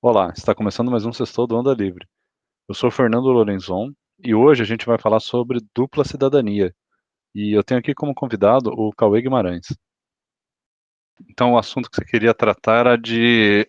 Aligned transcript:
Olá, 0.00 0.32
está 0.32 0.54
começando 0.54 0.92
mais 0.92 1.04
um 1.04 1.12
Sextou 1.12 1.44
do 1.44 1.56
Onda 1.56 1.74
Livre. 1.74 2.06
Eu 2.68 2.74
sou 2.74 2.88
Fernando 2.88 3.32
Lorenzon 3.32 3.90
e 4.22 4.32
hoje 4.32 4.62
a 4.62 4.64
gente 4.64 4.86
vai 4.86 4.96
falar 4.96 5.18
sobre 5.18 5.58
dupla 5.74 6.04
cidadania. 6.04 6.72
E 7.34 7.52
eu 7.52 7.64
tenho 7.64 7.80
aqui 7.80 7.92
como 7.92 8.14
convidado 8.14 8.70
o 8.70 8.92
Cauê 8.92 9.20
Guimarães. 9.20 9.76
Então, 11.28 11.54
o 11.54 11.58
assunto 11.58 11.90
que 11.90 11.96
você 11.96 12.04
queria 12.04 12.32
tratar 12.32 12.78
era 12.78 12.96
de 12.96 13.68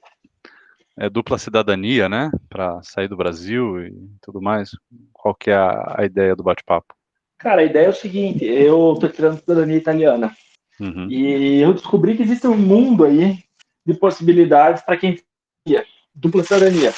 é, 1.00 1.10
dupla 1.10 1.40
cidadania, 1.40 2.08
né? 2.08 2.30
Para 2.48 2.80
sair 2.84 3.08
do 3.08 3.18
Brasil 3.18 3.88
e 3.88 4.12
tudo 4.22 4.40
mais. 4.40 4.70
Qual 5.12 5.34
que 5.34 5.50
é 5.50 5.56
a, 5.56 5.96
a 6.02 6.06
ideia 6.06 6.36
do 6.36 6.44
bate-papo? 6.44 6.94
Cara, 7.40 7.62
a 7.62 7.66
ideia 7.66 7.88
é 7.88 7.90
o 7.90 7.94
seguinte: 7.94 8.46
eu 8.46 8.94
estou 8.94 9.10
tirando 9.10 9.40
cidadania 9.40 9.78
italiana. 9.78 10.32
Uhum. 10.80 11.10
E 11.10 11.60
eu 11.60 11.74
descobri 11.74 12.16
que 12.16 12.22
existe 12.22 12.46
um 12.46 12.56
mundo 12.56 13.04
aí 13.04 13.40
de 13.84 13.96
possibilidades 13.96 14.84
para 14.84 14.96
quem 14.96 15.20
quer 15.66 15.88
dupla 16.14 16.44
cidadania. 16.44 16.94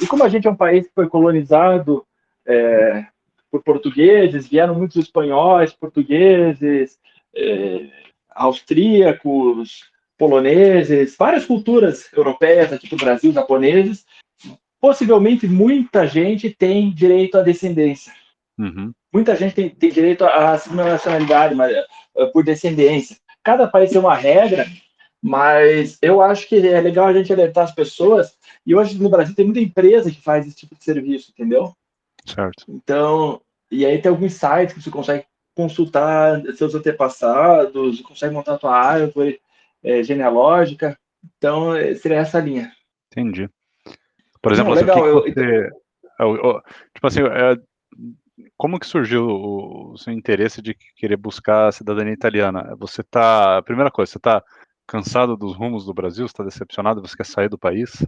E 0.00 0.06
como 0.06 0.24
a 0.24 0.28
gente 0.28 0.46
é 0.46 0.50
um 0.50 0.56
país 0.56 0.86
que 0.86 0.94
foi 0.94 1.08
colonizado 1.08 2.04
é, 2.46 3.06
por 3.50 3.62
portugueses, 3.62 4.48
vieram 4.48 4.74
muitos 4.74 4.96
espanhóis, 4.96 5.72
portugueses, 5.72 6.98
é, 7.34 7.88
austríacos, 8.30 9.84
poloneses, 10.18 11.16
várias 11.16 11.44
culturas 11.44 12.12
europeias 12.12 12.72
aqui 12.72 12.88
do 12.88 12.96
Brasil, 12.96 13.32
japoneses, 13.32 14.04
possivelmente 14.80 15.46
muita 15.46 16.06
gente 16.06 16.50
tem 16.50 16.92
direito 16.92 17.38
à 17.38 17.42
descendência. 17.42 18.12
Uhum. 18.58 18.92
Muita 19.12 19.34
gente 19.36 19.54
tem, 19.54 19.70
tem 19.70 19.90
direito 19.90 20.24
à 20.24 20.58
segunda 20.58 20.84
nacionalidade, 20.84 21.54
mas, 21.54 21.74
uh, 22.16 22.30
por 22.32 22.44
descendência. 22.44 23.16
Cada 23.42 23.66
país 23.66 23.90
tem 23.90 24.00
uma 24.00 24.14
regra 24.14 24.66
mas 25.24 25.96
eu 26.02 26.20
acho 26.20 26.46
que 26.46 26.56
é 26.56 26.78
legal 26.82 27.06
a 27.06 27.12
gente 27.14 27.32
alertar 27.32 27.64
as 27.64 27.74
pessoas. 27.74 28.36
E 28.66 28.74
hoje 28.74 29.02
no 29.02 29.08
Brasil 29.08 29.34
tem 29.34 29.46
muita 29.46 29.58
empresa 29.58 30.10
que 30.10 30.20
faz 30.20 30.46
esse 30.46 30.54
tipo 30.54 30.74
de 30.74 30.84
serviço, 30.84 31.30
entendeu? 31.30 31.74
Certo. 32.26 32.66
Então, 32.68 33.40
e 33.70 33.86
aí 33.86 34.02
tem 34.02 34.10
alguns 34.10 34.34
sites 34.34 34.74
que 34.74 34.82
você 34.82 34.90
consegue 34.90 35.24
consultar 35.56 36.42
seus 36.54 36.74
antepassados, 36.74 38.02
consegue 38.02 38.34
montar 38.34 38.56
a 38.56 38.58
tua 38.58 38.76
árvore 38.76 39.40
é, 39.82 40.02
genealógica. 40.02 40.94
Então, 41.38 41.74
é, 41.74 41.94
seria 41.94 42.18
essa 42.18 42.38
linha. 42.38 42.70
Entendi. 43.10 43.48
Por 44.42 44.52
exemplo, 44.52 44.74
Não, 44.74 44.80
legal, 44.80 44.98
assim, 44.98 45.06
eu, 45.06 45.22
você, 45.22 45.72
eu, 46.20 46.62
tipo 46.92 47.06
assim, 47.06 47.20
é, 47.22 47.56
como 48.58 48.78
que 48.78 48.86
surgiu 48.86 49.26
o, 49.26 49.96
seu 49.96 50.12
interesse 50.12 50.60
de 50.60 50.74
querer 50.96 51.16
buscar 51.16 51.68
a 51.68 51.72
cidadania 51.72 52.12
italiana? 52.12 52.76
Você 52.78 53.02
tá, 53.02 53.62
primeira 53.62 53.90
coisa, 53.90 54.12
você 54.12 54.18
está 54.18 54.44
cansado 54.86 55.36
dos 55.36 55.56
rumos 55.56 55.84
do 55.84 55.94
Brasil? 55.94 56.26
Está 56.26 56.44
decepcionado? 56.44 57.00
Você 57.00 57.16
quer 57.16 57.26
sair 57.26 57.48
do 57.48 57.58
país? 57.58 58.04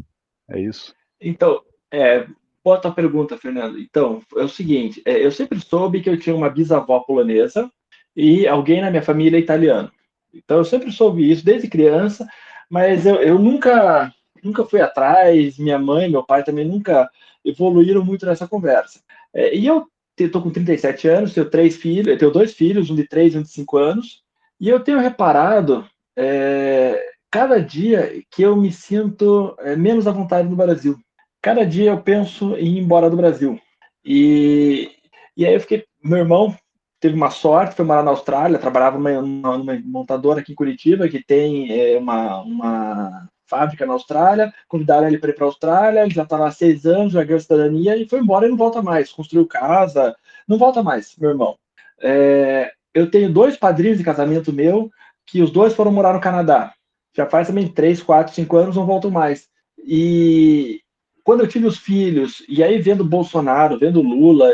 É 0.50 0.60
isso? 0.60 0.94
Então, 1.20 1.60
é, 1.90 2.26
boa 2.64 2.78
tua 2.80 2.92
pergunta, 2.92 3.36
Fernando. 3.38 3.78
Então, 3.78 4.22
é 4.36 4.42
o 4.42 4.48
seguinte: 4.48 5.02
é, 5.04 5.24
eu 5.24 5.30
sempre 5.30 5.60
soube 5.60 6.00
que 6.00 6.10
eu 6.10 6.18
tinha 6.18 6.34
uma 6.34 6.50
bisavó 6.50 7.00
polonesa 7.00 7.70
e 8.14 8.46
alguém 8.46 8.80
na 8.80 8.90
minha 8.90 9.02
família 9.02 9.36
é 9.36 9.40
italiano. 9.40 9.90
Então, 10.32 10.58
eu 10.58 10.64
sempre 10.64 10.92
soube 10.92 11.30
isso 11.30 11.44
desde 11.44 11.68
criança, 11.68 12.26
mas 12.68 13.06
eu, 13.06 13.16
eu 13.16 13.38
nunca, 13.38 14.12
nunca 14.42 14.64
fui 14.64 14.80
atrás. 14.80 15.58
Minha 15.58 15.78
mãe, 15.78 16.10
meu 16.10 16.24
pai 16.24 16.44
também 16.44 16.66
nunca 16.66 17.08
evoluíram 17.44 18.04
muito 18.04 18.26
nessa 18.26 18.46
conversa. 18.46 19.00
É, 19.32 19.54
e 19.54 19.66
eu 19.66 19.86
estou 20.18 20.42
com 20.42 20.50
37 20.50 21.08
anos, 21.08 21.34
tenho 21.34 21.48
três 21.48 21.76
filhos, 21.76 22.18
tenho 22.18 22.30
dois 22.30 22.54
filhos, 22.54 22.90
um 22.90 22.94
de 22.94 23.06
três 23.06 23.34
e 23.34 23.38
um 23.38 23.42
de 23.42 23.48
cinco 23.48 23.76
anos, 23.76 24.22
e 24.58 24.68
eu 24.68 24.80
tenho 24.80 24.98
reparado 24.98 25.86
é, 26.16 27.02
cada 27.30 27.60
dia 27.60 28.22
que 28.30 28.42
eu 28.42 28.56
me 28.56 28.72
sinto 28.72 29.54
é, 29.60 29.76
menos 29.76 30.06
à 30.06 30.12
vontade 30.12 30.48
no 30.48 30.56
Brasil. 30.56 30.96
Cada 31.42 31.64
dia 31.64 31.90
eu 31.90 32.00
penso 32.00 32.56
em 32.56 32.76
ir 32.76 32.78
embora 32.78 33.10
do 33.10 33.16
Brasil. 33.16 33.60
E, 34.04 34.90
e 35.36 35.46
aí 35.46 35.54
eu 35.54 35.60
fiquei. 35.60 35.84
Meu 36.02 36.18
irmão 36.18 36.56
teve 37.00 37.14
uma 37.14 37.30
sorte, 37.30 37.74
foi 37.74 37.84
morar 37.84 38.02
na 38.02 38.10
Austrália, 38.10 38.58
trabalhava 38.58 38.98
numa, 38.98 39.20
numa 39.20 39.78
montadora 39.84 40.40
aqui 40.40 40.52
em 40.52 40.56
Curitiba, 40.56 41.08
que 41.08 41.22
tem 41.22 41.70
é, 41.70 41.98
uma, 41.98 42.40
uma 42.40 43.28
fábrica 43.46 43.86
na 43.86 43.92
Austrália, 43.92 44.52
convidaram 44.66 45.06
ele 45.06 45.18
para 45.18 45.30
ir 45.30 45.34
para 45.34 45.44
a 45.44 45.48
Austrália, 45.48 46.02
ele 46.02 46.14
já 46.14 46.22
está 46.22 46.38
lá 46.38 46.48
há 46.48 46.52
seis 46.52 46.84
anos, 46.86 47.12
já 47.12 47.22
ganhou 47.22 47.40
cidadania 47.40 47.96
e 47.96 48.08
foi 48.08 48.20
embora 48.20 48.46
e 48.46 48.50
não 48.50 48.56
volta 48.56 48.82
mais. 48.82 49.12
Construiu 49.12 49.46
casa, 49.46 50.16
não 50.48 50.58
volta 50.58 50.82
mais, 50.82 51.14
meu 51.18 51.30
irmão. 51.30 51.56
É, 52.00 52.72
eu 52.94 53.10
tenho 53.10 53.32
dois 53.32 53.56
padrinhos 53.56 53.98
de 53.98 54.04
casamento 54.04 54.52
meu 54.52 54.90
que 55.26 55.42
os 55.42 55.50
dois 55.50 55.74
foram 55.74 55.92
morar 55.92 56.12
no 56.12 56.20
Canadá. 56.20 56.72
Já 57.14 57.26
faz 57.26 57.48
também 57.48 57.68
três, 57.68 58.02
quatro, 58.02 58.34
cinco 58.34 58.56
anos, 58.56 58.76
não 58.76 58.86
voltam 58.86 59.10
mais. 59.10 59.48
E 59.78 60.80
quando 61.24 61.40
eu 61.40 61.48
tive 61.48 61.66
os 61.66 61.78
filhos, 61.78 62.44
e 62.48 62.62
aí 62.62 62.80
vendo 62.80 63.04
Bolsonaro, 63.04 63.78
vendo 63.78 64.00
Lula, 64.00 64.52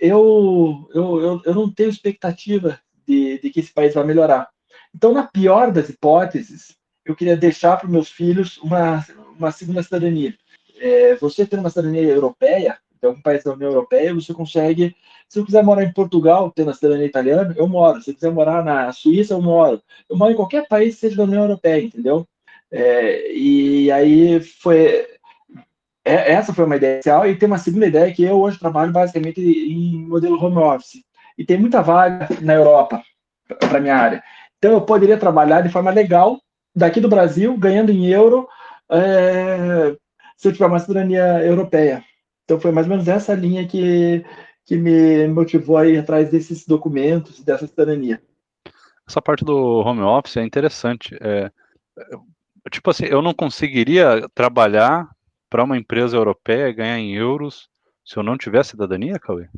eu, 0.00 0.88
eu, 0.92 1.20
eu, 1.20 1.42
eu 1.44 1.54
não 1.54 1.72
tenho 1.72 1.90
expectativa 1.90 2.78
de, 3.06 3.38
de 3.40 3.50
que 3.50 3.60
esse 3.60 3.72
país 3.72 3.94
vai 3.94 4.04
melhorar. 4.04 4.48
Então, 4.94 5.12
na 5.12 5.24
pior 5.24 5.72
das 5.72 5.88
hipóteses, 5.88 6.76
eu 7.04 7.14
queria 7.14 7.36
deixar 7.36 7.76
para 7.76 7.88
meus 7.88 8.08
filhos 8.10 8.58
uma, 8.58 9.04
uma 9.36 9.50
segunda 9.50 9.82
cidadania. 9.82 10.34
É, 10.78 11.14
você 11.16 11.46
tendo 11.46 11.60
uma 11.60 11.70
cidadania 11.70 12.02
europeia, 12.02 12.78
de 13.04 13.08
algum 13.08 13.20
país 13.20 13.44
da 13.44 13.52
União 13.52 13.70
Europeia, 13.70 14.14
você 14.14 14.32
consegue. 14.32 14.96
Se 15.28 15.38
eu 15.38 15.44
quiser 15.44 15.62
morar 15.62 15.84
em 15.84 15.92
Portugal, 15.92 16.50
tendo 16.50 16.70
a 16.70 16.74
cidadania 16.74 17.06
italiana, 17.06 17.54
eu 17.56 17.68
moro. 17.68 18.00
Se 18.00 18.10
eu 18.10 18.14
quiser 18.14 18.32
morar 18.32 18.64
na 18.64 18.90
Suíça, 18.92 19.34
eu 19.34 19.42
moro. 19.42 19.82
Eu 20.08 20.16
moro 20.16 20.32
em 20.32 20.36
qualquer 20.36 20.66
país 20.66 20.94
que 20.94 21.00
seja 21.00 21.16
da 21.16 21.24
União 21.24 21.42
Europeia, 21.42 21.84
entendeu? 21.84 22.26
É, 22.72 23.32
e 23.32 23.90
aí 23.92 24.40
foi. 24.40 25.06
É, 26.04 26.32
essa 26.32 26.52
foi 26.52 26.64
uma 26.64 26.76
ideia 26.76 26.94
inicial, 26.94 27.26
e 27.26 27.34
tem 27.36 27.46
uma 27.46 27.58
segunda 27.58 27.86
ideia 27.86 28.12
que 28.12 28.22
eu 28.22 28.38
hoje 28.38 28.58
trabalho 28.58 28.92
basicamente 28.92 29.40
em 29.40 30.06
modelo 30.06 30.42
home 30.42 30.58
office. 30.58 31.02
E 31.36 31.44
tem 31.44 31.58
muita 31.58 31.82
vaga 31.82 32.28
na 32.40 32.54
Europa 32.54 33.02
para 33.58 33.80
minha 33.80 33.96
área. 33.96 34.22
Então 34.58 34.72
eu 34.72 34.80
poderia 34.82 35.18
trabalhar 35.18 35.62
de 35.62 35.70
forma 35.70 35.90
legal 35.90 36.38
daqui 36.76 37.00
do 37.00 37.08
Brasil, 37.08 37.56
ganhando 37.56 37.90
em 37.90 38.06
euro, 38.06 38.46
é, 38.90 39.96
se 40.36 40.48
eu 40.48 40.52
tiver 40.52 40.66
uma 40.66 40.78
cidadania 40.78 41.42
europeia. 41.42 42.04
Então 42.44 42.60
foi 42.60 42.70
mais 42.70 42.86
ou 42.86 42.90
menos 42.90 43.08
essa 43.08 43.34
linha 43.34 43.66
que, 43.66 44.24
que 44.66 44.76
me 44.76 45.26
motivou 45.28 45.76
a 45.76 45.86
ir 45.86 45.98
atrás 45.98 46.30
desses 46.30 46.66
documentos, 46.66 47.42
dessa 47.42 47.66
cidadania. 47.66 48.22
Essa 49.08 49.20
parte 49.20 49.44
do 49.44 49.80
home 49.80 50.02
office 50.02 50.36
é 50.36 50.44
interessante. 50.44 51.16
É, 51.20 51.50
é 51.98 52.70
tipo 52.70 52.90
assim, 52.90 53.06
eu 53.06 53.22
não 53.22 53.34
conseguiria 53.34 54.28
trabalhar 54.34 55.08
para 55.48 55.64
uma 55.64 55.76
empresa 55.76 56.16
europeia 56.16 56.68
e 56.68 56.74
ganhar 56.74 56.98
em 56.98 57.14
euros 57.14 57.68
se 58.04 58.16
eu 58.16 58.22
não 58.22 58.36
tivesse 58.36 58.70
cidadania, 58.70 59.18
Cauê? 59.18 59.48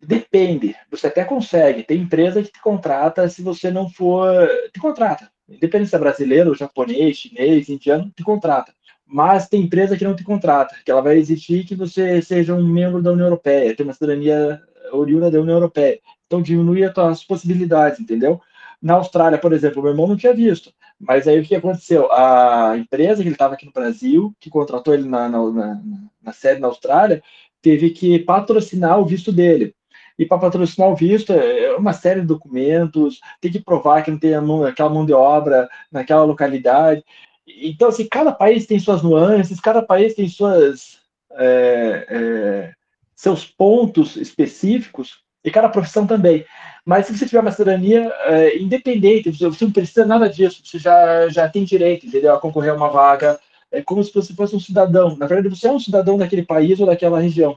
Depende. 0.00 0.76
Você 0.90 1.08
até 1.08 1.24
consegue. 1.24 1.82
Tem 1.82 2.00
empresa 2.00 2.42
que 2.42 2.52
te 2.52 2.60
contrata 2.60 3.28
se 3.28 3.42
você 3.42 3.70
não 3.70 3.88
for. 3.88 4.48
Te 4.72 4.78
contrata. 4.78 5.28
Independente 5.48 5.90
se 5.90 5.96
é 5.96 5.98
brasileiro, 5.98 6.54
japonês, 6.54 7.16
chinês, 7.16 7.68
indiano, 7.68 8.12
te 8.14 8.22
contrata 8.22 8.75
mas 9.06 9.48
tem 9.48 9.62
empresa 9.62 9.96
que 9.96 10.04
não 10.04 10.16
te 10.16 10.24
contrata, 10.24 10.76
que 10.84 10.90
ela 10.90 11.00
vai 11.00 11.16
exigir 11.16 11.66
que 11.66 11.74
você 11.74 12.20
seja 12.20 12.54
um 12.54 12.66
membro 12.66 13.00
da 13.00 13.12
União 13.12 13.26
Europeia, 13.26 13.74
tenha 13.74 13.86
uma 13.86 13.92
cidadania 13.92 14.60
oriunda 14.92 15.30
da 15.30 15.40
União 15.40 15.56
Europeia. 15.56 16.00
Então 16.26 16.42
diminui 16.42 16.82
as 16.84 17.24
possibilidades, 17.24 18.00
entendeu? 18.00 18.40
Na 18.82 18.94
Austrália, 18.94 19.38
por 19.38 19.52
exemplo, 19.52 19.82
meu 19.82 19.92
irmão 19.92 20.06
não 20.06 20.16
tinha 20.16 20.34
visto, 20.34 20.72
mas 20.98 21.26
aí 21.26 21.40
o 21.40 21.44
que 21.44 21.54
aconteceu? 21.54 22.10
A 22.12 22.74
empresa 22.76 23.22
que 23.22 23.28
ele 23.28 23.34
estava 23.34 23.54
aqui 23.54 23.66
no 23.66 23.72
Brasil, 23.72 24.34
que 24.40 24.50
contratou 24.50 24.92
ele 24.92 25.08
na, 25.08 25.28
na, 25.28 25.50
na, 25.50 25.80
na 26.22 26.32
sede 26.32 26.60
na 26.60 26.68
Austrália, 26.68 27.22
teve 27.62 27.90
que 27.90 28.18
patrocinar 28.18 29.00
o 29.00 29.06
visto 29.06 29.32
dele. 29.32 29.74
E 30.18 30.24
para 30.24 30.38
patrocinar 30.38 30.88
o 30.88 30.96
visto, 30.96 31.32
é 31.32 31.76
uma 31.76 31.92
série 31.92 32.20
de 32.22 32.26
documentos, 32.26 33.20
tem 33.40 33.52
que 33.52 33.60
provar 33.60 34.02
que 34.02 34.10
não 34.10 34.18
tem 34.18 34.38
mão, 34.40 34.64
aquela 34.64 34.88
mão 34.88 35.04
de 35.04 35.12
obra 35.12 35.68
naquela 35.92 36.24
localidade. 36.24 37.04
Então, 37.46 37.88
assim, 37.88 38.06
cada 38.08 38.32
país 38.32 38.66
tem 38.66 38.78
suas 38.78 39.02
nuances, 39.02 39.60
cada 39.60 39.82
país 39.82 40.14
tem 40.14 40.28
suas, 40.28 40.98
é, 41.32 42.06
é, 42.08 42.74
seus 43.14 43.46
pontos 43.46 44.16
específicos, 44.16 45.24
e 45.46 45.50
cada 45.50 45.68
profissão 45.68 46.06
também. 46.06 46.44
Mas 46.84 47.06
se 47.06 47.16
você 47.16 47.24
tiver 47.24 47.40
uma 47.40 47.52
cidadania 47.52 48.12
é, 48.24 48.58
independente, 48.58 49.30
você 49.30 49.64
não 49.64 49.72
precisa 49.72 50.04
nada 50.04 50.28
disso, 50.28 50.60
você 50.64 50.76
já, 50.78 51.28
já 51.28 51.48
tem 51.48 51.64
direito, 51.64 52.04
entendeu? 52.04 52.34
A 52.34 52.40
concorrer 52.40 52.72
a 52.72 52.74
uma 52.74 52.90
vaga, 52.90 53.38
é 53.70 53.80
como 53.80 54.02
se 54.02 54.12
você 54.12 54.34
fosse 54.34 54.56
um 54.56 54.60
cidadão. 54.60 55.16
Na 55.16 55.26
verdade, 55.26 55.54
você 55.54 55.68
é 55.68 55.72
um 55.72 55.78
cidadão 55.78 56.18
daquele 56.18 56.44
país 56.44 56.80
ou 56.80 56.86
daquela 56.86 57.20
região. 57.20 57.56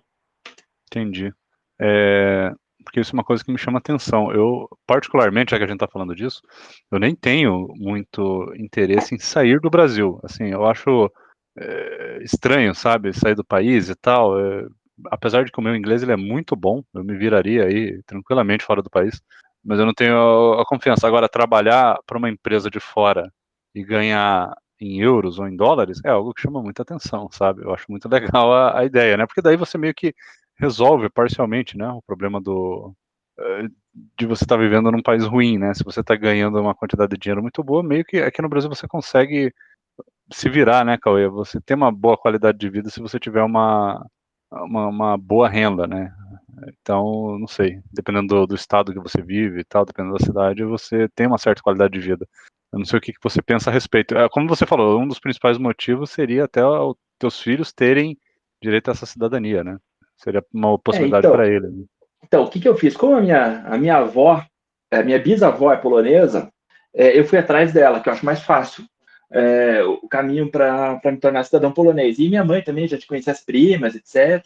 Entendi. 0.86 1.34
É, 1.82 2.54
porque 2.90 3.02
isso 3.02 3.12
é 3.12 3.18
uma 3.18 3.24
coisa 3.24 3.44
que 3.44 3.52
me 3.52 3.58
chama 3.60 3.78
atenção. 3.78 4.32
Eu, 4.32 4.68
particularmente, 4.88 5.52
já 5.52 5.58
que 5.58 5.64
a 5.64 5.68
gente 5.68 5.76
está 5.76 5.88
falando 5.88 6.16
disso, 6.16 6.42
eu 6.92 6.98
nem 6.98 7.16
tenho 7.16 7.68
muito 7.78 8.52
interesse 8.58 9.14
em 9.14 9.20
sair 9.20 9.60
do 9.60 9.70
Brasil. 9.70 10.20
Assim, 10.24 10.46
eu 10.46 10.66
acho 10.66 11.12
é, 11.56 12.24
estranho, 12.24 12.74
sabe, 12.74 13.14
sair 13.14 13.36
do 13.36 13.46
país 13.46 13.90
e 13.90 13.96
tal. 13.96 14.40
É, 14.40 14.68
apesar 15.12 15.46
de 15.46 15.52
que 15.52 15.60
o 15.60 15.62
meu 15.62 15.76
inglês 15.76 16.02
ele 16.02 16.14
é 16.14 16.18
muito 16.18 16.56
bom, 16.56 16.84
eu 16.96 17.04
me 17.04 17.16
viraria 17.16 17.66
aí 17.66 18.02
tranquilamente 18.08 18.66
fora 18.66 18.82
do 18.82 18.90
país, 18.90 19.22
mas 19.64 19.78
eu 19.78 19.86
não 19.86 19.94
tenho 19.94 20.54
a, 20.60 20.66
confiança. 20.66 21.08
Agora, 21.08 21.30
trabalhar 21.30 22.00
para 22.08 22.18
uma 22.18 22.30
empresa 22.30 22.72
de 22.72 22.80
fora 22.80 23.32
e 23.76 23.84
ganhar 23.84 24.52
em 24.80 25.00
euros 25.00 25.38
ou 25.38 25.48
em 25.48 25.56
dólares 25.56 26.02
é 26.04 26.10
algo 26.10 26.34
que 26.34 26.42
chama 26.42 26.64
muita 26.64 26.82
atenção, 26.82 27.30
sabe? 27.32 27.62
Eu 27.64 27.72
acho 27.72 27.86
muito 27.88 28.10
legal 28.42 28.52
a, 28.52 28.80
a 28.80 28.86
ideia, 28.86 29.16
né? 29.16 29.28
Porque 29.28 29.44
daí 29.44 29.56
você 29.56 29.78
meio 29.78 29.94
que 29.94 30.16
resolve 30.60 31.10
parcialmente, 31.10 31.78
né, 31.78 31.90
o 31.90 32.02
problema 32.02 32.42
do 32.42 32.94
eh, 33.40 33.68
de 34.18 34.26
você 34.26 34.44
estar 34.44 34.58
tá 34.58 34.62
vivendo 34.62 34.92
num 34.92 35.02
país 35.02 35.26
ruim, 35.26 35.58
né? 35.58 35.74
Se 35.74 35.84
você 35.84 36.02
está 36.02 36.16
ganhando 36.16 36.60
uma 36.60 36.76
quantidade 36.76 37.12
de 37.14 37.18
dinheiro 37.20 37.42
muito 37.42 37.64
boa, 37.64 37.84
meio 37.84 38.06
que 38.06 38.18
aqui 38.18 38.42
no 38.42 38.50
Brasil 38.50 38.70
você 38.70 38.88
consegue 38.88 39.54
se 40.32 40.50
virar, 40.50 40.86
né, 40.86 40.98
Cauê? 40.98 41.28
Você 41.30 41.60
tem 41.62 41.76
uma 41.76 41.92
boa 41.92 42.18
qualidade 42.18 42.58
de 42.58 42.70
vida 42.70 42.90
se 42.90 43.00
você 43.02 43.20
tiver 43.20 43.44
uma, 43.44 44.06
uma, 44.52 44.88
uma 44.88 45.18
boa 45.18 45.50
renda, 45.50 45.88
né? 45.88 46.14
Então, 46.82 47.38
não 47.40 47.48
sei, 47.48 47.82
dependendo 47.92 48.28
do, 48.28 48.48
do, 48.48 48.56
estado 48.56 48.94
que 48.94 49.00
você 49.00 49.22
vive 49.22 49.62
e 49.62 49.64
tal, 49.64 49.86
dependendo 49.86 50.18
da 50.18 50.26
cidade, 50.26 50.64
você 50.64 51.08
tem 51.16 51.28
uma 51.28 51.38
certa 51.38 51.62
qualidade 51.62 51.94
de 51.94 52.00
vida. 52.00 52.28
Eu 52.72 52.80
não 52.80 52.86
sei 52.86 53.00
o 53.00 53.02
que, 53.02 53.14
que 53.14 53.20
você 53.24 53.42
pensa 53.42 53.70
a 53.70 53.74
respeito. 53.74 54.16
É, 54.16 54.30
como 54.30 54.48
você 54.48 54.66
falou, 54.66 55.00
um 55.00 55.08
dos 55.08 55.20
principais 55.20 55.58
motivos 55.58 56.12
seria 56.12 56.46
até 56.46 56.66
os 56.66 56.96
teus 57.18 57.40
filhos 57.42 57.74
terem 57.74 58.18
direito 58.62 58.90
a 58.90 58.92
essa 58.92 59.06
cidadania, 59.06 59.64
né? 59.64 59.80
Seria 60.20 60.44
uma 60.54 60.78
possibilidade 60.78 61.26
é, 61.26 61.30
então, 61.30 61.38
para 61.38 61.48
ele. 61.48 61.68
Né? 61.68 61.86
Então, 62.24 62.44
o 62.44 62.50
que, 62.50 62.60
que 62.60 62.68
eu 62.68 62.78
fiz? 62.78 62.96
Como 62.96 63.16
a 63.16 63.22
minha, 63.22 63.64
a 63.66 63.78
minha 63.78 63.98
avó, 63.98 64.44
a 64.92 65.04
minha 65.04 65.20
bisavó 65.20 65.72
é 65.72 65.78
polonesa, 65.78 66.52
é, 66.94 67.18
eu 67.18 67.26
fui 67.26 67.38
atrás 67.38 67.72
dela, 67.72 68.00
que 68.00 68.10
eu 68.10 68.14
acho 68.14 68.26
mais 68.26 68.42
fácil 68.42 68.84
é, 69.32 69.84
o 69.84 70.08
caminho 70.08 70.52
para 70.52 71.00
me 71.06 71.18
tornar 71.18 71.44
cidadão 71.44 71.72
polonês. 71.72 72.20
E 72.20 72.28
minha 72.28 72.44
mãe 72.44 72.62
também 72.62 72.88
já 72.88 72.98
te 72.98 73.08
conhecia 73.08 73.32
as 73.32 73.44
primas, 73.44 73.96
etc. 73.96 74.46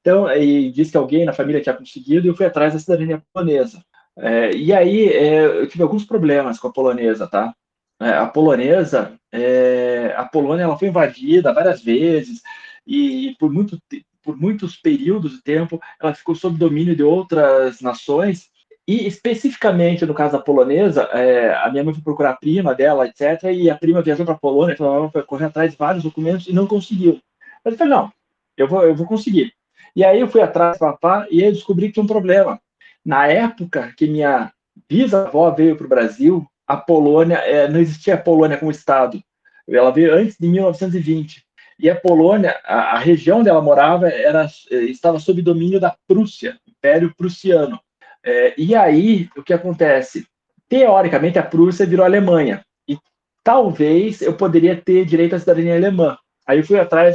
Então, 0.00 0.30
e 0.32 0.70
disse 0.70 0.92
que 0.92 0.96
alguém 0.96 1.24
na 1.24 1.32
família 1.32 1.60
tinha 1.60 1.74
conseguido 1.74 2.26
e 2.26 2.30
eu 2.30 2.36
fui 2.36 2.46
atrás 2.46 2.72
da 2.72 2.78
cidadania 2.78 3.22
polonesa. 3.32 3.82
É, 4.16 4.52
e 4.52 4.72
aí 4.72 5.08
é, 5.08 5.44
eu 5.44 5.68
tive 5.68 5.82
alguns 5.82 6.04
problemas 6.04 6.58
com 6.58 6.68
a 6.68 6.72
polonesa, 6.72 7.26
tá? 7.26 7.54
É, 8.00 8.10
a 8.10 8.26
polonesa, 8.26 9.18
é, 9.32 10.14
a 10.16 10.24
Polônia 10.24 10.62
ela 10.62 10.78
foi 10.78 10.88
invadida 10.88 11.52
várias 11.52 11.82
vezes 11.82 12.40
e, 12.86 13.30
e 13.30 13.36
por 13.36 13.52
muito 13.52 13.76
por 14.28 14.36
muitos 14.36 14.76
períodos 14.76 15.32
de 15.32 15.42
tempo, 15.42 15.80
ela 15.98 16.12
ficou 16.12 16.34
sob 16.34 16.58
domínio 16.58 16.94
de 16.94 17.02
outras 17.02 17.80
nações, 17.80 18.50
e 18.86 19.06
especificamente 19.06 20.04
no 20.04 20.12
caso 20.12 20.32
da 20.32 20.38
polonesa, 20.38 21.04
é, 21.14 21.54
a 21.54 21.70
minha 21.70 21.82
mãe 21.82 21.94
foi 21.94 22.02
procurar 22.02 22.32
a 22.32 22.36
prima 22.36 22.74
dela, 22.74 23.06
etc., 23.06 23.44
e 23.54 23.70
a 23.70 23.74
prima 23.74 24.02
viajou 24.02 24.26
para 24.26 24.34
a 24.34 24.38
Polônia, 24.38 24.74
então 24.74 24.94
ela 24.94 25.10
foi 25.10 25.22
correr 25.22 25.46
atrás 25.46 25.70
de 25.70 25.78
vários 25.78 26.04
documentos 26.04 26.46
e 26.46 26.52
não 26.52 26.66
conseguiu. 26.66 27.18
Mas 27.64 27.72
eu 27.72 27.78
falei, 27.78 27.94
não, 27.94 28.12
eu 28.54 28.68
vou, 28.68 28.82
eu 28.82 28.94
vou 28.94 29.06
conseguir. 29.06 29.54
E 29.96 30.04
aí 30.04 30.20
eu 30.20 30.28
fui 30.28 30.42
atrás 30.42 30.76
do 30.76 30.80
papá 30.80 31.26
e 31.30 31.42
aí 31.42 31.50
descobri 31.50 31.86
que 31.86 31.94
tinha 31.94 32.04
um 32.04 32.06
problema. 32.06 32.60
Na 33.02 33.26
época 33.28 33.94
que 33.96 34.06
minha 34.06 34.52
bisavó 34.86 35.50
veio 35.52 35.74
para 35.74 35.86
o 35.86 35.88
Brasil, 35.88 36.46
a 36.66 36.76
Polônia, 36.76 37.36
é, 37.36 37.66
não 37.66 37.80
existia 37.80 38.12
a 38.12 38.18
Polônia 38.18 38.58
como 38.58 38.70
Estado. 38.70 39.22
Ela 39.66 39.90
veio 39.90 40.14
antes 40.14 40.36
de 40.38 40.46
1920. 40.48 41.47
E 41.78 41.88
a 41.88 41.94
Polônia, 41.94 42.58
a, 42.64 42.96
a 42.96 42.98
região 42.98 43.38
onde 43.40 43.48
ela 43.48 43.62
morava, 43.62 44.08
era, 44.08 44.46
estava 44.70 45.20
sob 45.20 45.40
domínio 45.42 45.78
da 45.78 45.94
Prússia, 46.06 46.58
Império 46.66 47.14
Prussiano. 47.16 47.78
É, 48.24 48.54
e 48.58 48.74
aí, 48.74 49.28
o 49.36 49.42
que 49.42 49.52
acontece? 49.52 50.26
Teoricamente, 50.68 51.38
a 51.38 51.42
Prússia 51.42 51.86
virou 51.86 52.04
Alemanha. 52.04 52.64
E 52.88 52.98
talvez 53.44 54.20
eu 54.20 54.34
poderia 54.34 54.76
ter 54.76 55.04
direito 55.04 55.36
à 55.36 55.38
cidadania 55.38 55.76
alemã. 55.76 56.18
Aí 56.46 56.58
eu 56.58 56.64
fui 56.64 56.78
atrás 56.78 57.14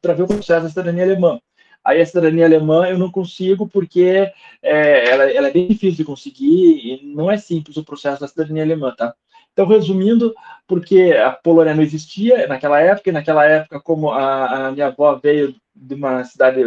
para 0.00 0.14
ver 0.14 0.22
o 0.22 0.26
processo 0.26 0.64
da 0.64 0.68
cidadania 0.68 1.04
alemã. 1.04 1.38
Aí 1.84 2.00
a 2.00 2.06
cidadania 2.06 2.46
alemã 2.46 2.86
eu 2.88 2.98
não 2.98 3.10
consigo 3.10 3.68
porque 3.68 4.30
é, 4.62 5.10
ela, 5.10 5.30
ela, 5.30 5.48
é 5.48 5.52
bem 5.52 5.66
difícil 5.66 5.96
de 5.96 6.04
conseguir 6.04 7.02
e 7.02 7.14
não 7.14 7.30
é 7.30 7.36
simples 7.36 7.76
o 7.76 7.84
processo 7.84 8.20
da 8.20 8.28
cidadania 8.28 8.62
alemã, 8.62 8.94
tá? 8.96 9.14
Então, 9.52 9.66
resumindo, 9.66 10.34
porque 10.66 11.12
a 11.12 11.30
Polônia 11.30 11.74
não 11.74 11.82
existia 11.82 12.46
naquela 12.46 12.80
época, 12.80 13.10
e 13.10 13.12
naquela 13.12 13.44
época, 13.44 13.80
como 13.80 14.10
a, 14.10 14.68
a 14.68 14.72
minha 14.72 14.86
avó 14.86 15.14
veio 15.16 15.54
de 15.74 15.94
uma 15.94 16.24
cidade 16.24 16.62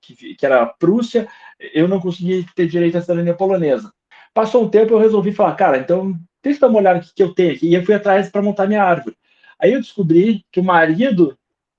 que, 0.00 0.34
que 0.34 0.46
era 0.46 0.62
a 0.62 0.66
Prússia, 0.66 1.28
eu 1.74 1.86
não 1.86 2.00
consegui 2.00 2.46
ter 2.54 2.66
direito 2.66 2.96
à 2.96 3.02
cidadania 3.02 3.34
polonesa. 3.34 3.92
Passou 4.32 4.64
um 4.64 4.70
tempo, 4.70 4.94
eu 4.94 4.98
resolvi 4.98 5.32
falar, 5.32 5.54
cara, 5.54 5.78
então 5.78 6.14
deixa 6.42 6.58
eu 6.58 6.60
dar 6.62 6.68
uma 6.68 6.78
olhada 6.78 7.00
no 7.00 7.04
que 7.04 7.22
eu 7.22 7.34
tenho 7.34 7.52
aqui. 7.52 7.68
E 7.68 7.74
eu 7.74 7.84
fui 7.84 7.94
atrás 7.94 8.30
para 8.30 8.42
montar 8.42 8.66
minha 8.66 8.82
árvore. 8.82 9.16
Aí 9.60 9.72
eu 9.72 9.80
descobri 9.80 10.44
que 10.50 10.60
o 10.60 10.64
marido 10.64 11.36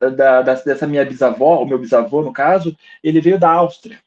da, 0.10 0.42
da, 0.42 0.54
dessa 0.54 0.88
minha 0.88 1.06
bisavó, 1.06 1.62
o 1.62 1.66
meu 1.66 1.78
bisavô, 1.78 2.22
no 2.22 2.34
caso, 2.34 2.76
ele 3.04 3.22
veio 3.22 3.40
da 3.40 3.52
Áustria. 3.52 4.00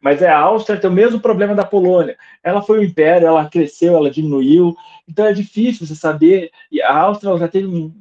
Mas 0.00 0.20
é 0.20 0.28
a 0.28 0.38
Áustria 0.38 0.78
tem 0.78 0.90
o 0.90 0.92
mesmo 0.92 1.18
problema 1.18 1.54
da 1.54 1.64
Polônia. 1.64 2.16
Ela 2.42 2.62
foi 2.62 2.78
um 2.78 2.82
império, 2.82 3.26
ela 3.26 3.48
cresceu, 3.48 3.96
ela 3.96 4.10
diminuiu. 4.10 4.76
Então 5.08 5.24
é 5.24 5.32
difícil 5.32 5.86
você 5.86 5.94
saber. 5.94 6.50
E 6.70 6.82
a 6.82 6.94
Áustria 6.94 7.36
já 7.38 7.48
tem 7.48 7.94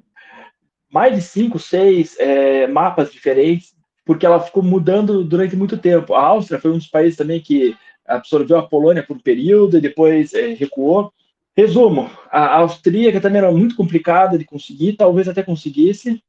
mais 0.91 1.15
de 1.15 1.21
cinco, 1.21 1.57
seis 1.57 2.15
é, 2.19 2.68
mapas 2.68 3.12
diferentes, 3.12 3.74
porque 4.06 4.25
ela 4.25 4.41
ficou 4.41 4.62
mudando 4.62 5.24
durante 5.24 5.56
muito 5.56 5.77
tempo. 5.77 6.13
A 6.13 6.21
Áustria 6.21 6.59
foi 6.59 6.71
um 6.71 6.77
dos 6.77 6.88
países 6.88 7.18
também 7.18 7.39
que 7.39 7.75
absorveu 8.06 8.57
a 8.57 8.68
Polônia 8.68 9.01
por 9.01 9.15
um 9.15 9.19
período 9.19 9.77
e 9.77 9.81
depois 9.81 10.33
é, 10.33 10.53
recuou. 10.53 11.12
Resumo, 11.56 12.09
a 12.31 12.57
austríaca 12.57 13.21
também 13.21 13.38
era 13.38 13.51
muito 13.51 13.75
complicada 13.75 14.38
de 14.38 14.44
conseguir, 14.44 14.94
talvez 14.94 15.27
até 15.27 15.44
conseguisse. 15.44 16.21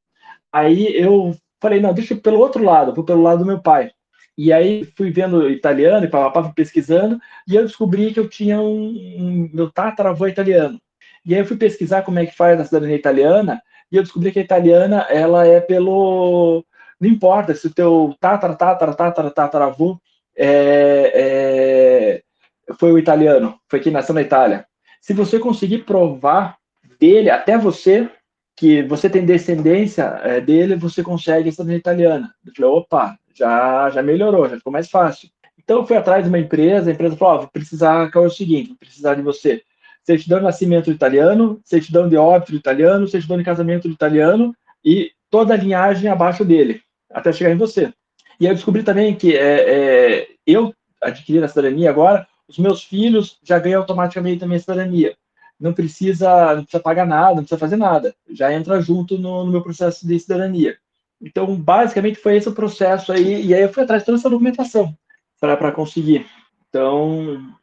Aí 0.55 0.97
eu 0.97 1.35
falei, 1.61 1.81
não, 1.81 1.93
deixa 1.93 2.15
eu 2.15 2.21
pelo 2.21 2.39
outro 2.39 2.63
lado, 2.63 2.95
vou 2.95 3.05
pelo 3.05 3.23
lado 3.23 3.41
do 3.41 3.45
meu 3.45 3.61
pai. 3.61 3.91
E 4.39 4.53
aí 4.53 4.85
fui 4.97 5.11
vendo 5.11 5.51
italiano 5.51 6.07
e 6.07 6.09
papapá, 6.09 6.53
pesquisando, 6.55 7.19
e 7.49 7.57
eu 7.57 7.65
descobri 7.65 8.13
que 8.13 8.21
eu 8.21 8.29
tinha 8.29 8.61
um, 8.61 8.87
um 9.19 9.51
meu 9.53 9.69
tataravô 9.69 10.29
italiano. 10.29 10.81
E 11.27 11.35
aí 11.35 11.41
eu 11.41 11.45
fui 11.45 11.57
pesquisar 11.57 12.03
como 12.03 12.21
é 12.21 12.27
que 12.27 12.37
faz 12.37 12.61
a 12.61 12.65
cidadania 12.65 12.95
italiana, 12.95 13.61
e 13.91 13.97
eu 13.97 14.03
descobri 14.05 14.31
que 14.31 14.39
a 14.39 14.43
italiana, 14.43 15.09
ela 15.11 15.45
é 15.45 15.61
pelo... 15.61 16.65
Não 17.01 17.09
importa 17.09 17.53
se 17.53 17.67
o 17.67 17.75
teu 17.75 18.15
tatara, 18.21 18.55
tatara, 18.55 18.95
tatara, 18.95 19.31
tataravô 19.33 19.99
é, 20.37 22.23
é, 22.69 22.75
foi 22.79 22.93
o 22.93 22.99
italiano, 22.99 23.59
foi 23.69 23.81
quem 23.81 23.93
nasceu 23.93 24.15
na 24.15 24.23
Itália. 24.23 24.65
Se 25.01 25.13
você 25.13 25.41
conseguir 25.41 25.79
provar 25.79 26.57
dele 27.01 27.29
até 27.29 27.59
você, 27.59 28.09
que 28.57 28.83
você 28.83 29.11
tem 29.11 29.25
descendência 29.25 30.03
é, 30.23 30.41
dele, 30.41 30.77
você 30.77 31.03
consegue 31.03 31.49
a 31.49 31.53
cidadania 31.53 31.79
italiana. 31.79 32.35
Eu 32.47 32.53
falei, 32.55 32.71
opa, 32.71 33.19
já, 33.35 33.91
já 33.91 34.03
melhorou, 34.03 34.49
já 34.49 34.57
ficou 34.57 34.73
mais 34.73 34.89
fácil. 34.89 35.29
Então 35.59 35.79
eu 35.79 35.87
fui 35.87 35.97
atrás 35.97 36.23
de 36.23 36.29
uma 36.29 36.39
empresa, 36.39 36.91
a 36.91 36.95
empresa 36.95 37.17
falou, 37.17 37.35
oh, 37.35 37.39
vou 37.41 37.51
precisar, 37.51 38.11
que 38.11 38.19
é 38.19 38.21
o 38.21 38.31
seguinte, 38.31 38.69
vou 38.69 38.79
precisar 38.79 39.15
de 39.15 39.23
você. 39.23 39.63
Certidão 40.05 40.39
de 40.39 40.45
nascimento 40.45 40.91
italiano, 40.91 41.61
certidão 41.65 42.09
de 42.09 42.17
óbito 42.17 42.55
italiano, 42.55 43.09
certidão 43.09 43.39
de 43.39 43.45
casamento 43.45 43.89
italiano 43.89 44.55
e 44.85 45.11
toda 45.31 45.55
a 45.55 45.57
linhagem 45.57 46.11
abaixo 46.11 46.45
dele, 46.45 46.83
até 47.11 47.33
chegar 47.33 47.51
em 47.51 47.57
você. 47.57 47.93
E 48.39 48.47
eu 48.47 48.55
descobri 48.55 48.83
também 48.83 49.15
que 49.15 49.35
é, 49.37 50.19
é, 50.21 50.29
eu 50.47 50.75
adquiri 51.03 51.43
a 51.43 51.49
cidadania 51.49 51.89
agora, 51.89 52.27
os 52.47 52.59
meus 52.59 52.85
filhos 52.85 53.39
já 53.43 53.59
ganham 53.59 53.81
automaticamente 53.81 54.41
também 54.41 54.59
a 54.59 54.61
cidadania. 54.61 55.17
Não 55.59 55.73
precisa, 55.73 56.57
não 56.57 56.63
precisa 56.63 56.83
pagar 56.83 57.07
nada, 57.07 57.37
não 57.37 57.43
precisa 57.43 57.59
fazer 57.59 57.77
nada. 57.77 58.15
Já 58.31 58.53
entra 58.53 58.81
junto 58.81 59.19
no, 59.19 59.45
no 59.45 59.53
meu 59.53 59.63
processo 59.63 60.07
de 60.07 60.19
cidadania. 60.19 60.77
Então, 61.21 61.55
basicamente, 61.57 62.19
foi 62.19 62.37
esse 62.37 62.49
o 62.49 62.55
processo 62.55 63.13
aí, 63.13 63.47
e 63.47 63.55
aí 63.55 63.63
eu 63.63 63.73
fui 63.73 63.83
atrás 63.83 64.03
de 64.03 64.07
toda 64.07 64.19
essa 64.19 64.31
documentação 64.31 64.97
para 65.41 65.73
conseguir. 65.73 66.27
Então, 66.69 67.55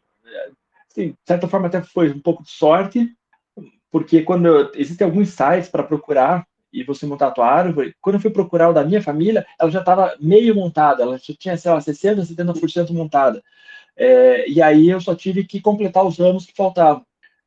assim, 0.90 1.10
de 1.10 1.18
certa 1.26 1.48
forma, 1.48 1.68
até 1.68 1.82
foi 1.82 2.12
um 2.12 2.20
pouco 2.20 2.44
de 2.44 2.52
sorte, 2.52 3.10
porque 3.92 4.22
quando 4.22 4.46
eu, 4.48 4.72
existem 4.76 5.06
alguns 5.06 5.30
sites 5.30 5.70
para 5.70 5.84
procurar 5.84 6.48
e 6.72 6.84
você 6.84 7.06
montar 7.06 7.28
a 7.28 7.32
tua 7.32 7.48
árvore, 7.48 7.94
quando 8.00 8.16
eu 8.16 8.20
fui 8.22 8.30
procurar 8.30 8.70
o 8.70 8.74
da 8.74 8.84
minha 8.84 9.02
família, 9.02 9.46
ela 9.60 9.70
já 9.70 9.80
estava 9.80 10.16
meio 10.20 10.56
montada, 10.56 11.04
ela 11.04 11.18
já 11.18 11.34
tinha, 11.38 11.58
sei 11.58 11.72
lá, 11.72 11.80
60%, 11.80 12.26
70% 12.26 12.92
montada. 12.92 13.44
É, 13.96 14.50
e 14.50 14.62
aí 14.62 14.90
eu 14.90 15.02
só 15.02 15.14
tive 15.14 15.44
que 15.44 15.60
completar 15.60 16.06
os 16.06 16.20
anos 16.20 16.46
que 16.46 16.56
faltavam. 16.56 17.06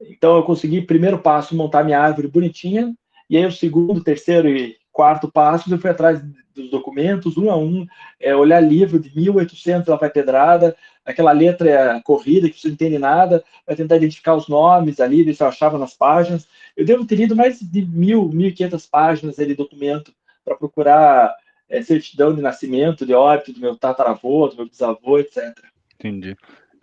Então 0.08 0.36
eu 0.36 0.42
consegui, 0.42 0.82
primeiro 0.82 1.18
passo, 1.18 1.56
montar 1.56 1.84
minha 1.84 2.00
árvore 2.00 2.28
bonitinha, 2.28 2.94
e 3.28 3.36
aí 3.36 3.46
o 3.46 3.52
segundo, 3.52 4.02
terceiro 4.02 4.48
e 4.48 4.76
quarto 4.92 5.30
passo, 5.30 5.72
eu 5.72 5.78
fui 5.78 5.90
atrás 5.90 6.22
dos 6.54 6.70
documentos, 6.70 7.36
um 7.36 7.50
a 7.50 7.56
um, 7.56 7.86
é, 8.20 8.34
olhar 8.34 8.60
livro 8.60 8.98
de 8.98 9.14
1800 9.14 9.88
lá 9.88 9.96
vai 9.96 10.08
pedrada, 10.08 10.76
aquela 11.04 11.32
letra 11.32 12.00
corrida 12.04 12.48
que 12.48 12.58
você 12.58 12.68
não 12.68 12.74
entende 12.74 12.98
nada, 12.98 13.44
vai 13.66 13.74
tentar 13.74 13.96
identificar 13.96 14.34
os 14.34 14.48
nomes 14.48 15.00
ali, 15.00 15.24
ver 15.24 15.34
se 15.34 15.42
eu 15.42 15.48
achava 15.48 15.76
nas 15.78 15.94
páginas. 15.94 16.46
Eu 16.76 16.84
devo 16.84 17.04
ter 17.04 17.16
lido 17.16 17.34
mais 17.34 17.60
de 17.60 17.84
mil, 17.84 18.28
mil 18.28 18.48
e 18.48 18.52
quinhentas 18.52 18.86
páginas 18.86 19.36
de 19.36 19.54
documento 19.54 20.14
para 20.44 20.56
procurar 20.56 21.34
é, 21.68 21.82
certidão 21.82 22.34
de 22.34 22.40
nascimento, 22.40 23.04
de 23.04 23.14
óbito 23.14 23.52
do 23.52 23.60
meu 23.60 23.76
tataravô, 23.76 24.48
do 24.48 24.56
meu 24.56 24.68
bisavô, 24.68 25.18
etc. 25.18 25.52
Entendi. 25.94 26.36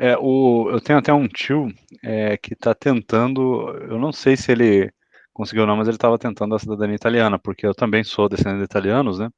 É, 0.04 0.18
o, 0.20 0.68
eu 0.72 0.82
tenho 0.82 0.98
até 0.98 1.14
um 1.14 1.28
tio 1.28 1.68
é, 2.04 2.36
que 2.36 2.54
está 2.54 2.74
tentando, 2.74 3.70
eu 3.88 4.00
não 4.00 4.12
sei 4.12 4.36
se 4.36 4.52
ele 4.52 4.92
conseguiu 5.32 5.68
não, 5.68 5.78
mas 5.78 5.88
ele 5.88 5.96
estava 5.96 6.18
tentando 6.18 6.56
a 6.56 6.60
cidadania 6.60 6.96
italiana, 6.96 7.38
porque 7.38 7.68
eu 7.68 7.76
também 7.76 8.04
sou 8.04 8.28
descendente 8.28 8.60
de 8.60 8.66
italianos, 8.66 9.20
né? 9.20 9.30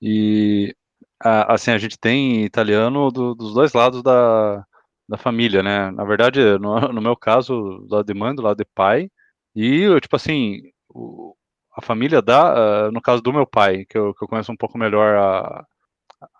E 0.00 0.74
a, 1.22 1.54
assim, 1.54 1.72
a 1.72 1.78
gente 1.78 1.98
tem 1.98 2.44
italiano 2.44 3.10
do, 3.10 3.34
dos 3.34 3.52
dois 3.54 3.74
lados 3.74 4.02
da, 4.02 4.64
da 5.08 5.18
família, 5.18 5.62
né? 5.62 5.90
Na 5.90 6.04
verdade, 6.04 6.40
no, 6.58 6.80
no 6.92 7.02
meu 7.02 7.16
caso, 7.16 7.54
do 7.86 7.94
lado 7.96 8.06
de 8.06 8.14
mãe, 8.14 8.34
do 8.34 8.42
lado 8.42 8.56
de 8.58 8.66
pai, 8.74 9.10
e 9.54 9.86
tipo 10.00 10.16
assim, 10.16 10.62
o, 10.88 11.34
a 11.76 11.82
família 11.82 12.22
da, 12.22 12.88
uh, 12.88 12.92
no 12.92 13.02
caso 13.02 13.22
do 13.22 13.32
meu 13.32 13.46
pai, 13.46 13.84
que 13.86 13.98
eu, 13.98 14.14
que 14.14 14.24
eu 14.24 14.28
conheço 14.28 14.52
um 14.52 14.56
pouco 14.56 14.78
melhor 14.78 15.18
a, 15.18 15.66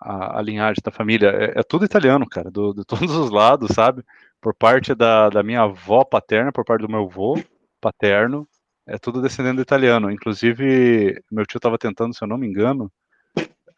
a, 0.00 0.38
a 0.38 0.42
linhagem 0.42 0.80
da 0.84 0.90
família, 0.90 1.28
é, 1.28 1.60
é, 1.60 1.62
tudo 1.62 1.84
italiano, 1.84 2.28
cara, 2.28 2.50
do, 2.50 2.72
de 2.72 2.84
todos 2.84 3.14
os 3.14 3.30
lados, 3.30 3.70
sabe? 3.74 4.02
Por 4.40 4.54
parte 4.54 4.94
da, 4.94 5.28
da 5.28 5.42
minha 5.42 5.62
avó 5.62 6.04
paterna, 6.04 6.52
por 6.52 6.64
parte 6.64 6.82
do 6.82 6.88
meu 6.88 7.04
avô 7.04 7.40
paterno, 7.80 8.46
é 8.86 8.98
tudo 8.98 9.22
descendendo 9.22 9.60
italiano. 9.62 10.10
Inclusive, 10.10 11.22
meu 11.30 11.46
tio 11.46 11.58
estava 11.58 11.78
tentando, 11.78 12.14
se 12.14 12.22
eu 12.22 12.28
não 12.28 12.38
me 12.38 12.46
engano, 12.46 12.90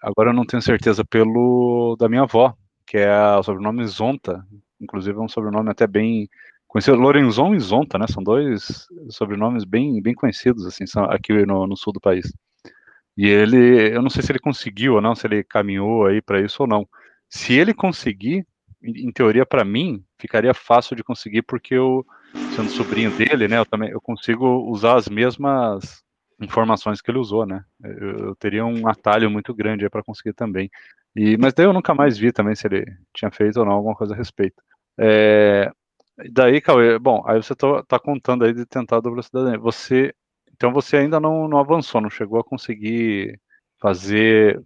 agora 0.01 0.31
eu 0.31 0.35
não 0.35 0.47
tenho 0.47 0.63
certeza, 0.63 1.05
pelo 1.05 1.97
da 1.99 2.09
minha 2.09 2.23
avó, 2.23 2.55
que 2.87 2.99
é 2.99 3.37
o 3.37 3.43
sobrenome 3.43 3.87
Zonta. 3.87 4.45
Inclusive, 4.81 5.19
é 5.19 5.23
um 5.23 5.29
sobrenome 5.29 5.71
até 5.71 5.87
bem 5.87 6.29
conhecido. 6.67 6.97
Lorenzon 6.97 7.55
e 7.55 7.61
Zonta, 7.61 7.99
né? 7.99 8.07
São 8.09 8.23
dois 8.23 8.87
sobrenomes 9.11 9.65
bem, 9.65 10.01
bem 10.03 10.15
conhecidos, 10.15 10.67
assim, 10.67 10.85
aqui 11.09 11.47
no, 11.47 11.67
no 11.67 11.77
sul 11.77 11.93
do 11.93 12.01
país. 12.01 12.33
E 13.17 13.27
ele, 13.29 13.95
eu 13.95 14.03
não 14.03 14.11
sei 14.11 14.23
se 14.23 14.33
ele 14.33 14.39
conseguiu 14.39 14.95
ou 14.95 15.01
não, 15.01 15.15
se 15.15 15.27
ele 15.27 15.45
caminhou 15.45 16.07
aí 16.07 16.21
para 16.21 16.41
isso 16.41 16.63
ou 16.63 16.69
não. 16.69 16.89
Se 17.29 17.53
ele 17.55 17.73
conseguir, 17.75 18.47
em, 18.83 19.11
teoria 19.13 19.47
para 19.47 19.65
mim, 19.65 20.05
ficaria 20.19 20.53
fácil 20.55 20.97
de 20.97 21.05
conseguir 21.05 21.43
porque 21.43 21.75
eu 21.75 22.05
sendo 22.51 22.71
sobrinho 22.71 23.11
dele, 23.13 23.49
né, 23.49 23.59
eu 23.59 23.67
também 23.67 23.91
eu 23.91 24.01
consigo 24.01 24.47
usar 24.71 24.97
as 24.97 25.09
mesmas 25.09 26.03
informações 26.41 27.01
que 27.01 27.11
ele 27.11 27.19
usou, 27.19 27.47
né? 27.47 27.65
Eu, 27.83 28.19
eu 28.29 28.37
teria 28.37 28.65
um 28.65 28.87
atalho 28.89 29.31
muito 29.31 29.55
grande 29.55 29.89
para 29.89 30.03
conseguir 30.03 30.35
também. 30.35 30.71
E 31.17 31.37
mas 31.37 31.55
daí 31.55 31.67
eu 31.67 31.73
nunca 31.73 31.95
mais 31.95 32.19
vi 32.19 32.33
também 32.33 32.55
se 32.55 32.67
ele 32.67 32.85
tinha 33.15 33.31
feito 33.31 33.59
ou 33.61 33.65
não 33.67 33.73
alguma 33.73 33.95
coisa 33.95 34.15
a 34.15 34.17
respeito. 34.17 34.61
É, 34.99 35.71
daí, 36.33 36.61
Cauê, 36.61 36.99
bom, 36.99 37.23
aí 37.27 37.43
você 37.43 37.55
tá, 37.55 37.83
tá 37.85 37.99
contando 37.99 38.45
aí 38.45 38.53
de 38.53 38.67
tentar 38.67 38.97
a 38.99 39.01
dupla 39.01 39.23
cidadania. 39.23 39.59
Você 39.59 40.15
então 40.57 40.73
você 40.73 40.97
ainda 40.97 41.19
não, 41.19 41.49
não 41.49 41.59
avançou, 41.59 42.01
não 42.01 42.11
chegou 42.11 42.39
a 42.39 42.45
conseguir 42.45 43.39
fazer. 43.81 44.63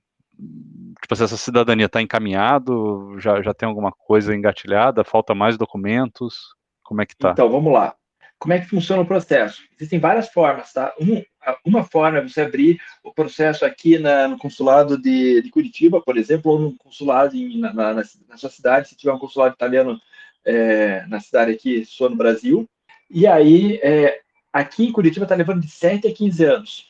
Tipo, 1.00 1.14
essa 1.14 1.36
cidadania 1.36 1.86
está 1.86 2.00
encaminhado, 2.00 3.18
já, 3.18 3.42
já 3.42 3.52
tem 3.52 3.68
alguma 3.68 3.90
coisa 3.90 4.34
engatilhada, 4.34 5.02
falta 5.02 5.34
mais 5.34 5.56
documentos? 5.56 6.54
Como 6.82 7.02
é 7.02 7.06
que 7.06 7.16
tá? 7.16 7.30
Então, 7.32 7.50
vamos 7.50 7.72
lá. 7.72 7.94
Como 8.38 8.52
é 8.52 8.60
que 8.60 8.68
funciona 8.68 9.02
o 9.02 9.06
processo? 9.06 9.62
Existem 9.76 9.98
várias 9.98 10.28
formas, 10.28 10.72
tá? 10.72 10.94
Um, 11.00 11.22
uma 11.64 11.82
forma 11.82 12.18
é 12.18 12.22
você 12.22 12.42
abrir 12.42 12.80
o 13.02 13.12
processo 13.12 13.64
aqui 13.64 13.98
na, 13.98 14.28
no 14.28 14.38
consulado 14.38 14.96
de, 14.96 15.42
de, 15.42 15.50
Curitiba, 15.50 16.00
por 16.00 16.16
exemplo, 16.16 16.52
ou 16.52 16.58
no 16.58 16.76
consulado 16.76 17.36
em, 17.36 17.58
na, 17.58 17.72
na, 17.72 17.94
na, 17.94 18.36
sua 18.36 18.50
cidade, 18.50 18.88
se 18.88 18.96
tiver 18.96 19.12
um 19.12 19.18
consulado 19.18 19.54
italiano 19.54 19.98
é, 20.44 21.04
na 21.06 21.18
cidade 21.18 21.50
aqui, 21.50 21.84
sua 21.84 22.08
no 22.08 22.16
Brasil. 22.16 22.68
E 23.10 23.26
aí, 23.26 23.80
é, 23.82 24.20
Aqui 24.52 24.86
em 24.86 24.92
Curitiba 24.92 25.24
está 25.24 25.34
levando 25.34 25.60
de 25.60 25.70
7 25.70 26.08
a 26.08 26.14
15 26.14 26.44
anos 26.44 26.86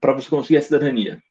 para 0.00 0.12
você 0.12 0.28
conseguir 0.28 0.56
a 0.56 0.62
cidadania. 0.62 1.22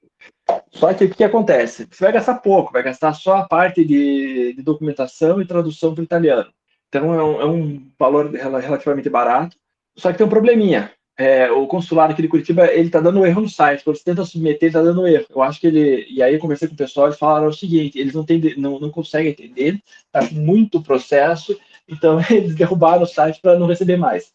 Só 0.72 0.94
que 0.94 1.06
o 1.06 1.10
que 1.10 1.24
acontece? 1.24 1.88
Você 1.90 2.04
vai 2.04 2.14
gastar 2.14 2.36
pouco, 2.36 2.72
vai 2.72 2.84
gastar 2.84 3.14
só 3.14 3.38
a 3.38 3.48
parte 3.48 3.84
de, 3.84 4.54
de 4.54 4.62
documentação 4.62 5.42
e 5.42 5.46
tradução 5.46 5.94
para 5.94 6.02
o 6.02 6.06
italiano. 6.06 6.52
Então 6.88 7.14
é 7.14 7.24
um, 7.24 7.42
é 7.42 7.46
um, 7.46 7.92
valor 7.98 8.32
relativamente 8.32 9.10
barato. 9.10 9.56
Só 9.96 10.12
que 10.12 10.18
tem 10.18 10.28
um 10.28 10.30
probleminha. 10.30 10.92
É, 11.18 11.52
o 11.52 11.68
consulado 11.68 12.14
aqui 12.14 12.22
de 12.22 12.28
Curitiba 12.28 12.66
ele 12.72 12.88
está 12.88 13.00
dando 13.00 13.26
erro 13.26 13.42
no 13.42 13.50
site. 13.50 13.84
Quando 13.84 13.98
você 13.98 14.04
tenta 14.04 14.26
submeter, 14.26 14.68
está 14.68 14.82
dando 14.82 15.08
erro. 15.08 15.26
Eu 15.30 15.42
acho 15.42 15.60
que 15.60 15.68
ele. 15.68 16.06
E 16.10 16.22
aí 16.22 16.34
eu 16.34 16.40
conversei 16.40 16.68
com 16.68 16.74
o 16.74 16.78
pessoal, 16.78 17.08
eles 17.08 17.20
falaram 17.20 17.48
o 17.48 17.54
seguinte: 17.54 18.00
eles 18.00 18.14
não, 18.14 18.26
tem, 18.26 18.40
não, 18.58 18.80
não 18.80 18.90
conseguem 18.90 19.32
entender, 19.32 19.82
está 20.06 20.22
muito 20.34 20.82
processo, 20.82 21.58
então 21.88 22.20
eles 22.30 22.56
derrubaram 22.56 23.04
o 23.04 23.08
site 23.08 23.40
para 23.42 23.58
não 23.58 23.68
receber 23.68 23.98
mais. 23.98 24.34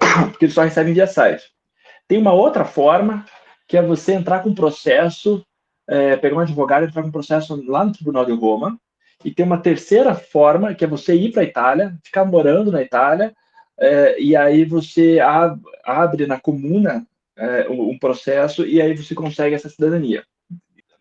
porque 0.30 0.46
eles 0.46 0.54
só 0.54 0.62
recebem 0.62 0.94
via 0.94 1.06
site. 1.06 1.44
Tem 2.08 2.18
uma 2.18 2.32
outra 2.32 2.64
forma, 2.64 3.24
que 3.66 3.76
é 3.76 3.82
você 3.82 4.12
entrar 4.12 4.40
com 4.40 4.54
processo, 4.54 5.44
é, 5.88 6.16
pegar 6.16 6.36
um 6.36 6.40
advogado 6.40 6.84
e 6.84 6.88
entrar 6.88 7.02
com 7.02 7.10
processo 7.10 7.62
lá 7.66 7.84
no 7.84 7.92
Tribunal 7.92 8.24
de 8.24 8.32
Roma. 8.32 8.78
E 9.24 9.30
tem 9.32 9.44
uma 9.44 9.58
terceira 9.58 10.14
forma, 10.14 10.74
que 10.74 10.84
é 10.84 10.88
você 10.88 11.14
ir 11.14 11.32
para 11.32 11.42
a 11.42 11.46
Itália, 11.46 11.98
ficar 12.04 12.24
morando 12.24 12.70
na 12.70 12.82
Itália, 12.82 13.34
é, 13.78 14.20
e 14.20 14.34
aí 14.34 14.64
você 14.64 15.20
ab 15.20 15.60
abre 15.84 16.26
na 16.26 16.40
comuna 16.40 17.06
é, 17.36 17.68
um 17.68 17.98
processo 17.98 18.66
e 18.66 18.80
aí 18.80 18.96
você 18.96 19.14
consegue 19.14 19.54
essa 19.54 19.68
cidadania. 19.68 20.24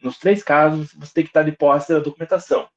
Nos 0.02 0.18
três 0.18 0.44
casos, 0.44 0.94
você 0.94 1.14
tem 1.14 1.24
que 1.24 1.30
estar 1.30 1.44
de 1.44 1.54
posse 1.54 1.94
da 1.94 2.00
documentação. 2.00 2.68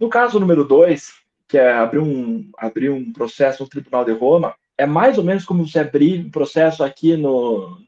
No 0.00 0.08
caso 0.08 0.40
número 0.40 0.64
dois, 0.64 1.12
que 1.46 1.58
é 1.58 1.72
abrir 1.72 1.98
um, 1.98 2.50
abrir 2.56 2.90
um 2.90 3.12
processo 3.12 3.62
no 3.62 3.68
Tribunal 3.68 4.04
de 4.04 4.12
Roma, 4.12 4.54
é 4.78 4.86
mais 4.86 5.18
ou 5.18 5.24
menos 5.24 5.44
como 5.44 5.66
você 5.66 5.80
abrir 5.80 6.24
um 6.24 6.30
processo 6.30 6.84
aqui 6.84 7.16
no, 7.16 7.78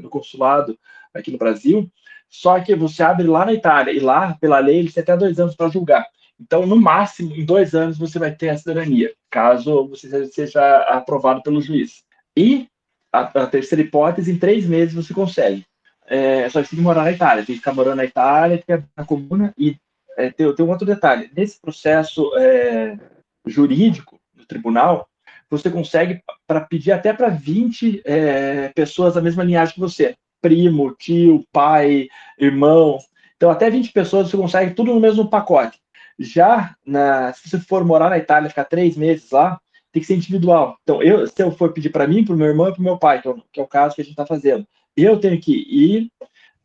no 0.00 0.10
consulado, 0.10 0.76
aqui 1.14 1.30
no 1.30 1.38
Brasil, 1.38 1.88
só 2.28 2.58
que 2.60 2.74
você 2.74 3.02
abre 3.02 3.26
lá 3.26 3.46
na 3.46 3.52
Itália, 3.52 3.92
e 3.92 4.00
lá, 4.00 4.36
pela 4.40 4.58
lei, 4.58 4.78
eles 4.78 4.92
têm 4.92 5.02
até 5.02 5.16
dois 5.16 5.38
anos 5.38 5.54
para 5.54 5.68
julgar. 5.68 6.04
Então, 6.40 6.66
no 6.66 6.76
máximo, 6.76 7.32
em 7.36 7.44
dois 7.44 7.74
anos, 7.74 7.98
você 7.98 8.18
vai 8.18 8.34
ter 8.34 8.48
a 8.48 8.58
cidadania, 8.58 9.12
caso 9.30 9.86
você 9.86 10.26
seja 10.26 10.78
aprovado 10.88 11.42
pelo 11.42 11.60
juiz. 11.60 12.02
E 12.36 12.68
a, 13.12 13.20
a 13.20 13.46
terceira 13.46 13.82
hipótese, 13.82 14.32
em 14.32 14.38
três 14.38 14.66
meses 14.66 14.94
você 14.94 15.14
consegue. 15.14 15.64
É, 16.06 16.48
só 16.48 16.62
que 16.62 16.70
tem 16.70 16.78
que 16.78 16.82
morar 16.82 17.04
na 17.04 17.12
Itália, 17.12 17.44
tem 17.44 17.54
que 17.54 17.60
ficar 17.60 17.74
morando 17.74 17.96
na 17.96 18.04
Itália, 18.04 18.62
tem 18.66 18.78
que 18.78 18.84
na 18.96 19.04
comuna, 19.04 19.54
e 19.56 19.76
é, 20.16 20.30
tem, 20.30 20.52
tem 20.54 20.66
um 20.66 20.70
outro 20.70 20.86
detalhe. 20.86 21.30
Nesse 21.36 21.60
processo 21.60 22.34
é, 22.36 22.98
jurídico, 23.46 24.18
no 24.34 24.44
tribunal, 24.46 25.06
você 25.52 25.68
consegue 25.68 26.22
para 26.46 26.62
pedir 26.62 26.92
até 26.92 27.12
para 27.12 27.28
20 27.28 28.00
é, 28.06 28.68
pessoas 28.74 29.14
da 29.14 29.20
mesma 29.20 29.44
linhagem 29.44 29.74
que 29.74 29.80
você. 29.80 30.14
Primo, 30.40 30.94
tio, 30.94 31.44
pai, 31.52 32.08
irmão. 32.38 32.98
Então, 33.36 33.50
até 33.50 33.68
20 33.68 33.92
pessoas 33.92 34.30
você 34.30 34.36
consegue 34.36 34.72
tudo 34.72 34.94
no 34.94 35.00
mesmo 35.00 35.28
pacote. 35.28 35.78
Já 36.18 36.74
na, 36.86 37.34
se 37.34 37.50
você 37.50 37.58
for 37.58 37.84
morar 37.84 38.08
na 38.08 38.16
Itália, 38.16 38.48
ficar 38.48 38.64
três 38.64 38.96
meses 38.96 39.30
lá, 39.30 39.60
tem 39.92 40.00
que 40.00 40.06
ser 40.06 40.14
individual. 40.14 40.78
Então, 40.82 41.02
eu, 41.02 41.26
se 41.26 41.42
eu 41.42 41.52
for 41.52 41.70
pedir 41.70 41.90
para 41.90 42.06
mim, 42.06 42.24
para 42.24 42.34
o 42.34 42.38
meu 42.38 42.46
irmão 42.46 42.70
e 42.70 42.72
para 42.72 42.80
o 42.80 42.84
meu 42.84 42.98
pai, 42.98 43.18
então, 43.18 43.42
que 43.52 43.60
é 43.60 43.62
o 43.62 43.68
caso 43.68 43.94
que 43.94 44.00
a 44.00 44.04
gente 44.04 44.12
está 44.12 44.24
fazendo, 44.24 44.66
eu 44.96 45.20
tenho 45.20 45.38
que 45.38 45.52
ir 45.52 46.10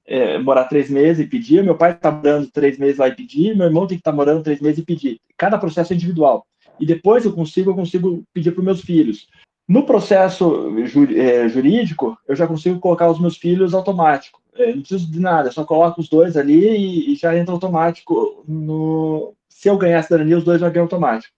é, 0.05 0.37
morar 0.37 0.63
três 0.63 0.89
meses 0.89 1.25
e 1.25 1.29
pedir, 1.29 1.61
meu 1.61 1.75
pai 1.75 1.91
está 1.91 2.09
morando 2.09 2.49
três 2.49 2.77
meses 2.77 2.97
lá 2.97 3.09
e 3.09 3.15
pedir, 3.15 3.53
meu 3.53 3.67
irmão 3.67 3.85
tem 3.85 3.97
que 3.97 4.01
estar 4.01 4.11
tá 4.11 4.15
morando 4.15 4.43
três 4.43 4.61
meses 4.61 4.79
e 4.79 4.85
pedir. 4.85 5.19
Cada 5.35 5.57
processo 5.57 5.91
é 5.91 5.95
individual 5.95 6.47
e 6.79 6.85
depois 6.85 7.25
eu 7.25 7.33
consigo, 7.33 7.71
eu 7.71 7.75
consigo 7.75 8.23
pedir 8.33 8.51
para 8.51 8.59
os 8.59 8.65
meus 8.65 8.81
filhos. 8.81 9.27
No 9.67 9.85
processo 9.85 10.73
é, 11.15 11.49
jurídico, 11.49 12.17
eu 12.27 12.35
já 12.35 12.47
consigo 12.47 12.79
colocar 12.79 13.09
os 13.09 13.19
meus 13.19 13.35
filhos 13.35 13.73
automático. 13.73 14.41
Eu 14.55 14.75
não 14.75 14.79
preciso 14.79 15.11
de 15.11 15.19
nada, 15.19 15.51
só 15.51 15.65
coloco 15.65 15.99
os 15.99 16.09
dois 16.09 16.37
ali 16.37 17.11
e, 17.11 17.15
já 17.15 17.37
entra 17.37 17.53
automático. 17.53 18.43
No... 18.47 19.33
Se 19.49 19.67
eu 19.67 19.77
ganhar 19.77 19.99
a 19.99 20.03
cidadania, 20.03 20.37
os 20.37 20.43
dois 20.43 20.61
já 20.61 20.69
ganham 20.69 20.85
automático. 20.85 21.33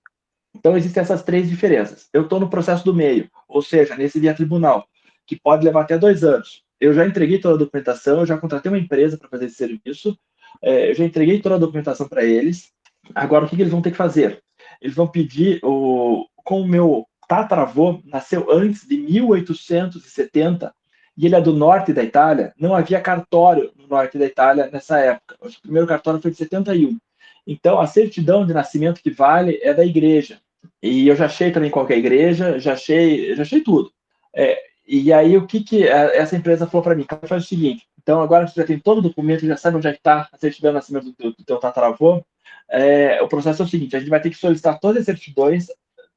Então, 0.55 0.77
existem 0.77 1.01
essas 1.01 1.24
três 1.24 1.50
diferenças. 1.50 2.08
Eu 2.13 2.24
estou 2.24 2.39
no 2.39 2.50
processo 2.50 2.86
do 2.86 2.93
meio, 2.93 3.29
ou 3.48 3.62
seja, 3.62 3.96
nesse 3.96 4.19
via 4.19 4.34
tribunal, 4.34 4.88
que 5.25 5.39
pode 5.39 5.65
levar 5.65 5.81
até 5.81 5.98
dois 5.98 6.24
anos. 6.24 6.63
Eu 6.79 6.93
já 6.93 7.05
entreguei 7.05 7.39
toda 7.39 7.55
a 7.55 7.58
documentação, 7.58 8.19
eu 8.19 8.25
já 8.25 8.38
contratei 8.38 8.72
uma 8.72 8.77
empresa 8.77 9.17
para 9.17 9.29
fazer 9.29 9.46
esse 9.46 9.55
serviço, 9.55 10.17
é, 10.62 10.91
eu 10.91 10.96
já 10.96 11.03
entreguei 11.03 11.41
toda 11.41 11.55
a 11.55 11.60
documentação 11.60 12.08
para 12.08 12.24
eles. 12.24 12.72
Agora, 13.13 13.46
o 13.46 13.50
que, 13.50 13.55
que 13.55 13.62
eles 13.62 13.72
vão 13.72 13.81
ter 13.81 13.91
que 13.91 13.98
fazer? 13.98 14.41
Eles 14.81 14.95
vão 14.95 15.07
pedir, 15.07 15.59
o, 15.63 16.25
como 16.43 16.63
o 16.63 16.67
meu 16.67 17.07
tataravô 17.27 18.01
nasceu 18.05 18.47
antes 18.51 18.88
de 18.88 18.97
1870, 18.97 20.73
e 21.17 21.25
ele 21.25 21.35
é 21.35 21.41
do 21.41 21.53
norte 21.53 21.91
da 21.91 22.03
Itália, 22.03 22.53
não 22.57 22.73
havia 22.73 23.01
cartório 23.01 23.71
no 23.75 23.88
norte 23.88 24.17
da 24.17 24.25
Itália 24.25 24.69
nessa 24.71 24.99
época. 24.99 25.35
O 25.41 25.61
primeiro 25.61 25.85
cartório 25.85 26.21
foi 26.21 26.31
de 26.31 26.38
71. 26.38 26.97
Então, 27.45 27.79
a 27.79 27.88
certidão 27.88 28.45
de 28.45 28.53
nascimento 28.53 29.01
que 29.01 29.11
vale 29.11 29.59
é 29.61 29.73
da 29.73 29.85
igreja. 29.85 30.39
E 30.81 31.07
eu 31.07 31.15
já 31.15 31.25
achei 31.25 31.51
também 31.51 31.69
qualquer 31.69 31.95
é 31.95 31.97
igreja, 31.97 32.57
já 32.59 32.73
achei, 32.73 33.35
já 33.35 33.41
achei 33.41 33.61
tudo. 33.61 33.91
É, 34.33 34.57
e 34.88 35.11
aí, 35.11 35.35
o 35.35 35.45
que, 35.45 35.61
que 35.61 35.88
essa 35.88 36.35
empresa 36.35 36.65
falou 36.65 36.83
para 36.83 36.95
mim? 36.95 37.05
Faz 37.27 37.43
o 37.43 37.47
seguinte: 37.47 37.85
então, 38.01 38.21
agora 38.21 38.47
você 38.47 38.61
já 38.61 38.65
tem 38.65 38.79
todo 38.79 38.99
o 38.99 39.01
documento, 39.01 39.45
já 39.45 39.57
sabe 39.57 39.77
onde 39.77 39.88
é 39.88 39.91
que 39.91 39.97
está 39.97 40.27
a 40.31 40.38
certidão 40.38 40.71
de 40.71 40.75
nascimento 40.75 41.13
do, 41.17 41.31
do 41.31 41.43
teu 41.43 41.57
tataravô, 41.57 42.23
é, 42.71 43.21
o 43.21 43.27
processo 43.27 43.61
é 43.61 43.65
o 43.65 43.67
seguinte: 43.67 43.95
a 43.95 43.99
gente 43.99 44.09
vai 44.09 44.21
ter 44.21 44.29
que 44.29 44.38
solicitar 44.38 44.79
todas 44.79 45.01
as 45.01 45.05
certidões, 45.05 45.67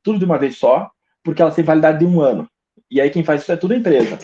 tudo 0.03 0.19
de 0.19 0.25
uma 0.25 0.39
vez 0.39 0.57
só, 0.57 0.91
porque 1.23 1.43
elas 1.43 1.55
têm 1.55 1.65
validade 1.65 2.01
de 2.01 2.07
um 2.07 2.21
ano. 2.21 2.49
E 2.91 3.01
aí 3.01 3.11
quem 3.11 3.25
faz 3.25 3.43
isso 3.43 3.53
é 3.53 3.57
tudo 3.57 3.75
a 3.75 3.77
empresa. 3.77 4.19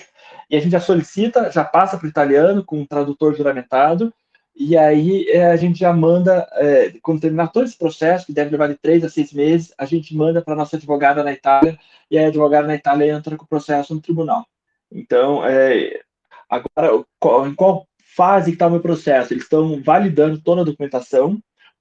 E 0.51 0.57
a 0.57 0.61
gente 0.61 0.73
já 0.73 0.81
solicita, 0.81 1.51
já 1.51 1.65
passa 1.65 1.97
para 1.99 2.07
o 2.07 2.11
italiano 2.11 2.65
com 2.65 2.79
um 2.79 2.87
tradutor 2.87 3.35
juramentado, 3.35 4.13
e 4.57 4.77
aí 4.77 5.29
é, 5.31 5.47
a 5.47 5.57
gente 5.57 5.79
já 5.79 5.93
manda, 5.93 6.49
é, 6.55 6.93
quando 7.01 7.21
terminar 7.21 7.49
todo 7.49 7.65
esse 7.65 7.79
processo, 7.79 8.27
que 8.27 8.33
deve 8.33 8.51
levar 8.51 8.69
de 8.69 8.75
três 8.75 9.05
a 9.05 9.09
seis 9.09 9.33
meses, 9.33 9.73
a 9.79 9.85
gente 9.85 10.17
manda 10.17 10.43
para 10.43 10.55
a 10.55 10.57
nossa 10.57 10.77
advogada 10.77 11.23
na 11.23 11.33
Itália, 11.33 11.79
e 12.11 12.19
a 12.19 12.27
advogada 12.27 12.67
na 12.67 12.75
Itália 12.75 13.13
entra 13.13 13.37
com 13.37 13.45
o 13.45 13.49
processo 13.49 13.95
no 13.95 14.01
tribunal. 14.01 14.45
Então, 14.91 15.47
é, 15.47 16.01
agora, 16.49 17.05
em 17.47 17.55
qual 17.55 17.87
fase 18.17 18.53
está 18.53 18.67
o 18.67 18.71
meu 18.71 18.81
processo? 18.81 19.33
Eles 19.33 19.45
estão 19.45 19.81
validando 19.83 20.41
toda 20.41 20.63
a 20.63 20.65
documentação, 20.65 21.39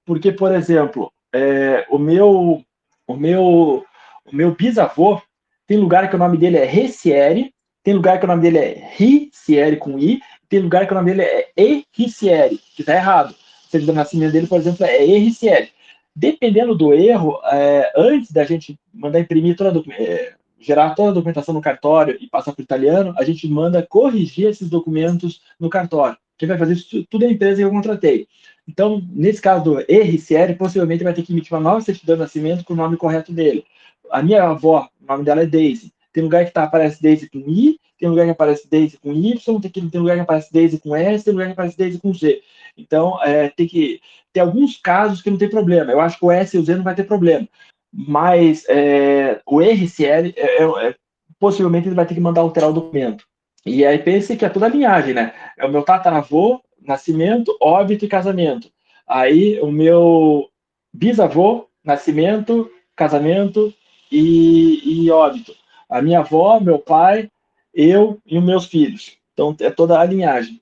porque, 0.08 0.32
por 0.32 0.56
exemplo, 0.56 1.12
é, 1.34 1.86
o 1.90 2.00
meu 2.00 2.64
o 3.06 3.16
meu 3.16 3.86
o 4.26 4.36
meu 4.36 4.56
bisavô 4.56 5.22
tem 5.68 5.78
lugar 5.78 6.10
que 6.10 6.16
o 6.16 6.20
nome 6.20 6.38
dele 6.38 6.58
é 6.58 6.66
Reciere, 6.66 7.54
tem 7.84 7.94
lugar 7.94 8.18
que 8.18 8.26
o 8.26 8.28
nome 8.28 8.42
dele 8.42 8.58
é 8.58 8.90
Ricieri 8.96 9.76
com 9.76 10.00
I, 10.00 10.22
tem 10.48 10.60
lugar 10.60 10.88
que 10.88 10.94
o 10.94 10.96
nome 10.96 11.12
dele 11.12 11.24
é 11.24 11.50
E 11.58 11.84
Ricieri, 11.92 12.58
que 12.74 12.82
está 12.82 12.96
errado. 12.96 13.32
O 13.32 13.70
certidão 13.70 13.94
de 13.94 14.00
nascimento 14.00 14.32
dele, 14.32 14.48
por 14.48 14.58
exemplo, 14.58 14.86
é 14.86 15.06
E 15.06 15.18
Ricieri. 15.18 15.72
Dependendo 16.16 16.74
do 16.74 16.94
erro, 16.94 17.40
é, 17.52 17.92
antes 17.96 18.32
da 18.32 18.46
gente 18.46 18.80
mandar 18.94 19.20
imprimir 19.20 19.58
toda 19.58 19.78
a, 19.78 19.94
é, 19.94 20.34
gerar 20.58 20.96
toda 20.96 21.10
a 21.10 21.14
documentação 21.14 21.54
no 21.54 21.62
cartório 21.62 22.18
e 22.22 22.28
passar 22.28 22.54
para 22.54 22.62
o 22.62 22.64
italiano, 22.64 23.14
a 23.18 23.26
gente 23.26 23.46
manda 23.48 23.86
corrigir 23.86 24.48
esses 24.48 24.70
documentos 24.70 25.42
no 25.60 25.70
cartório. 25.70 26.18
Quem 26.38 26.48
vai 26.48 26.58
fazer 26.58 26.74
isso 26.74 27.06
tudo 27.10 27.26
é 27.26 27.28
a 27.28 27.32
empresa 27.32 27.58
que 27.58 27.64
eu 27.64 27.72
contratei. 27.72 28.28
Então, 28.68 29.02
nesse 29.10 29.42
caso 29.42 29.64
do 29.64 29.80
RCR, 29.80 30.56
possivelmente 30.58 31.04
vai 31.04 31.14
ter 31.14 31.24
que 31.24 31.32
emitir 31.32 31.54
uma 31.54 31.62
nova 31.62 31.82
certidão 31.82 32.16
de 32.16 32.22
nascimento 32.22 32.66
com 32.66 32.74
o 32.74 32.76
nome 32.76 32.98
correto 32.98 33.32
dele. 33.32 33.66
A 34.12 34.22
minha 34.22 34.44
avó, 34.44 34.90
o 35.02 35.06
nome 35.06 35.24
dela 35.24 35.42
é 35.42 35.46
Daisy. 35.46 35.94
Tem 36.12 36.24
lugar 36.24 36.46
que 36.46 36.52
tá, 36.52 36.64
aparece 36.64 37.02
Daisy 37.02 37.30
com 37.30 37.40
I, 37.40 37.80
tem 37.98 38.10
lugar 38.10 38.26
que 38.26 38.32
aparece 38.32 38.70
Daisy 38.70 38.98
com 38.98 39.14
Y, 39.14 39.62
tem, 39.62 39.90
tem 39.90 40.02
lugar 40.02 40.16
que 40.16 40.22
aparece 40.22 40.52
Daisy 40.52 40.80
com 40.80 40.96
S, 40.96 41.24
tem 41.24 41.34
lugar 41.34 41.46
que 41.48 41.54
aparece 41.54 41.78
Daisy 41.78 42.00
com 42.00 42.14
Z. 42.14 42.42
Então, 42.78 43.22
é, 43.24 43.50
tem 43.50 43.68
que 43.68 44.02
ter 44.34 44.42
alguns 44.42 44.78
casos 44.78 45.22
que 45.22 45.30
não 45.30 45.38
tem 45.38 45.50
problema. 45.50 45.92
Eu 45.92 46.00
acho 46.00 46.20
que 46.20 46.26
o 46.26 46.32
S 46.32 46.56
e 46.56 46.60
o 46.60 46.64
Z 46.64 46.76
não 46.76 46.84
vai 46.84 46.96
ter 46.96 47.06
problema. 47.06 47.48
Mas 47.92 48.66
é, 48.68 49.42
o 49.46 49.60
RCL, 49.60 50.34
é, 50.36 50.64
é, 50.64 50.88
é, 50.88 50.96
possivelmente, 51.40 51.88
ele 51.88 51.96
vai 51.96 52.06
ter 52.06 52.14
que 52.14 52.20
mandar 52.20 52.42
alterar 52.42 52.70
o 52.70 52.74
documento. 52.74 53.26
E 53.68 53.86
aí 53.86 54.00
pense 54.00 54.38
que 54.38 54.46
é 54.46 54.50
toda 54.50 54.66
a 54.66 54.70
linhagem, 54.70 55.14
né? 55.14 55.34
É 55.58 55.66
o 55.66 55.70
meu 55.70 55.84
tataravô, 55.84 56.62
nascimento, 56.82 57.56
óbito 57.62 58.06
e 58.06 58.08
casamento. 58.08 58.70
Aí 59.06 59.60
o 59.60 59.70
meu 59.70 60.50
bisavô, 60.94 61.68
nascimento, 61.84 62.72
casamento 62.96 63.74
e, 64.12 65.04
e 65.06 65.12
óbito. 65.12 65.54
A 65.90 66.02
minha 66.02 66.20
avó, 66.20 66.60
meu 66.62 66.80
pai, 66.80 67.30
eu 67.74 68.20
e 68.26 68.38
os 68.38 68.44
meus 68.44 68.66
filhos. 68.66 69.18
Então 69.34 69.56
é 69.60 69.70
toda 69.70 70.00
a 70.00 70.06
linhagem. 70.06 70.62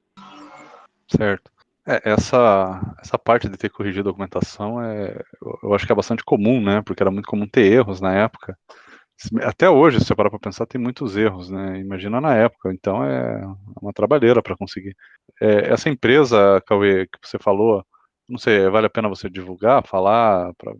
Certo. 1.08 1.52
É, 1.88 2.02
essa, 2.04 2.96
essa 3.00 3.20
parte 3.20 3.48
de 3.48 3.56
ter 3.56 3.70
corrigido 3.70 4.10
a 4.10 4.12
documentação 4.12 4.82
é, 4.82 5.22
eu 5.62 5.76
acho 5.76 5.86
que 5.86 5.92
é 5.92 5.96
bastante 5.96 6.24
comum, 6.24 6.60
né? 6.60 6.82
Porque 6.84 7.04
era 7.04 7.12
muito 7.12 7.28
comum 7.28 7.48
ter 7.48 7.72
erros 7.72 8.02
na 8.02 8.16
época. 8.16 8.58
Até 9.42 9.70
hoje, 9.70 10.00
se 10.00 10.06
você 10.06 10.16
parar 10.16 10.30
para 10.30 10.40
pensar, 10.40 10.66
tem 10.66 10.80
muitos 10.80 11.16
erros, 11.16 11.50
né? 11.50 11.80
Imagina 11.80 12.20
na 12.20 12.36
época. 12.36 12.72
Então 12.74 13.04
é 13.04 13.42
uma 13.82 13.94
trabalheira 13.94 14.42
para 14.42 14.58
conseguir. 14.58 14.96
É, 15.42 15.72
essa 15.72 15.90
empresa, 15.90 16.62
Cauê, 16.66 17.08
que 17.08 17.18
você 17.24 17.38
falou, 17.40 17.86
não 18.28 18.38
sei, 18.38 18.70
vale 18.70 18.88
a 18.88 18.90
pena 18.90 19.10
você 19.10 19.30
divulgar, 19.30 19.86
falar? 19.86 20.54
Pra... 20.58 20.74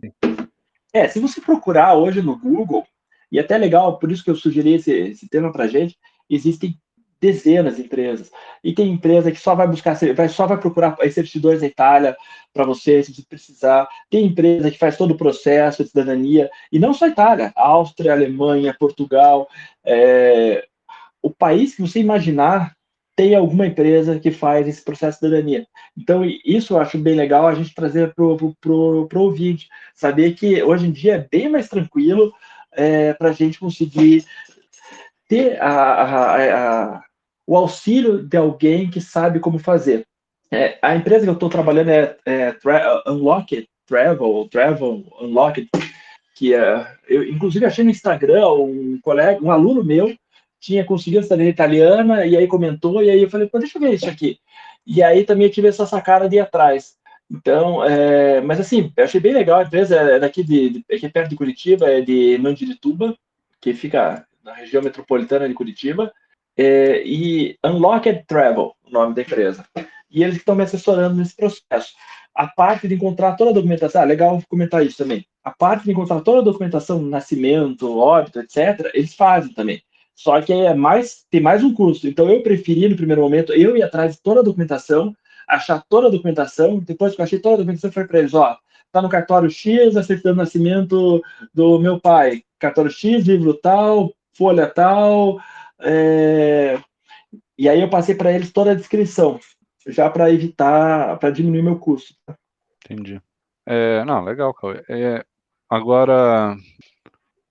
É, 0.92 1.08
se 1.08 1.18
você 1.18 1.40
procurar 1.40 1.94
hoje 1.94 2.22
no 2.22 2.38
Google, 2.38 2.86
e 3.30 3.38
até 3.38 3.56
legal, 3.58 3.98
por 3.98 4.10
isso 4.10 4.22
que 4.22 4.30
eu 4.30 4.36
sugeri 4.36 4.74
esse, 4.74 4.92
esse 4.92 5.28
tema 5.28 5.52
para 5.52 5.66
gente, 5.66 5.96
existem 6.28 6.78
dezenas 7.20 7.76
de 7.76 7.82
empresas. 7.82 8.30
E 8.62 8.72
tem 8.72 8.90
empresa 8.90 9.32
que 9.32 9.40
só 9.40 9.54
vai 9.54 9.66
buscar, 9.66 9.96
vai, 10.14 10.28
só 10.28 10.46
vai 10.46 10.58
procurar 10.58 10.96
certidões 11.10 11.60
da 11.60 11.66
Itália 11.66 12.16
para 12.52 12.64
você, 12.64 13.02
se 13.02 13.14
você 13.14 13.22
precisar. 13.28 13.88
Tem 14.10 14.26
empresa 14.26 14.70
que 14.70 14.78
faz 14.78 14.96
todo 14.96 15.12
o 15.12 15.16
processo 15.16 15.82
de 15.82 15.90
cidadania, 15.90 16.50
e 16.70 16.78
não 16.78 16.92
só 16.92 17.06
Itália, 17.06 17.52
Áustria, 17.56 18.12
Alemanha, 18.12 18.76
Portugal. 18.78 19.48
É, 19.84 20.66
o 21.22 21.30
país 21.30 21.74
que 21.74 21.82
você 21.82 22.00
imaginar 22.00 22.76
tem 23.16 23.34
alguma 23.34 23.66
empresa 23.66 24.20
que 24.20 24.30
faz 24.30 24.68
esse 24.68 24.84
processo 24.84 25.18
de 25.18 25.26
cidadania. 25.26 25.66
Então, 25.96 26.22
isso 26.44 26.74
eu 26.74 26.78
acho 26.78 26.98
bem 26.98 27.14
legal 27.14 27.46
a 27.46 27.54
gente 27.54 27.74
trazer 27.74 28.14
para 28.14 28.22
o 28.22 29.08
ouvinte, 29.14 29.68
saber 29.94 30.34
que 30.34 30.62
hoje 30.62 30.86
em 30.86 30.92
dia 30.92 31.14
é 31.14 31.26
bem 31.30 31.48
mais 31.48 31.66
tranquilo 31.66 32.32
é, 32.72 33.14
para 33.14 33.30
a 33.30 33.32
gente 33.32 33.58
conseguir 33.58 34.24
ter 35.28 35.60
a, 35.60 35.68
a, 35.70 36.94
a, 36.94 37.02
o 37.46 37.56
auxílio 37.56 38.22
de 38.22 38.36
alguém 38.36 38.90
que 38.90 39.00
sabe 39.00 39.40
como 39.40 39.58
fazer. 39.58 40.06
É, 40.50 40.78
a 40.80 40.94
empresa 40.94 41.24
que 41.24 41.30
eu 41.30 41.34
estou 41.34 41.48
trabalhando 41.48 41.90
é, 41.90 42.16
é 42.24 42.52
Tra 42.52 43.02
Unlocked 43.06 43.68
Travel, 43.86 44.48
Travel 44.50 45.04
Unlocked, 45.20 45.68
que 46.36 46.54
é, 46.54 46.86
eu 47.08 47.24
inclusive 47.24 47.64
achei 47.64 47.84
no 47.84 47.90
Instagram 47.90 48.48
um 48.48 48.98
colega, 49.02 49.42
um 49.42 49.50
aluno 49.50 49.82
meu 49.82 50.14
tinha 50.60 50.84
conseguido 50.84 51.26
a 51.32 51.44
italiana 51.44 52.26
e 52.26 52.36
aí 52.36 52.46
comentou 52.46 53.02
e 53.02 53.10
aí 53.10 53.22
eu 53.22 53.30
falei, 53.30 53.48
Pô, 53.48 53.58
deixa 53.58 53.78
eu 53.78 53.82
ver 53.82 53.94
isso 53.94 54.08
aqui. 54.08 54.38
E 54.86 55.02
aí 55.02 55.24
também 55.24 55.48
tive 55.48 55.68
essa 55.68 55.86
sacada 55.86 56.28
de 56.28 56.36
ir 56.36 56.40
atrás. 56.40 56.96
Então, 57.30 57.84
é, 57.84 58.40
mas 58.40 58.60
assim, 58.60 58.92
eu 58.96 59.04
achei 59.04 59.20
bem 59.20 59.32
legal 59.32 59.58
a 59.58 59.64
empresa, 59.64 59.96
é 59.96 60.18
daqui 60.18 60.42
de, 60.44 60.70
de 60.70 60.84
aqui 60.92 61.08
perto 61.08 61.30
de 61.30 61.36
Curitiba, 61.36 61.90
é 61.90 62.00
de 62.00 62.38
Mandirituba, 62.38 63.16
que 63.60 63.74
fica 63.74 64.26
na 64.46 64.54
região 64.54 64.80
metropolitana 64.80 65.48
de 65.48 65.54
Curitiba, 65.54 66.12
é, 66.56 67.02
e 67.04 67.58
Unlocked 67.64 68.24
Travel, 68.26 68.72
o 68.86 68.90
nome 68.90 69.12
da 69.14 69.22
empresa. 69.22 69.66
E 70.08 70.22
eles 70.22 70.36
estão 70.36 70.54
me 70.54 70.62
assessorando 70.62 71.16
nesse 71.16 71.34
processo. 71.34 71.92
A 72.32 72.46
parte 72.46 72.86
de 72.86 72.94
encontrar 72.94 73.34
toda 73.34 73.50
a 73.50 73.54
documentação, 73.54 74.00
ah, 74.00 74.04
legal 74.04 74.40
comentar 74.48 74.86
isso 74.86 74.98
também. 74.98 75.26
A 75.42 75.50
parte 75.50 75.84
de 75.84 75.90
encontrar 75.90 76.20
toda 76.20 76.38
a 76.38 76.44
documentação, 76.44 77.02
nascimento, 77.02 77.98
óbito, 77.98 78.38
etc., 78.38 78.90
eles 78.94 79.14
fazem 79.14 79.52
também. 79.52 79.82
Só 80.14 80.40
que 80.40 80.52
é 80.52 80.72
mais, 80.74 81.26
tem 81.30 81.40
mais 81.40 81.64
um 81.64 81.74
custo. 81.74 82.06
Então 82.06 82.30
eu 82.30 82.42
preferi, 82.42 82.88
no 82.88 82.96
primeiro 82.96 83.22
momento, 83.22 83.52
eu 83.52 83.76
ir 83.76 83.82
atrás 83.82 84.14
de 84.14 84.22
toda 84.22 84.40
a 84.40 84.44
documentação, 84.44 85.14
achar 85.48 85.82
toda 85.88 86.06
a 86.06 86.10
documentação. 86.10 86.78
Depois 86.78 87.14
que 87.14 87.20
eu 87.20 87.24
achei 87.24 87.38
toda 87.38 87.56
a 87.56 87.58
documentação, 87.58 87.90
foi 87.90 88.06
para 88.06 88.20
eles: 88.20 88.32
ó, 88.32 88.56
tá 88.92 89.02
no 89.02 89.08
cartório 89.08 89.50
X, 89.50 89.96
a 89.96 90.02
certidão 90.02 90.32
de 90.32 90.38
nascimento 90.38 91.22
do 91.52 91.78
meu 91.78 92.00
pai. 92.00 92.42
Cartório 92.58 92.90
X, 92.90 93.26
livro 93.26 93.52
tal, 93.54 94.12
folha 94.36 94.68
tal. 94.68 95.38
É... 95.80 96.78
E 97.58 97.68
aí 97.68 97.80
eu 97.80 97.88
passei 97.88 98.14
para 98.14 98.32
eles 98.32 98.52
toda 98.52 98.72
a 98.72 98.74
descrição, 98.74 99.40
já 99.86 100.10
para 100.10 100.30
evitar, 100.30 101.18
para 101.18 101.30
diminuir 101.30 101.62
meu 101.62 101.78
custo. 101.78 102.14
Entendi. 102.84 103.20
É, 103.64 104.04
não, 104.04 104.22
legal, 104.22 104.54
Cauê. 104.54 104.84
É, 104.88 105.24
agora, 105.68 106.54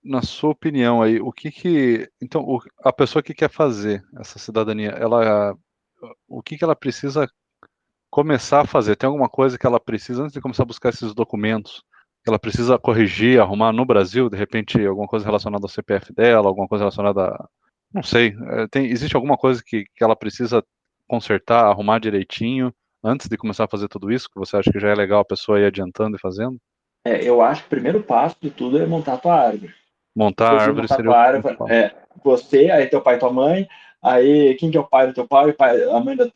na 0.02 0.22
sua 0.22 0.50
opinião 0.50 1.02
aí, 1.02 1.20
o 1.20 1.32
que 1.32 1.50
que, 1.50 2.08
então, 2.22 2.42
o, 2.42 2.60
a 2.82 2.92
pessoa 2.92 3.22
que 3.22 3.34
quer 3.34 3.50
fazer 3.50 4.02
essa 4.18 4.38
cidadania, 4.38 4.90
ela, 4.90 5.56
o 6.28 6.42
que 6.42 6.56
que 6.56 6.64
ela 6.64 6.76
precisa 6.76 7.28
começar 8.08 8.62
a 8.62 8.66
fazer? 8.66 8.96
Tem 8.96 9.08
alguma 9.08 9.28
coisa 9.28 9.58
que 9.58 9.66
ela 9.66 9.80
precisa 9.80 10.22
antes 10.22 10.32
de 10.32 10.40
começar 10.40 10.62
a 10.62 10.66
buscar 10.66 10.88
esses 10.88 11.12
documentos? 11.12 11.82
Ela 12.26 12.38
precisa 12.38 12.78
corrigir, 12.78 13.40
arrumar 13.40 13.72
no 13.72 13.84
Brasil, 13.84 14.28
de 14.28 14.36
repente 14.36 14.84
alguma 14.84 15.06
coisa 15.06 15.24
relacionada 15.24 15.64
ao 15.64 15.68
CPF 15.68 16.12
dela, 16.12 16.48
alguma 16.48 16.66
coisa 16.66 16.82
relacionada 16.82 17.26
a, 17.26 17.48
não 17.92 18.02
sei, 18.02 18.36
é, 18.50 18.66
tem, 18.68 18.86
existe 18.86 19.16
alguma 19.16 19.36
coisa 19.36 19.62
que, 19.64 19.84
que 19.94 20.04
ela 20.04 20.16
precisa 20.16 20.62
consertar, 21.08 21.64
arrumar 21.64 21.98
direitinho 21.98 22.72
antes 23.02 23.28
de 23.28 23.36
começar 23.36 23.64
a 23.64 23.68
fazer 23.68 23.88
tudo 23.88 24.10
isso, 24.10 24.28
que 24.28 24.38
você 24.38 24.56
acha 24.56 24.70
que 24.70 24.80
já 24.80 24.88
é 24.88 24.94
legal 24.94 25.20
a 25.20 25.24
pessoa 25.24 25.60
ir 25.60 25.64
adiantando 25.64 26.16
e 26.16 26.20
fazendo? 26.20 26.56
É, 27.04 27.22
eu 27.22 27.40
acho 27.40 27.62
que 27.62 27.68
o 27.68 27.70
primeiro 27.70 28.02
passo 28.02 28.36
de 28.40 28.50
tudo 28.50 28.78
é 28.78 28.86
montar 28.86 29.14
a 29.14 29.18
tua 29.18 29.34
árvore. 29.34 29.72
Montar 30.14 30.52
a 30.52 30.62
árvore 30.62 30.88
seria 30.88 31.10
o 31.10 31.14
árvore, 31.14 31.56
é, 31.68 31.94
você, 32.24 32.70
aí 32.70 32.86
teu 32.86 33.00
pai 33.00 33.16
e 33.16 33.18
tua 33.18 33.32
mãe, 33.32 33.68
aí 34.02 34.54
quem 34.56 34.70
que 34.70 34.76
é 34.76 34.80
o 34.80 34.88
pai 34.88 35.06
do 35.06 35.14
teu 35.14 35.26
pai, 35.26 35.50
o 35.50 35.54
pai 35.54 35.82
a 35.84 36.00
mãe 36.00 36.16
da, 36.16 36.26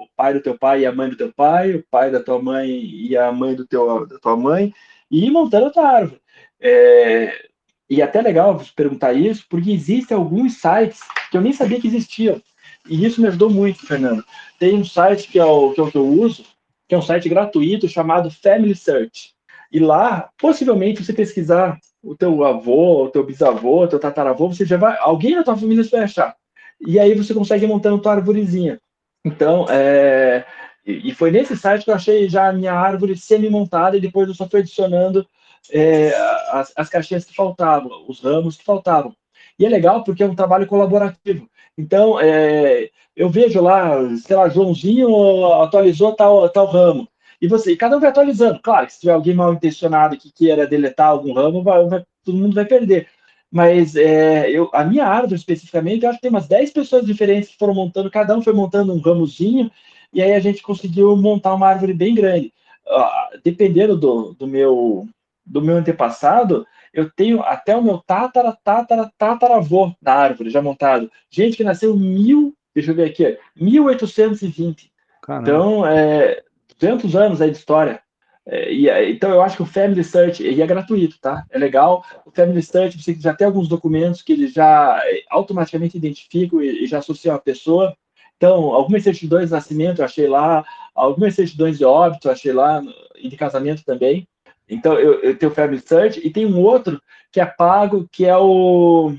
o 0.00 0.06
pai 0.16 0.32
do 0.32 0.40
teu 0.40 0.56
pai 0.56 0.80
e 0.80 0.86
a 0.86 0.92
mãe 0.92 1.08
do 1.10 1.16
teu 1.16 1.32
pai, 1.32 1.74
o 1.74 1.84
pai 1.90 2.10
da 2.10 2.22
tua 2.22 2.40
mãe 2.40 2.68
e 2.70 3.16
a 3.16 3.32
mãe 3.32 3.54
do 3.54 3.66
teu, 3.66 4.06
da 4.06 4.18
tua 4.18 4.36
mãe, 4.36 4.72
e 5.10 5.26
ir 5.26 5.30
montando 5.30 5.66
a 5.66 5.70
tua 5.70 5.88
árvore. 5.88 6.20
É, 6.60 7.50
e 7.88 8.00
é 8.00 8.04
até 8.04 8.20
legal 8.22 8.62
perguntar 8.76 9.12
isso, 9.12 9.44
porque 9.48 9.72
existem 9.72 10.16
alguns 10.16 10.60
sites 10.60 11.00
que 11.30 11.36
eu 11.36 11.40
nem 11.40 11.52
sabia 11.52 11.80
que 11.80 11.88
existiam. 11.88 12.40
E 12.88 13.04
isso 13.04 13.20
me 13.20 13.28
ajudou 13.28 13.50
muito, 13.50 13.86
Fernando. 13.86 14.24
Tem 14.58 14.74
um 14.74 14.84
site 14.84 15.28
que 15.28 15.38
é 15.38 15.44
o 15.44 15.72
que, 15.72 15.80
é 15.80 15.90
que 15.90 15.98
eu 15.98 16.06
uso, 16.06 16.44
que 16.88 16.94
é 16.94 16.98
um 16.98 17.02
site 17.02 17.28
gratuito 17.28 17.88
chamado 17.88 18.30
Family 18.30 18.74
Search. 18.74 19.32
E 19.72 19.78
lá, 19.78 20.30
possivelmente, 20.38 21.04
você 21.04 21.12
pesquisar 21.12 21.78
o 22.02 22.16
teu 22.16 22.44
avô, 22.44 23.04
o 23.04 23.10
teu 23.10 23.24
bisavô, 23.24 23.84
o 23.84 23.88
teu 23.88 23.98
tataravô, 23.98 24.48
você 24.48 24.64
já 24.64 24.76
vai, 24.76 24.96
alguém 25.00 25.36
na 25.36 25.44
tua 25.44 25.56
família 25.56 25.84
vai 25.84 26.02
achar. 26.02 26.34
E 26.80 26.98
aí 26.98 27.14
você 27.14 27.34
consegue 27.34 27.64
ir 27.64 27.68
montando 27.68 28.00
tua 28.00 28.12
arvorezinha. 28.12 28.80
Então, 29.24 29.66
é, 29.68 30.46
e 30.90 31.14
foi 31.14 31.30
nesse 31.30 31.56
site 31.56 31.84
que 31.84 31.90
eu 31.90 31.94
achei 31.94 32.28
já 32.28 32.48
a 32.48 32.52
minha 32.52 32.72
árvore 32.72 33.16
semi-montada 33.16 33.96
e 33.96 34.00
depois 34.00 34.28
eu 34.28 34.34
só 34.34 34.48
fui 34.48 34.60
adicionando 34.60 35.26
é, 35.70 36.12
as, 36.50 36.72
as 36.76 36.88
caixinhas 36.88 37.24
que 37.24 37.34
faltavam, 37.34 38.04
os 38.08 38.20
ramos 38.20 38.56
que 38.56 38.64
faltavam. 38.64 39.14
E 39.58 39.66
é 39.66 39.68
legal 39.68 40.02
porque 40.02 40.22
é 40.22 40.26
um 40.26 40.34
trabalho 40.34 40.66
colaborativo. 40.66 41.48
Então, 41.76 42.18
é, 42.20 42.90
eu 43.14 43.28
vejo 43.28 43.60
lá, 43.60 43.92
sei 44.18 44.36
lá, 44.36 44.48
Joãozinho 44.48 45.52
atualizou 45.62 46.14
tal, 46.14 46.48
tal 46.48 46.66
ramo. 46.66 47.08
E 47.40 47.48
você, 47.48 47.72
e 47.72 47.76
cada 47.76 47.96
um 47.96 48.00
vai 48.00 48.10
atualizando. 48.10 48.60
Claro 48.62 48.86
que 48.86 48.92
se 48.92 49.00
tiver 49.00 49.12
alguém 49.12 49.34
mal 49.34 49.52
intencionado 49.52 50.16
que 50.16 50.32
queira 50.32 50.66
deletar 50.66 51.08
algum 51.08 51.32
ramo, 51.32 51.62
vai, 51.62 51.86
vai, 51.86 52.04
todo 52.24 52.36
mundo 52.36 52.54
vai 52.54 52.64
perder. 52.64 53.08
Mas 53.50 53.96
é, 53.96 54.50
eu, 54.50 54.70
a 54.72 54.84
minha 54.84 55.06
árvore, 55.06 55.34
especificamente, 55.34 56.04
eu 56.04 56.10
acho 56.10 56.18
que 56.18 56.22
tem 56.22 56.30
umas 56.30 56.46
10 56.46 56.70
pessoas 56.70 57.04
diferentes 57.04 57.50
que 57.50 57.58
foram 57.58 57.74
montando, 57.74 58.10
cada 58.10 58.36
um 58.36 58.42
foi 58.42 58.52
montando 58.52 58.94
um 58.94 59.00
ramozinho, 59.00 59.70
e 60.12 60.22
aí 60.22 60.32
a 60.34 60.40
gente 60.40 60.62
conseguiu 60.62 61.16
montar 61.16 61.54
uma 61.54 61.68
árvore 61.68 61.92
bem 61.92 62.14
grande. 62.14 62.52
Uh, 62.86 63.38
dependendo 63.44 63.96
do, 63.96 64.34
do, 64.34 64.46
meu, 64.46 65.06
do 65.46 65.62
meu 65.62 65.76
antepassado, 65.76 66.66
eu 66.92 67.10
tenho 67.10 67.40
até 67.42 67.76
o 67.76 67.82
meu 67.82 67.98
tatara, 67.98 68.56
tatara, 68.64 69.10
tataravô 69.16 69.92
da 70.02 70.14
árvore 70.14 70.50
já 70.50 70.60
montado. 70.60 71.10
Gente 71.30 71.56
que 71.56 71.64
nasceu 71.64 71.96
mil, 71.96 72.54
deixa 72.74 72.90
eu 72.90 72.94
ver 72.94 73.04
aqui, 73.04 73.38
1820. 73.56 74.90
Caramba. 75.22 75.48
Então, 75.48 75.86
é, 75.86 76.42
200 76.78 77.14
anos 77.14 77.40
aí 77.40 77.50
de 77.50 77.58
história. 77.58 78.00
É, 78.46 78.72
e, 78.72 79.12
então, 79.12 79.30
eu 79.30 79.42
acho 79.42 79.56
que 79.56 79.62
o 79.62 79.66
Family 79.66 80.02
Search, 80.02 80.42
e 80.42 80.60
é 80.60 80.66
gratuito, 80.66 81.18
tá? 81.20 81.44
É 81.50 81.58
legal. 81.58 82.04
O 82.26 82.30
Family 82.32 82.62
Search, 82.62 83.00
você 83.00 83.14
já 83.14 83.34
tem 83.34 83.46
alguns 83.46 83.68
documentos 83.68 84.22
que 84.22 84.32
ele 84.32 84.48
já 84.48 85.00
automaticamente 85.30 85.96
identifica 85.96 86.56
e, 86.56 86.84
e 86.84 86.86
já 86.86 86.98
associa 86.98 87.34
a 87.34 87.38
pessoa. 87.38 87.96
Então, 88.40 88.72
algumas 88.72 89.02
certidões 89.02 89.50
de 89.50 89.54
nascimento 89.54 89.98
eu 89.98 90.04
achei 90.06 90.26
lá, 90.26 90.64
algumas 90.94 91.34
certidões 91.34 91.76
de 91.76 91.84
óbito 91.84 92.26
eu 92.26 92.32
achei 92.32 92.54
lá, 92.54 92.82
e 93.14 93.28
de 93.28 93.36
casamento 93.36 93.84
também. 93.84 94.26
Então, 94.66 94.94
eu, 94.94 95.20
eu 95.20 95.36
tenho 95.36 95.52
o 95.52 95.54
Family 95.54 95.78
Search 95.78 96.26
e 96.26 96.30
tem 96.30 96.46
um 96.46 96.58
outro 96.58 97.02
que 97.30 97.38
é 97.38 97.44
pago, 97.44 98.08
que 98.10 98.24
é 98.24 98.34
o. 98.34 99.14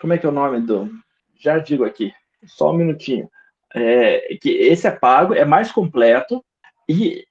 Como 0.00 0.12
é 0.12 0.18
que 0.18 0.24
é 0.24 0.28
o 0.28 0.32
nome 0.32 0.60
do. 0.60 0.88
Já 1.40 1.58
digo 1.58 1.82
aqui, 1.82 2.12
só 2.46 2.70
um 2.70 2.76
minutinho. 2.76 3.28
É, 3.74 4.36
que 4.40 4.50
esse 4.50 4.86
é 4.86 4.92
pago, 4.92 5.34
é 5.34 5.44
mais 5.44 5.72
completo 5.72 6.44
e 6.88 7.24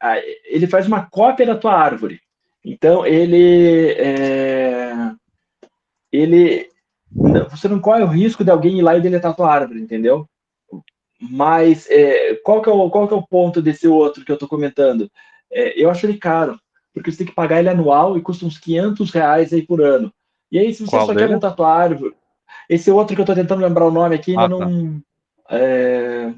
ele 0.43 0.67
faz 0.67 0.87
uma 0.87 1.05
cópia 1.05 1.45
da 1.45 1.55
tua 1.55 1.73
árvore. 1.73 2.19
Então, 2.65 3.05
ele. 3.05 3.91
É, 3.93 4.91
ele. 6.11 6.69
Você 7.49 7.69
não 7.69 7.79
corre 7.79 8.03
o 8.03 8.07
risco 8.07 8.43
de 8.43 8.51
alguém 8.51 8.79
ir 8.79 8.81
lá 8.81 8.97
e 8.97 9.01
deletar 9.01 9.31
a 9.31 9.33
tua 9.33 9.49
árvore, 9.49 9.79
entendeu? 9.79 10.27
Mas 11.21 11.89
é, 11.89 12.35
qual, 12.43 12.61
que 12.61 12.69
é 12.69 12.71
o, 12.71 12.89
qual 12.89 13.07
que 13.07 13.13
é 13.13 13.17
o 13.17 13.27
ponto 13.27 13.61
desse 13.61 13.87
outro 13.87 14.23
que 14.23 14.31
eu 14.31 14.35
estou 14.35 14.47
comentando? 14.47 15.11
É, 15.51 15.81
eu 15.81 15.89
acho 15.89 16.05
ele 16.05 16.17
caro 16.17 16.59
porque 16.93 17.11
você 17.11 17.19
tem 17.19 17.27
que 17.27 17.33
pagar 17.33 17.59
ele 17.59 17.69
anual 17.69 18.17
e 18.17 18.21
custa 18.21 18.45
uns 18.45 18.57
500 18.57 19.11
reais 19.11 19.53
aí 19.53 19.61
por 19.61 19.81
ano. 19.81 20.13
E 20.51 20.59
aí, 20.59 20.73
se 20.73 20.83
você 20.83 20.91
Qual 20.91 21.05
só 21.05 21.13
dele? 21.13 21.27
quer 21.27 21.33
montar 21.33 21.51
tua 21.51 21.73
árvore, 21.73 22.15
esse 22.67 22.89
outro 22.91 23.15
que 23.15 23.21
eu 23.21 23.23
estou 23.23 23.35
tentando 23.35 23.61
lembrar 23.61 23.85
o 23.85 23.91
nome 23.91 24.15
aqui, 24.15 24.31
ainda 24.31 24.55
ah, 24.55 24.59
tá. 24.59 24.65
não. 24.65 25.01
É... 25.49 26.33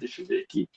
Deixa 0.00 0.22
eu 0.22 0.26
ver 0.26 0.42
aqui. 0.42 0.68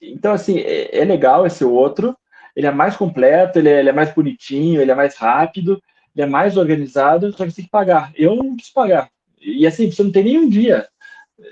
Então, 0.00 0.32
assim, 0.32 0.58
é, 0.58 0.98
é, 0.98 1.04
legal 1.04 1.46
esse 1.46 1.64
outro. 1.64 2.16
Ele 2.54 2.66
é 2.66 2.70
mais 2.70 2.96
completo, 2.96 3.58
ele 3.58 3.68
é, 3.68 3.80
ele 3.80 3.88
é, 3.88 3.92
mais 3.92 4.12
bonitinho, 4.14 4.80
ele 4.80 4.90
é 4.90 4.94
mais 4.94 5.16
rápido, 5.16 5.82
ele 6.14 6.24
é 6.24 6.26
mais 6.26 6.56
organizado, 6.56 7.32
só 7.32 7.44
que 7.44 7.50
você 7.50 7.56
tem 7.56 7.64
que 7.64 7.70
pagar. 7.70 8.12
Eu 8.14 8.36
não 8.36 8.56
quis 8.56 8.70
pagar. 8.70 9.10
E 9.40 9.66
assim, 9.66 9.90
você 9.90 10.02
não 10.02 10.12
tem 10.12 10.24
nem 10.24 10.38
um 10.38 10.48
dia. 10.48 10.88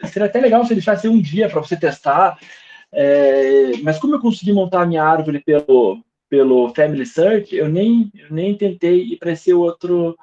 Seria 0.05 0.27
até 0.27 0.40
legal 0.40 0.64
se 0.64 0.75
deixasse 0.75 1.09
um 1.09 1.21
dia 1.21 1.49
para 1.49 1.61
você 1.61 1.77
testar. 1.77 2.38
É... 2.95 3.79
mas 3.83 3.99
como 3.99 4.14
eu 4.14 4.21
consegui 4.21 4.53
montar 4.53 4.83
a 4.83 4.87
minha 4.87 5.03
árvore 5.03 5.40
pelo, 5.40 6.05
pelo 6.29 6.75
Family 6.75 7.07
Search, 7.07 7.55
eu 7.55 7.68
nem, 7.68 8.11
eu 8.14 8.31
nem 8.31 8.57
tentei 8.57 9.03
ir 9.03 9.18
para 9.18 9.33
esse 9.33 9.53
outro, 9.53 10.16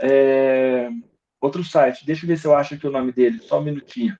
é, 0.00 0.88
outro 1.40 1.64
site. 1.64 2.06
Deixa 2.06 2.24
eu 2.24 2.28
ver 2.28 2.38
se 2.38 2.46
eu 2.46 2.54
acho 2.54 2.74
aqui 2.74 2.86
o 2.86 2.90
nome 2.90 3.12
dele, 3.12 3.40
só 3.40 3.58
um 3.58 3.64
minutinho. 3.64 4.16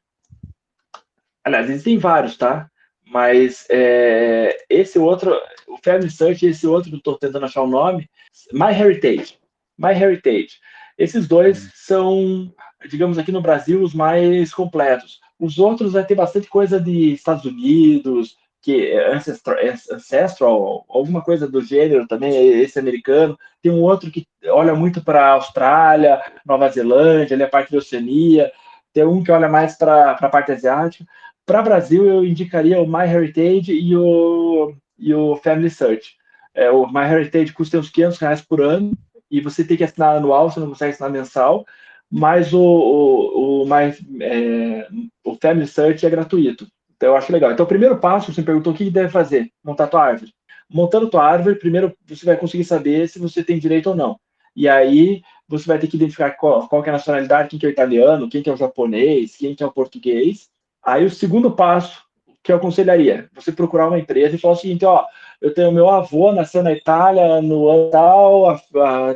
Aliás, 1.44 1.70
existem 1.70 1.98
vários, 1.98 2.36
tá? 2.36 2.68
Mas 3.04 3.64
é, 3.70 4.64
esse 4.68 4.98
outro, 4.98 5.32
o 5.68 5.78
Family 5.82 6.10
Search, 6.10 6.44
esse 6.44 6.66
outro 6.66 6.90
que 6.90 6.96
eu 6.96 6.98
estou 6.98 7.16
tentando 7.16 7.44
achar 7.44 7.62
o 7.62 7.68
nome, 7.68 8.10
My 8.52 8.72
Heritage. 8.72 9.38
My 9.78 9.92
Heritage. 9.92 10.58
Esses 10.98 11.28
dois 11.28 11.70
são, 11.74 12.52
digamos 12.88 13.18
aqui 13.18 13.30
no 13.30 13.42
Brasil, 13.42 13.82
os 13.82 13.94
mais 13.94 14.52
completos. 14.52 15.20
Os 15.38 15.58
outros 15.58 15.92
vai 15.92 16.04
ter 16.04 16.14
bastante 16.14 16.48
coisa 16.48 16.80
de 16.80 17.12
Estados 17.12 17.44
Unidos, 17.44 18.36
que 18.62 18.86
é 18.86 19.14
ancestral, 19.14 19.56
ancestral, 19.92 20.84
alguma 20.88 21.22
coisa 21.22 21.46
do 21.46 21.60
gênero 21.60 22.06
também, 22.06 22.34
esse 22.60 22.78
americano. 22.78 23.38
Tem 23.62 23.70
um 23.70 23.82
outro 23.82 24.10
que 24.10 24.26
olha 24.46 24.74
muito 24.74 25.04
para 25.04 25.26
a 25.26 25.32
Austrália, 25.32 26.20
Nova 26.44 26.68
Zelândia, 26.68 27.34
ele 27.34 27.42
é 27.42 27.46
parte 27.46 27.70
da 27.70 27.78
Oceania. 27.78 28.50
Tem 28.92 29.04
um 29.04 29.22
que 29.22 29.30
olha 29.30 29.48
mais 29.48 29.76
para 29.76 30.12
a 30.12 30.28
parte 30.28 30.52
asiática. 30.52 31.04
Para 31.44 31.62
Brasil, 31.62 32.06
eu 32.06 32.24
indicaria 32.24 32.80
o 32.80 32.88
MyHeritage 32.88 33.72
e 33.72 33.94
o, 33.96 34.74
e 34.98 35.14
o 35.14 35.36
Family 35.36 35.70
Search. 35.70 36.16
É, 36.54 36.70
o 36.70 36.90
MyHeritage 36.90 37.52
custa 37.52 37.78
uns 37.78 37.90
500 37.90 38.18
reais 38.18 38.40
por 38.40 38.60
ano 38.60 38.96
e 39.30 39.40
você 39.40 39.64
tem 39.64 39.76
que 39.76 39.84
assinar 39.84 40.16
anual, 40.16 40.50
você 40.50 40.60
não 40.60 40.68
consegue 40.68 40.92
assinar 40.92 41.10
mensal. 41.10 41.64
Mas 42.10 42.52
o, 42.52 42.60
o, 42.60 43.62
o, 43.62 43.64
My, 43.64 44.22
é, 44.22 44.88
o 45.24 45.36
Family 45.40 45.66
Search 45.66 46.06
é 46.06 46.10
gratuito. 46.10 46.66
Então, 46.96 47.10
eu 47.10 47.16
acho 47.16 47.32
legal. 47.32 47.52
Então, 47.52 47.64
o 47.64 47.68
primeiro 47.68 47.98
passo, 47.98 48.32
você 48.32 48.40
me 48.40 48.46
perguntou 48.46 48.72
o 48.72 48.76
que 48.76 48.90
deve 48.90 49.08
fazer? 49.08 49.50
Montar 49.62 49.88
tua 49.88 50.04
árvore. 50.04 50.32
Montando 50.70 51.10
tua 51.10 51.24
árvore, 51.24 51.56
primeiro 51.56 51.94
você 52.06 52.24
vai 52.24 52.36
conseguir 52.36 52.64
saber 52.64 53.08
se 53.08 53.18
você 53.18 53.42
tem 53.42 53.58
direito 53.58 53.90
ou 53.90 53.96
não. 53.96 54.18
E 54.54 54.68
aí, 54.68 55.20
você 55.48 55.66
vai 55.66 55.78
ter 55.78 55.86
que 55.86 55.96
identificar 55.96 56.30
qual, 56.30 56.66
qual 56.68 56.84
é 56.84 56.88
a 56.88 56.92
nacionalidade, 56.92 57.50
quem 57.50 57.58
que 57.58 57.66
é 57.66 57.68
o 57.68 57.72
italiano, 57.72 58.28
quem 58.28 58.42
que 58.42 58.48
é 58.48 58.52
o 58.52 58.56
japonês, 58.56 59.36
quem 59.36 59.54
que 59.54 59.62
é 59.62 59.66
o 59.66 59.72
português. 59.72 60.48
Aí, 60.82 61.04
o 61.04 61.10
segundo 61.10 61.50
passo 61.50 62.02
que 62.42 62.52
eu 62.52 62.56
aconselharia, 62.56 63.28
você 63.34 63.50
procurar 63.50 63.88
uma 63.88 63.98
empresa 63.98 64.36
e 64.36 64.38
falar 64.38 64.54
o 64.54 64.56
seguinte, 64.56 64.84
ó, 64.84 65.04
eu 65.40 65.52
tenho 65.54 65.72
meu 65.72 65.88
avô, 65.88 66.32
nasceu 66.32 66.62
na 66.62 66.72
Itália, 66.72 67.40
no 67.42 67.68
ano 67.68 67.90
tal, 67.90 68.60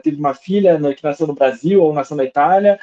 teve 0.03 0.19
uma 0.19 0.35
filha 0.35 0.79
que 0.95 1.05
nasceu 1.05 1.27
no 1.27 1.35
Brasil 1.35 1.83
ou 1.83 1.93
nasceu 1.93 2.17
na 2.17 2.25
Itália, 2.25 2.79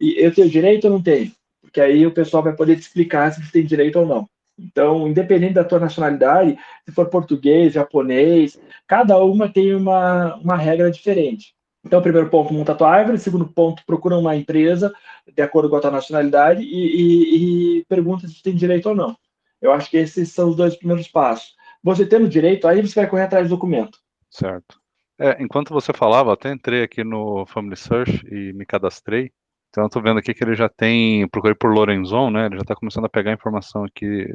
e 0.00 0.14
eu 0.18 0.34
tenho 0.34 0.50
direito 0.50 0.86
ou 0.86 0.90
não 0.92 1.02
tenho? 1.02 1.32
Porque 1.60 1.80
aí 1.80 2.06
o 2.06 2.12
pessoal 2.12 2.42
vai 2.42 2.54
poder 2.54 2.76
te 2.76 2.82
explicar 2.82 3.32
se 3.32 3.44
você 3.44 3.52
tem 3.52 3.64
direito 3.64 3.98
ou 3.98 4.06
não. 4.06 4.28
Então, 4.58 5.06
independente 5.06 5.54
da 5.54 5.64
tua 5.64 5.78
nacionalidade, 5.78 6.58
se 6.84 6.92
for 6.92 7.08
português, 7.08 7.74
japonês, 7.74 8.58
cada 8.86 9.16
uma 9.18 9.48
tem 9.48 9.74
uma, 9.74 10.34
uma 10.36 10.56
regra 10.56 10.90
diferente. 10.90 11.54
Então, 11.84 12.02
primeiro 12.02 12.28
ponto, 12.28 12.52
monta 12.52 12.72
a 12.72 12.74
tua 12.74 12.90
árvore. 12.90 13.18
Segundo 13.18 13.46
ponto, 13.46 13.82
procura 13.86 14.18
uma 14.18 14.34
empresa 14.34 14.92
de 15.32 15.42
acordo 15.42 15.70
com 15.70 15.76
a 15.76 15.80
tua 15.80 15.90
nacionalidade 15.90 16.62
e, 16.62 16.66
e, 16.66 17.78
e 17.78 17.84
pergunta 17.84 18.26
se 18.26 18.42
tem 18.42 18.54
direito 18.54 18.88
ou 18.88 18.94
não. 18.96 19.16
Eu 19.60 19.72
acho 19.72 19.90
que 19.90 19.96
esses 19.96 20.32
são 20.32 20.50
os 20.50 20.56
dois 20.56 20.76
primeiros 20.76 21.08
passos. 21.08 21.54
Você 21.82 22.06
tendo 22.06 22.28
direito, 22.28 22.66
aí 22.66 22.80
você 22.80 23.00
vai 23.00 23.08
correr 23.08 23.22
atrás 23.22 23.48
do 23.48 23.54
documento. 23.54 23.98
Certo. 24.30 24.78
É, 25.18 25.42
enquanto 25.42 25.74
você 25.74 25.92
falava, 25.92 26.32
até 26.32 26.52
entrei 26.52 26.82
aqui 26.82 27.02
no 27.02 27.44
Family 27.46 27.76
Search 27.76 28.24
e 28.26 28.52
me 28.52 28.64
cadastrei. 28.64 29.32
Então 29.68 29.84
eu 29.84 29.90
tô 29.90 30.00
vendo 30.00 30.18
aqui 30.18 30.32
que 30.32 30.44
ele 30.44 30.54
já 30.54 30.68
tem, 30.68 31.28
procurei 31.28 31.54
por 31.54 31.72
Lorenzon, 31.72 32.30
né? 32.30 32.46
Ele 32.46 32.56
já 32.56 32.62
está 32.62 32.74
começando 32.74 33.04
a 33.04 33.08
pegar 33.08 33.32
informação 33.32 33.84
aqui 33.84 34.26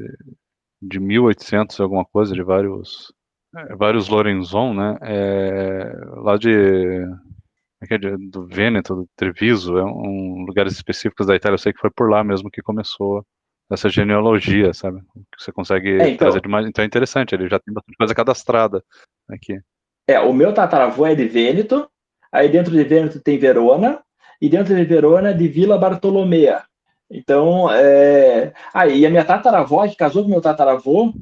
de 0.81 0.99
1800 0.99 1.79
alguma 1.79 2.05
coisa, 2.05 2.33
de 2.33 2.43
vários 2.43 3.13
é, 3.55 3.75
vários 3.75 4.09
Lorenzon, 4.09 4.73
né? 4.73 4.97
É, 5.01 5.93
lá 6.17 6.37
de, 6.37 6.51
é, 6.51 7.95
é 7.95 8.17
do 8.17 8.45
Vêneto, 8.47 8.95
do 8.95 9.09
Treviso, 9.15 9.77
é 9.77 9.85
um 9.85 10.45
lugares 10.45 10.73
específicos 10.73 11.27
da 11.27 11.35
Itália. 11.35 11.55
Eu 11.55 11.59
sei 11.59 11.73
que 11.73 11.79
foi 11.79 11.91
por 11.91 12.09
lá 12.09 12.23
mesmo 12.23 12.51
que 12.51 12.61
começou 12.61 13.25
essa 13.73 13.89
genealogia, 13.89 14.73
sabe? 14.73 15.01
Que 15.35 15.43
você 15.43 15.51
consegue 15.51 16.01
é, 16.01 16.09
então, 16.09 16.17
trazer 16.17 16.41
de 16.41 16.47
mais. 16.47 16.65
Então 16.67 16.83
é 16.83 16.85
interessante, 16.85 17.33
ele 17.33 17.49
já 17.49 17.59
tem 17.59 17.73
bastante 17.73 17.97
coisa 17.97 18.15
cadastrada 18.15 18.83
aqui. 19.29 19.59
É, 20.07 20.19
o 20.19 20.33
meu 20.33 20.53
tataravô 20.53 21.05
é 21.05 21.15
de 21.15 21.25
Vêneto, 21.25 21.89
aí 22.31 22.49
dentro 22.49 22.71
de 22.71 22.83
Vêneto 22.83 23.19
tem 23.19 23.37
Verona, 23.37 24.01
e 24.41 24.49
dentro 24.49 24.75
de 24.75 24.83
Verona 24.83 25.33
de 25.33 25.47
Vila 25.47 25.77
Bartolomea. 25.77 26.63
Então, 27.09 27.71
é... 27.71 28.51
aí 28.73 29.05
ah, 29.05 29.07
a 29.07 29.11
minha 29.11 29.23
tataravó, 29.23 29.87
que 29.87 29.95
casou 29.95 30.23
com 30.23 30.29
meu 30.29 30.41
tataravô, 30.41 31.13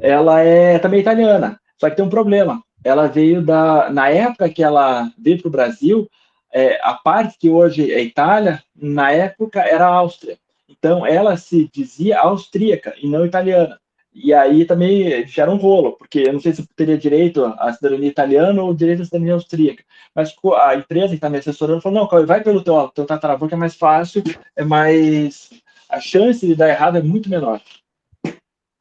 ela 0.00 0.40
é 0.40 0.78
também 0.78 1.00
italiana. 1.00 1.58
Só 1.76 1.88
que 1.88 1.96
tem 1.96 2.04
um 2.04 2.10
problema. 2.10 2.62
Ela 2.84 3.08
veio 3.08 3.42
da. 3.42 3.90
Na 3.90 4.10
época 4.10 4.48
que 4.48 4.62
ela 4.62 5.10
veio 5.18 5.40
para 5.40 5.48
o 5.48 5.52
Brasil, 5.52 6.08
é, 6.52 6.78
a 6.82 6.94
parte 6.94 7.38
que 7.38 7.48
hoje 7.48 7.92
é 7.92 8.00
Itália, 8.00 8.62
na 8.76 9.10
época 9.10 9.60
era 9.60 9.86
Áustria. 9.86 10.36
Então, 10.68 11.06
ela 11.06 11.36
se 11.36 11.68
dizia 11.72 12.20
austríaca 12.20 12.94
e 13.00 13.08
não 13.08 13.24
italiana. 13.24 13.78
E 14.12 14.34
aí 14.34 14.64
também 14.64 15.26
gera 15.26 15.50
um 15.50 15.56
rolo, 15.56 15.92
porque 15.92 16.20
eu 16.20 16.32
não 16.32 16.40
sei 16.40 16.52
se 16.52 16.66
teria 16.74 16.98
direito 16.98 17.44
à 17.44 17.72
cidadania 17.72 18.08
italiana 18.08 18.62
ou 18.62 18.74
direito 18.74 19.02
à 19.02 19.04
cidadania 19.04 19.34
austríaca. 19.34 19.84
Mas 20.14 20.34
a 20.56 20.74
empresa 20.74 21.08
que 21.08 21.14
está 21.14 21.30
me 21.30 21.38
assessorando 21.38 21.80
falou: 21.80 22.08
não, 22.10 22.26
vai 22.26 22.42
pelo 22.42 22.62
teu, 22.62 22.88
teu 22.88 23.06
tataravô, 23.06 23.46
que 23.46 23.54
é 23.54 23.56
mais 23.56 23.76
fácil, 23.76 24.22
é 24.56 24.64
mais. 24.64 25.50
A 25.88 26.00
chance 26.00 26.46
de 26.46 26.54
dar 26.54 26.68
errado 26.68 26.98
é 26.98 27.02
muito 27.02 27.30
menor. 27.30 27.60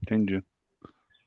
Entendi. 0.02 0.42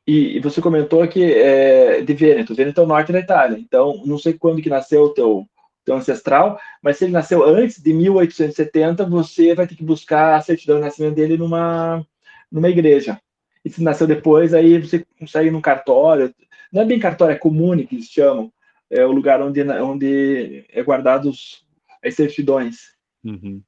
E, 0.07 0.37
e 0.37 0.41
você 0.41 0.61
comentou 0.61 1.07
que 1.07 1.33
é 1.33 2.03
de 2.03 2.15
Vêneto. 2.15 2.55
Vêneto 2.55 2.81
é 2.81 2.85
o 2.85 2.87
norte 2.87 3.13
da 3.13 3.21
Itália. 3.21 3.57
Então, 3.59 4.03
não 4.05 4.19
sei 4.19 4.33
quando 4.33 4.61
que 4.61 4.69
nasceu 4.69 5.05
o 5.05 5.11
teu, 5.11 5.47
teu 5.85 5.97
ancestral, 5.97 6.61
mas 6.83 6.97
se 6.99 7.05
ele 7.05 7.13
nasceu 7.13 7.45
antes 7.45 7.81
de 7.81 7.93
1870, 7.93 9.05
você 9.07 9.55
vai 9.55 9.67
ter 9.67 9.75
que 9.75 9.85
buscar 9.85 10.37
a 10.37 10.41
certidão 10.41 10.77
de 10.77 10.83
nascimento 10.83 11.15
dele 11.15 11.37
numa, 11.37 12.07
numa 12.51 12.69
igreja 12.69 13.21
e 13.65 13.71
se 13.71 13.83
nasceu 13.83 14.07
depois, 14.07 14.55
aí 14.55 14.79
você 14.81 15.05
consegue 15.19 15.51
num 15.51 15.61
cartório. 15.61 16.35
Não 16.73 16.83
é 16.83 16.85
bem 16.85 16.99
cartório, 16.99 17.35
é 17.35 17.39
comune 17.39 17.87
que 17.87 17.97
eles 17.97 18.07
chamam. 18.07 18.53
É 18.91 19.05
o 19.05 19.13
lugar 19.13 19.41
onde, 19.41 19.63
onde 19.63 20.65
é 20.71 20.83
guardados 20.83 21.65
as 22.05 22.15
certidões. 22.15 22.95
Uhum. 23.23 23.63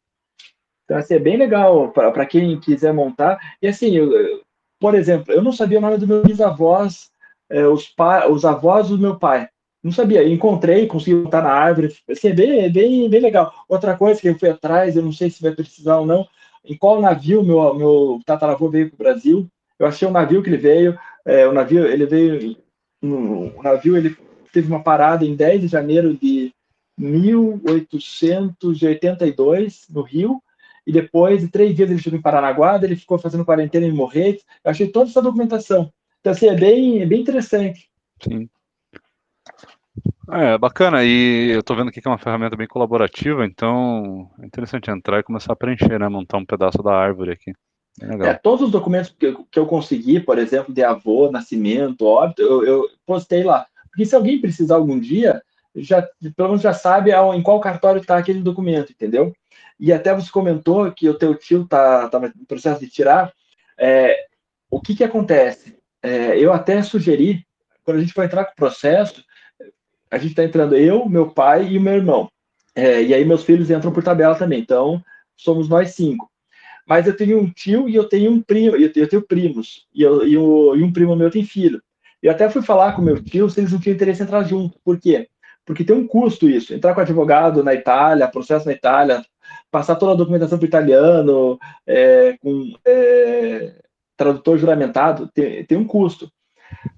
Então, 0.85 0.97
assim, 0.97 1.15
é 1.15 1.19
bem 1.19 1.37
legal 1.37 1.93
para 1.93 2.27
quem 2.27 2.59
quiser 2.59 2.93
montar. 2.93 3.39
E 3.61 3.69
assim, 3.69 3.95
eu, 3.95 4.43
por 4.81 4.95
exemplo, 4.95 5.33
eu 5.33 5.43
não 5.43 5.53
sabia 5.53 5.79
o 5.79 5.81
nome 5.81 5.99
dos 5.99 6.09
meus 6.09 6.25
bisavós, 6.25 7.11
é, 7.51 7.67
os, 7.67 7.89
pa, 7.89 8.27
os 8.29 8.45
avós 8.45 8.89
do 8.89 8.99
meu 8.99 9.19
pai. 9.19 9.49
Não 9.83 9.91
sabia. 9.91 10.27
Encontrei, 10.27 10.87
consegui 10.87 11.17
botar 11.17 11.43
na 11.43 11.51
árvore. 11.51 11.95
Assim, 12.09 12.29
é 12.29 12.33
bem, 12.33 12.71
bem, 12.71 13.11
bem 13.11 13.21
legal. 13.21 13.53
Outra 13.69 13.97
coisa 13.97 14.21
que 14.21 14.29
eu 14.29 14.39
fui 14.39 14.49
atrás, 14.49 14.97
eu 14.97 15.03
não 15.03 15.13
sei 15.13 15.29
se 15.29 15.43
vai 15.43 15.53
precisar 15.53 15.99
ou 15.99 16.07
não, 16.07 16.27
em 16.65 16.77
qual 16.77 17.01
navio 17.01 17.43
meu, 17.43 17.75
meu 17.75 18.21
tataravô 18.25 18.71
veio 18.71 18.89
para 18.91 18.95
o 18.95 18.99
Brasil. 18.99 19.49
Eu 19.79 19.87
achei 19.87 20.07
o 20.07 20.13
navio 20.13 20.43
que 20.43 20.49
ele 20.49 20.57
veio. 20.57 20.99
É, 21.25 21.47
o 21.49 21.53
navio, 21.53 21.87
ele 21.87 22.07
veio. 22.07 22.57
No, 23.01 23.59
o 23.59 23.63
navio 23.63 23.97
ele 23.97 24.17
teve 24.53 24.69
uma 24.69 24.83
parada 24.83 25.25
em 25.25 25.35
10 25.35 25.63
de 25.63 25.69
janeiro 25.69 26.15
de 26.15 26.53
1882 26.97 29.87
no 29.91 30.03
Rio. 30.03 30.41
E 30.87 30.93
depois 30.93 31.41
de 31.41 31.49
três 31.49 31.75
dias 31.75 31.91
ele 31.91 32.01
chegou 32.01 32.19
em 32.19 32.23
Paranaguá, 32.23 32.79
ele 32.83 32.97
ficou 32.97 33.19
fazendo 33.19 33.45
quarentena 33.45 33.87
em 33.87 33.93
Morretes. 33.93 34.45
Eu 34.65 34.71
achei 34.71 34.89
toda 34.89 35.11
essa 35.11 35.23
documentação. 35.23 35.93
Então, 36.21 36.33
assim, 36.33 36.49
é 36.49 36.55
bem, 36.55 37.03
é 37.03 37.07
bem 37.07 37.21
interessante. 37.21 37.89
Sim. 38.21 38.49
É, 40.33 40.57
bacana. 40.57 41.05
E 41.05 41.51
eu 41.51 41.61
estou 41.61 41.77
vendo 41.77 41.89
aqui 41.89 42.01
que 42.01 42.09
é 42.09 42.11
uma 42.11 42.19
ferramenta 42.19 42.57
bem 42.57 42.67
colaborativa, 42.67 43.45
então 43.45 44.31
é 44.41 44.47
interessante 44.47 44.91
entrar 44.91 45.21
e 45.21 45.23
começar 45.23 45.53
a 45.53 45.57
preencher, 45.57 45.99
né? 45.99 46.09
Montar 46.09 46.39
um 46.39 46.47
pedaço 46.47 46.83
da 46.83 46.95
árvore 46.95 47.33
aqui. 47.33 47.53
É, 48.01 48.33
todos 48.33 48.67
os 48.67 48.71
documentos 48.71 49.15
que 49.19 49.27
eu, 49.27 49.47
que 49.51 49.59
eu, 49.59 49.67
consegui, 49.67 50.19
por 50.19 50.39
exemplo, 50.39 50.73
de 50.73 50.83
avô, 50.83 51.31
nascimento, 51.31 52.07
óbito, 52.07 52.41
eu, 52.41 52.65
eu, 52.65 52.89
postei 53.05 53.45
lá. 53.45 53.67
Porque 53.91 54.07
se 54.07 54.17
alguém 54.17 54.41
precisar 54.41 54.77
algum 54.77 54.99
dia, 54.99 55.43
já, 55.77 56.01
pelo 56.35 56.49
menos 56.49 56.63
já 56.63 56.73
sabe 56.73 57.13
em 57.13 57.43
qual 57.43 57.61
cartório 57.61 58.01
está 58.01 58.17
aquele 58.17 58.41
documento, 58.41 58.93
entendeu? 58.93 59.35
E 59.79 59.93
até 59.93 60.15
você 60.15 60.31
comentou 60.31 60.91
que 60.93 61.07
o 61.11 61.15
teu 61.15 61.35
tio 61.35 61.65
está 61.65 62.09
tá 62.09 62.19
no 62.19 62.47
processo 62.49 62.81
de 62.81 62.89
tirar. 62.89 63.31
É, 63.77 64.27
o 64.71 64.81
que, 64.81 64.95
que 64.95 65.05
acontece? 65.05 65.77
É, 66.03 66.39
eu 66.39 66.55
até 66.55 66.83
sugeri, 66.83 67.47
quando 67.85 67.99
a 67.99 68.01
gente 68.01 68.15
for 68.15 68.25
entrar 68.25 68.47
com 68.47 68.53
o 68.53 68.57
processo, 68.57 69.23
a 70.13 70.19
gente 70.19 70.33
está 70.33 70.45
entrando 70.45 70.77
eu, 70.77 71.09
meu 71.09 71.31
pai 71.31 71.69
e 71.69 71.79
o 71.79 71.81
meu 71.81 71.95
irmão. 71.95 72.29
É, 72.75 73.03
e 73.03 73.15
aí 73.15 73.25
meus 73.25 73.45
filhos 73.45 73.71
entram 73.71 73.91
por 73.91 74.05
tabela 74.05 74.35
também. 74.35 74.61
Então, 74.61 75.03
somos 75.35 75.71
nós 75.71 75.95
cinco. 75.95 76.31
Mas 76.87 77.07
eu 77.07 77.17
tenho 77.17 77.41
um 77.41 77.51
tio 77.51 77.89
e 77.89 77.95
eu 77.95 78.07
tenho 78.07 78.31
um 78.31 78.43
primo, 78.43 78.77
eu 78.77 78.93
tenho, 78.93 79.05
eu 79.05 79.09
tenho 79.09 79.23
primos, 79.23 79.87
e, 79.95 80.03
eu, 80.03 80.27
e, 80.27 80.37
o, 80.37 80.77
e 80.77 80.83
um 80.83 80.93
primo 80.93 81.17
meu 81.17 81.31
tem 81.31 81.45
filho. 81.45 81.83
Eu 82.23 82.31
até 82.31 82.51
fui 82.51 82.61
falar 82.61 82.93
com 82.93 83.01
meu 83.01 83.23
tio 83.23 83.49
se 83.49 83.59
eles 83.59 83.73
não 83.73 83.81
tinham 83.81 83.95
interesse 83.95 84.21
em 84.21 84.25
entrar 84.25 84.43
junto. 84.45 84.79
Por 84.85 85.01
quê? 85.01 85.29
Porque 85.65 85.83
tem 85.83 85.97
um 85.97 86.07
custo 86.07 86.49
isso. 86.49 86.75
Entrar 86.75 86.95
com 86.95 87.01
advogado 87.01 87.65
na 87.65 87.73
Itália, 87.73 88.29
processo 88.29 88.67
na 88.67 88.73
Itália, 88.73 89.25
passar 89.71 89.97
toda 89.97 90.13
a 90.13 90.17
documentação 90.17 90.59
para 90.59 90.67
o 90.67 90.69
italiano, 90.69 91.59
é, 91.87 92.37
com 92.39 92.75
é, 92.85 93.81
tradutor 94.15 94.59
juramentado, 94.59 95.31
tem, 95.33 95.65
tem 95.65 95.79
um 95.79 95.87
custo. 95.87 96.31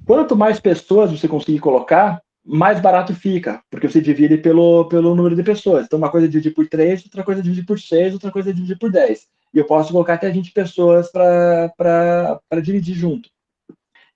Quanto 0.04 0.36
mais 0.36 0.58
pessoas 0.58 1.12
você 1.12 1.28
conseguir 1.28 1.60
colocar, 1.60 2.20
mais 2.44 2.78
barato 2.80 3.14
fica, 3.14 3.62
porque 3.70 3.88
você 3.88 4.00
divide 4.00 4.36
pelo, 4.36 4.86
pelo 4.86 5.14
número 5.14 5.34
de 5.34 5.42
pessoas. 5.42 5.86
Então, 5.86 5.98
uma 5.98 6.10
coisa 6.10 6.28
dividir 6.28 6.52
por 6.52 6.68
3, 6.68 7.04
outra 7.04 7.24
coisa 7.24 7.42
dividir 7.42 7.64
por 7.64 7.80
6, 7.80 8.12
outra 8.12 8.30
coisa 8.30 8.52
dividir 8.52 8.78
por 8.78 8.90
10. 8.90 9.26
E 9.54 9.58
eu 9.58 9.64
posso 9.64 9.92
colocar 9.92 10.14
até 10.14 10.30
20 10.30 10.52
pessoas 10.52 11.10
para 11.10 12.40
dividir 12.62 12.94
junto. 12.94 13.30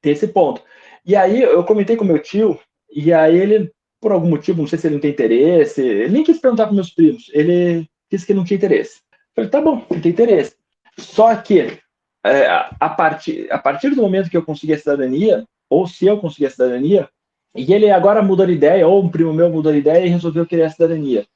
Tem 0.02 0.12
esse 0.12 0.28
ponto. 0.28 0.62
E 1.06 1.16
aí, 1.16 1.40
eu 1.40 1.64
comentei 1.64 1.96
com 1.96 2.04
meu 2.04 2.18
tio, 2.18 2.60
e 2.90 3.12
aí 3.12 3.36
ele, 3.36 3.72
por 4.00 4.12
algum 4.12 4.28
motivo, 4.28 4.60
não 4.60 4.68
sei 4.68 4.78
se 4.78 4.86
ele 4.86 4.96
não 4.96 5.00
tem 5.00 5.10
interesse, 5.10 5.80
ele 5.80 6.12
nem 6.12 6.24
quis 6.24 6.38
perguntar 6.38 6.66
para 6.66 6.74
meus 6.74 6.90
primos, 6.90 7.30
ele 7.32 7.88
disse 8.10 8.26
que 8.26 8.34
não 8.34 8.44
tinha 8.44 8.58
interesse. 8.58 9.00
Eu 9.10 9.44
falei, 9.44 9.50
tá 9.50 9.60
bom, 9.60 9.86
não 9.90 10.00
tem 10.00 10.12
interesse. 10.12 10.54
Só 10.98 11.34
que, 11.36 11.78
é, 12.26 12.46
a, 12.78 12.90
partir, 12.90 13.50
a 13.50 13.58
partir 13.58 13.90
do 13.90 14.02
momento 14.02 14.28
que 14.28 14.36
eu 14.36 14.44
conseguir 14.44 14.74
a 14.74 14.78
cidadania, 14.78 15.44
ou 15.70 15.86
se 15.86 16.06
eu 16.06 16.18
conseguir 16.18 16.46
a 16.46 16.50
cidadania, 16.50 17.08
e 17.54 17.72
ele 17.72 17.90
agora 17.90 18.22
mudou 18.22 18.46
de 18.46 18.52
ideia, 18.52 18.86
ou 18.86 19.02
um 19.02 19.08
primo 19.08 19.32
meu 19.32 19.50
mudou 19.50 19.72
de 19.72 19.78
ideia 19.78 20.04
e 20.04 20.08
resolveu 20.08 20.46
querer 20.46 20.64
a 20.64 20.70
cidadania. 20.70 21.26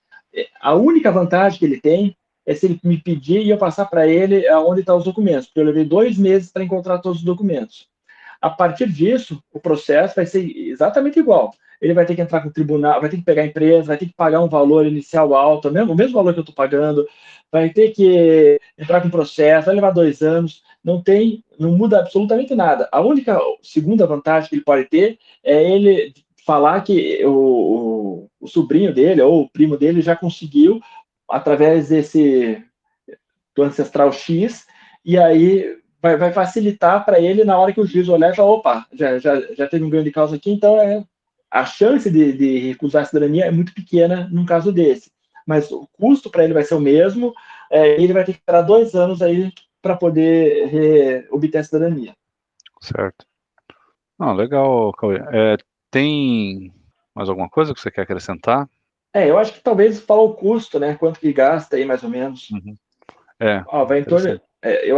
A 0.60 0.74
única 0.74 1.10
vantagem 1.10 1.58
que 1.58 1.64
ele 1.64 1.80
tem 1.80 2.16
é 2.46 2.54
se 2.54 2.66
ele 2.66 2.80
me 2.82 2.96
pedir 2.96 3.42
e 3.42 3.50
eu 3.50 3.58
passar 3.58 3.86
para 3.86 4.06
ele 4.06 4.48
onde 4.52 4.80
estão 4.80 4.96
tá 4.96 4.98
os 4.98 5.04
documentos, 5.04 5.46
porque 5.46 5.60
eu 5.60 5.64
levei 5.64 5.84
dois 5.84 6.18
meses 6.18 6.50
para 6.50 6.64
encontrar 6.64 6.98
todos 6.98 7.18
os 7.18 7.24
documentos. 7.24 7.88
A 8.40 8.50
partir 8.50 8.88
disso, 8.88 9.42
o 9.52 9.60
processo 9.60 10.16
vai 10.16 10.26
ser 10.26 10.44
exatamente 10.44 11.18
igual. 11.18 11.52
Ele 11.80 11.94
vai 11.94 12.04
ter 12.04 12.14
que 12.14 12.22
entrar 12.22 12.40
com 12.40 12.48
o 12.48 12.52
tribunal, 12.52 13.00
vai 13.00 13.10
ter 13.10 13.16
que 13.16 13.24
pegar 13.24 13.42
a 13.42 13.46
empresa, 13.46 13.88
vai 13.88 13.96
ter 13.96 14.06
que 14.06 14.14
pagar 14.14 14.40
um 14.40 14.48
valor 14.48 14.86
inicial 14.86 15.34
alto, 15.34 15.70
mesmo, 15.70 15.92
o 15.92 15.96
mesmo 15.96 16.14
valor 16.14 16.32
que 16.32 16.40
eu 16.40 16.42
estou 16.42 16.54
pagando, 16.54 17.06
vai 17.50 17.70
ter 17.70 17.90
que 17.90 18.60
entrar 18.78 19.00
com 19.00 19.08
o 19.08 19.10
processo, 19.10 19.66
vai 19.66 19.74
levar 19.74 19.90
dois 19.90 20.22
anos 20.22 20.62
não 20.84 21.02
tem, 21.02 21.44
não 21.58 21.72
muda 21.72 22.00
absolutamente 22.00 22.54
nada. 22.54 22.88
A 22.90 23.00
única 23.00 23.38
segunda 23.62 24.06
vantagem 24.06 24.48
que 24.48 24.56
ele 24.56 24.64
pode 24.64 24.84
ter 24.86 25.18
é 25.44 25.70
ele 25.70 26.12
falar 26.44 26.80
que 26.82 27.24
o, 27.24 28.28
o, 28.40 28.48
sobrinho 28.48 28.92
dele 28.92 29.22
ou 29.22 29.42
o 29.42 29.48
primo 29.48 29.76
dele 29.76 30.02
já 30.02 30.16
conseguiu 30.16 30.80
através 31.28 31.88
desse 31.88 32.62
do 33.54 33.62
ancestral 33.62 34.10
X 34.12 34.66
e 35.04 35.16
aí 35.18 35.78
vai, 36.00 36.16
vai 36.16 36.32
facilitar 36.32 37.04
para 37.04 37.20
ele 37.20 37.44
na 37.44 37.56
hora 37.56 37.72
que 37.72 37.80
o 37.80 37.86
juiz 37.86 38.08
olhar 38.08 38.32
e 38.32 38.36
falar, 38.36 38.50
opa, 38.50 38.86
já, 38.92 39.18
já, 39.18 39.40
já 39.54 39.68
teve 39.68 39.84
um 39.84 39.90
ganho 39.90 40.04
de 40.04 40.10
causa 40.10 40.34
aqui, 40.36 40.50
então 40.50 40.80
é, 40.80 41.04
a 41.50 41.64
chance 41.64 42.10
de, 42.10 42.32
de 42.32 42.58
recusar 42.68 43.02
a 43.02 43.04
cidadania 43.04 43.44
é 43.44 43.50
muito 43.50 43.72
pequena 43.74 44.28
num 44.32 44.46
caso 44.46 44.72
desse. 44.72 45.12
Mas 45.46 45.70
o 45.70 45.86
custo 45.92 46.30
para 46.30 46.44
ele 46.44 46.54
vai 46.54 46.64
ser 46.64 46.74
o 46.74 46.80
mesmo, 46.80 47.34
é, 47.70 48.02
ele 48.02 48.12
vai 48.12 48.24
ter 48.24 48.32
que 48.32 48.38
esperar 48.38 48.62
dois 48.62 48.94
anos 48.94 49.20
aí 49.22 49.52
para 49.82 49.96
poder 49.96 51.26
obter 51.30 51.58
a 51.58 51.64
cidadania. 51.64 52.14
Certo. 52.80 53.26
Legal, 54.36 54.92
Cauê. 54.92 55.18
É, 55.32 55.56
tem 55.90 56.72
mais 57.14 57.28
alguma 57.28 57.48
coisa 57.48 57.74
que 57.74 57.80
você 57.80 57.90
quer 57.90 58.02
acrescentar? 58.02 58.68
É, 59.12 59.28
eu 59.28 59.36
acho 59.36 59.52
que 59.52 59.60
talvez 59.60 60.00
fala 60.00 60.22
o 60.22 60.34
custo, 60.34 60.78
né? 60.78 60.94
Quanto 60.94 61.20
que 61.20 61.32
gasta 61.32 61.76
aí, 61.76 61.84
mais 61.84 62.02
ou 62.02 62.08
menos. 62.08 62.48
Uhum. 62.50 62.76
É. 63.38 63.62
Ó, 63.66 63.84
vai 63.84 64.00
em 64.00 64.04
torno, 64.04 64.40
é, 64.62 64.90
eu, 64.90 64.96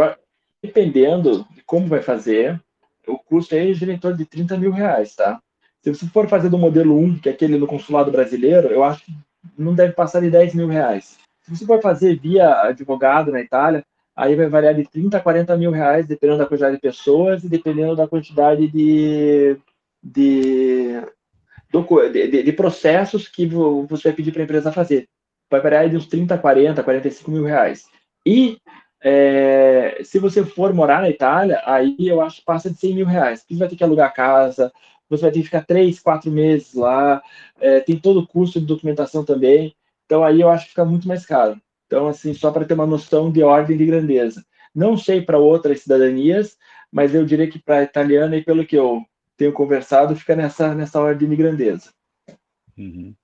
dependendo 0.63 1.45
de 1.51 1.61
como 1.63 1.87
vai 1.87 2.01
fazer, 2.01 2.61
o 3.07 3.17
custo 3.17 3.55
aí 3.55 3.73
gira 3.73 3.91
em 3.91 3.99
torno 3.99 4.17
de 4.17 4.25
30 4.25 4.57
mil 4.57 4.71
reais, 4.71 5.15
tá? 5.15 5.41
Se 5.81 5.93
você 5.93 6.07
for 6.07 6.27
fazer 6.29 6.49
do 6.49 6.57
modelo 6.57 6.97
1, 6.97 7.19
que 7.19 7.29
é 7.29 7.31
aquele 7.31 7.57
no 7.57 7.67
consulado 7.67 8.11
brasileiro, 8.11 8.69
eu 8.69 8.83
acho 8.83 9.03
que 9.03 9.13
não 9.57 9.75
deve 9.75 9.93
passar 9.93 10.21
de 10.21 10.29
10 10.29 10.55
mil 10.55 10.67
reais. 10.67 11.17
Se 11.41 11.55
você 11.55 11.65
for 11.65 11.81
fazer 11.81 12.17
via 12.17 12.61
advogado 12.61 13.31
na 13.31 13.41
Itália, 13.41 13.85
aí 14.15 14.35
vai 14.35 14.47
variar 14.47 14.73
de 14.73 14.85
30 14.85 15.17
a 15.17 15.21
40 15.21 15.57
mil 15.57 15.71
reais, 15.71 16.07
dependendo 16.07 16.39
da 16.39 16.45
quantidade 16.45 16.75
de 16.75 16.81
pessoas 16.81 17.43
e 17.43 17.49
dependendo 17.49 17.95
da 17.95 18.07
quantidade 18.07 18.67
de, 18.67 19.57
de, 20.01 21.01
de, 22.11 22.43
de 22.43 22.51
processos 22.53 23.27
que 23.27 23.45
você 23.45 24.09
vai 24.09 24.13
pedir 24.13 24.31
para 24.31 24.41
a 24.41 24.45
empresa 24.45 24.71
fazer. 24.71 25.07
Vai 25.51 25.61
variar 25.61 25.89
de 25.89 25.97
uns 25.97 26.07
30, 26.07 26.37
40, 26.37 26.83
45 26.83 27.31
mil 27.31 27.43
reais. 27.43 27.85
E 28.25 28.57
é, 29.03 29.99
se 30.03 30.17
você 30.17 30.43
for 30.43 30.73
morar 30.73 31.01
na 31.01 31.09
Itália, 31.09 31.61
aí 31.65 31.95
eu 31.99 32.21
acho 32.21 32.37
que 32.37 32.45
passa 32.45 32.71
de 32.71 32.77
100 32.77 32.95
mil 32.95 33.05
reais. 33.05 33.45
Você 33.47 33.55
vai 33.55 33.67
ter 33.67 33.75
que 33.75 33.83
alugar 33.83 34.13
casa, 34.13 34.71
você 35.09 35.23
vai 35.23 35.31
ter 35.31 35.39
que 35.39 35.45
ficar 35.45 35.65
três, 35.65 35.99
quatro 35.99 36.31
meses 36.31 36.73
lá, 36.73 37.21
é, 37.59 37.79
tem 37.81 37.99
todo 37.99 38.21
o 38.21 38.27
custo 38.27 38.59
de 38.59 38.65
documentação 38.65 39.23
também. 39.23 39.75
Então 40.05 40.23
aí 40.23 40.41
eu 40.41 40.49
acho 40.49 40.65
que 40.65 40.69
fica 40.71 40.85
muito 40.85 41.07
mais 41.07 41.25
caro. 41.25 41.59
Então, 41.95 42.09
assim, 42.09 42.33
só 42.33 42.51
para 42.51 42.65
ter 42.65 42.73
uma 42.73 42.85
noção 42.85 43.31
de 43.31 43.41
ordem 43.41 43.77
de 43.77 43.85
grandeza. 43.85 44.45
Não 44.75 44.97
sei 44.97 45.21
para 45.21 45.37
outras 45.37 45.79
cidadanias, 45.79 46.57
mas 46.91 47.15
eu 47.15 47.25
diria 47.25 47.49
que 47.49 47.57
para 47.57 47.77
a 47.77 47.83
italiana, 47.83 48.35
e 48.35 48.43
pelo 48.43 48.65
que 48.65 48.75
eu 48.75 49.01
tenho 49.37 49.53
conversado, 49.53 50.13
fica 50.13 50.35
nessa, 50.35 50.75
nessa 50.75 50.99
ordem 50.99 51.29
de 51.29 51.37
grandeza. 51.37 51.93
Uhum. 52.77 53.15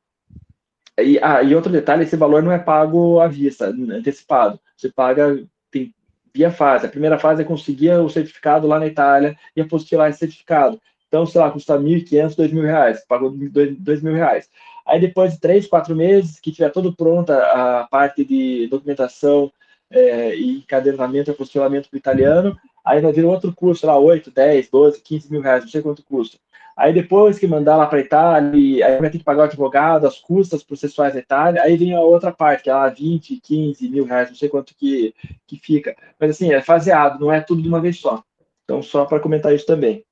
E, 0.98 1.20
ah, 1.22 1.44
e 1.44 1.54
outro 1.54 1.70
detalhe, 1.70 2.04
esse 2.04 2.16
valor 2.16 2.42
não 2.42 2.50
é 2.54 2.60
pago 2.60 3.20
à 3.20 3.28
vista, 3.28 3.66
antecipado. 3.68 4.58
Você 4.78 4.90
paga 4.90 5.46
tem, 5.70 5.94
via 6.34 6.50
fase. 6.50 6.86
A 6.86 6.90
primeira 6.90 7.20
fase 7.20 7.42
é 7.42 7.46
conseguir 7.46 7.92
o 8.00 8.08
certificado 8.08 8.68
lá 8.68 8.80
na 8.80 8.88
Itália 8.88 9.38
e 9.54 9.60
apostilar 9.60 10.10
esse 10.10 10.20
certificado. 10.20 10.80
Então, 11.10 11.26
sei 11.26 11.42
lá, 11.42 11.52
custa 11.52 11.78
1.500, 11.78 12.38
2.000 12.38 12.62
reais. 12.62 13.06
Pagou 13.06 13.34
2.000 13.34 14.14
reais. 14.14 14.50
Aí 14.86 15.00
depois 15.00 15.34
de 15.34 15.40
três, 15.40 15.68
quatro 15.68 15.96
meses, 15.96 16.40
que 16.40 16.52
tiver 16.52 16.70
tudo 16.70 16.96
pronta 16.96 17.38
a 17.38 17.88
parte 17.88 18.26
de 18.26 18.68
documentação 18.68 19.52
é, 19.90 20.36
e 20.36 20.58
encadernamento 20.58 21.30
e 21.30 21.32
apostilamento 21.32 21.90
para 21.90 21.98
o 21.98 22.00
italiano, 22.00 22.58
aí 22.86 23.02
vai 23.02 23.12
vir 23.12 23.26
outro 23.26 23.54
curso 23.54 23.86
lá, 23.86 23.98
8, 23.98 24.32
10, 24.32 24.70
12, 24.70 25.02
15 25.02 25.32
mil 25.32 25.42
reais, 25.42 25.64
não 25.64 25.72
sei 25.72 25.82
quanto 25.82 26.04
custa. 26.04 26.38
Aí 26.76 26.94
depois 26.94 27.38
que 27.38 27.46
mandar 27.46 27.76
lá 27.76 27.86
para 27.86 28.00
Itália, 28.00 28.88
aí 28.88 29.00
vai 29.00 29.10
ter 29.10 29.20
que 29.20 29.24
pagar 29.24 29.42
o 29.42 29.46
advogado, 29.46 30.08
as 30.08 30.18
custas 30.18 30.64
processuais 30.64 31.14
da 31.14 31.20
Itália, 31.20 31.62
aí 31.62 31.76
vem 31.76 31.94
a 31.94 32.02
outra 32.02 32.32
parte, 32.32 32.64
que 32.64 32.70
é 32.70 32.74
lá 32.74 32.88
20, 32.88 33.40
15 33.42 33.90
mil 33.90 34.06
reais, 34.06 34.30
não 34.30 34.36
sei 34.36 34.50
quanto 34.50 34.74
que, 34.76 35.14
que 35.46 35.58
fica. 35.58 35.96
Mas 36.20 36.32
assim, 36.32 36.52
é 36.52 36.62
faseado, 36.62 37.20
não 37.20 37.32
é 37.32 37.42
tudo 37.42 37.62
de 37.62 37.68
uma 37.68 37.82
vez 37.82 38.00
só. 38.00 38.24
Então, 38.64 38.82
só 38.82 39.06
para 39.06 39.20
comentar 39.20 39.54
isso 39.54 39.66
também. 39.66 40.04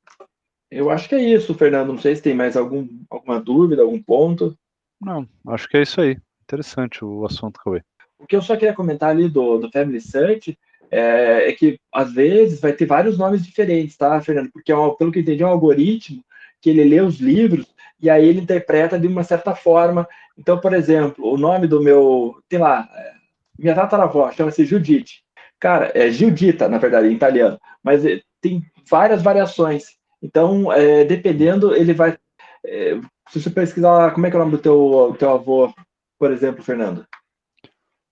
Eu 0.70 0.90
acho 0.90 1.10
que 1.10 1.16
é 1.16 1.20
isso, 1.20 1.54
Fernando. 1.54 1.94
Não 1.94 1.98
sei 1.98 2.16
se 2.16 2.22
tem 2.22 2.36
mais 2.36 2.56
algum, 2.56 2.88
alguma 3.10 3.40
dúvida, 3.40 3.82
algum 3.82 4.02
ponto. 4.02 4.56
Não, 5.02 5.28
acho 5.48 5.68
que 5.68 5.78
é 5.78 5.82
isso 5.82 6.02
aí. 6.02 6.18
Interessante 6.44 7.04
o 7.06 7.26
assunto, 7.26 7.60
Cauê. 7.64 7.82
O 8.18 8.28
que 8.28 8.36
eu 8.36 8.42
só 8.42 8.56
queria 8.56 8.74
comentar 8.74 9.10
ali 9.10 9.30
do, 9.30 9.58
do 9.58 9.72
Family 9.72 10.02
Search 10.02 10.58
é, 10.92 11.50
é, 11.50 11.52
que, 11.54 11.80
às 11.94 12.12
vezes, 12.12 12.60
vai 12.60 12.74
ter 12.74 12.86
vários 12.86 13.18
nomes 13.18 13.46
diferentes, 13.46 13.96
tá, 13.96 14.20
Fernando? 14.22 14.52
Porque, 14.52 14.72
é 14.72 14.76
pelo 14.76 15.12
que 15.12 15.20
eu 15.20 15.22
entendi, 15.22 15.44
é 15.44 15.46
um 15.46 15.52
algoritmo 15.52 16.24
que 16.62 16.70
ele 16.70 16.84
lê 16.84 17.00
os 17.00 17.20
livros 17.20 17.68
e 18.02 18.10
aí 18.10 18.28
ele 18.28 18.42
interpreta 18.42 19.00
de 19.00 19.08
uma 19.08 19.24
certa 19.24 19.56
forma. 19.56 20.08
Então, 20.38 20.60
por 20.60 20.74
exemplo, 20.74 21.32
o 21.32 21.38
nome 21.38 21.68
do 21.68 21.82
meu, 21.82 22.42
tem 22.50 22.60
lá, 22.60 22.90
é, 22.94 23.14
minha 23.58 23.76
tataravó 23.76 24.32
chama-se 24.32 24.66
Judite. 24.66 25.24
Cara, 25.60 25.92
é 25.94 26.10
Giudita, 26.10 26.68
na 26.70 26.78
verdade, 26.78 27.08
em 27.08 27.14
italiano, 27.14 27.60
mas 27.84 28.06
é, 28.06 28.22
tem 28.42 28.64
várias 28.90 29.22
variações. 29.22 29.98
Então, 30.22 30.72
é, 30.72 31.04
dependendo, 31.04 31.76
ele 31.76 31.94
vai. 31.94 32.18
É, 32.66 33.00
se 33.30 33.42
você 33.42 33.50
pesquisar 33.50 33.92
lá, 33.92 34.12
como 34.12 34.26
é 34.26 34.30
que 34.30 34.36
é 34.36 34.40
o 34.40 34.44
nome 34.44 34.58
do 34.58 34.62
teu, 34.62 35.16
teu 35.18 35.32
avô, 35.32 35.74
por 36.18 36.32
exemplo, 36.32 36.64
Fernando? 36.64 37.06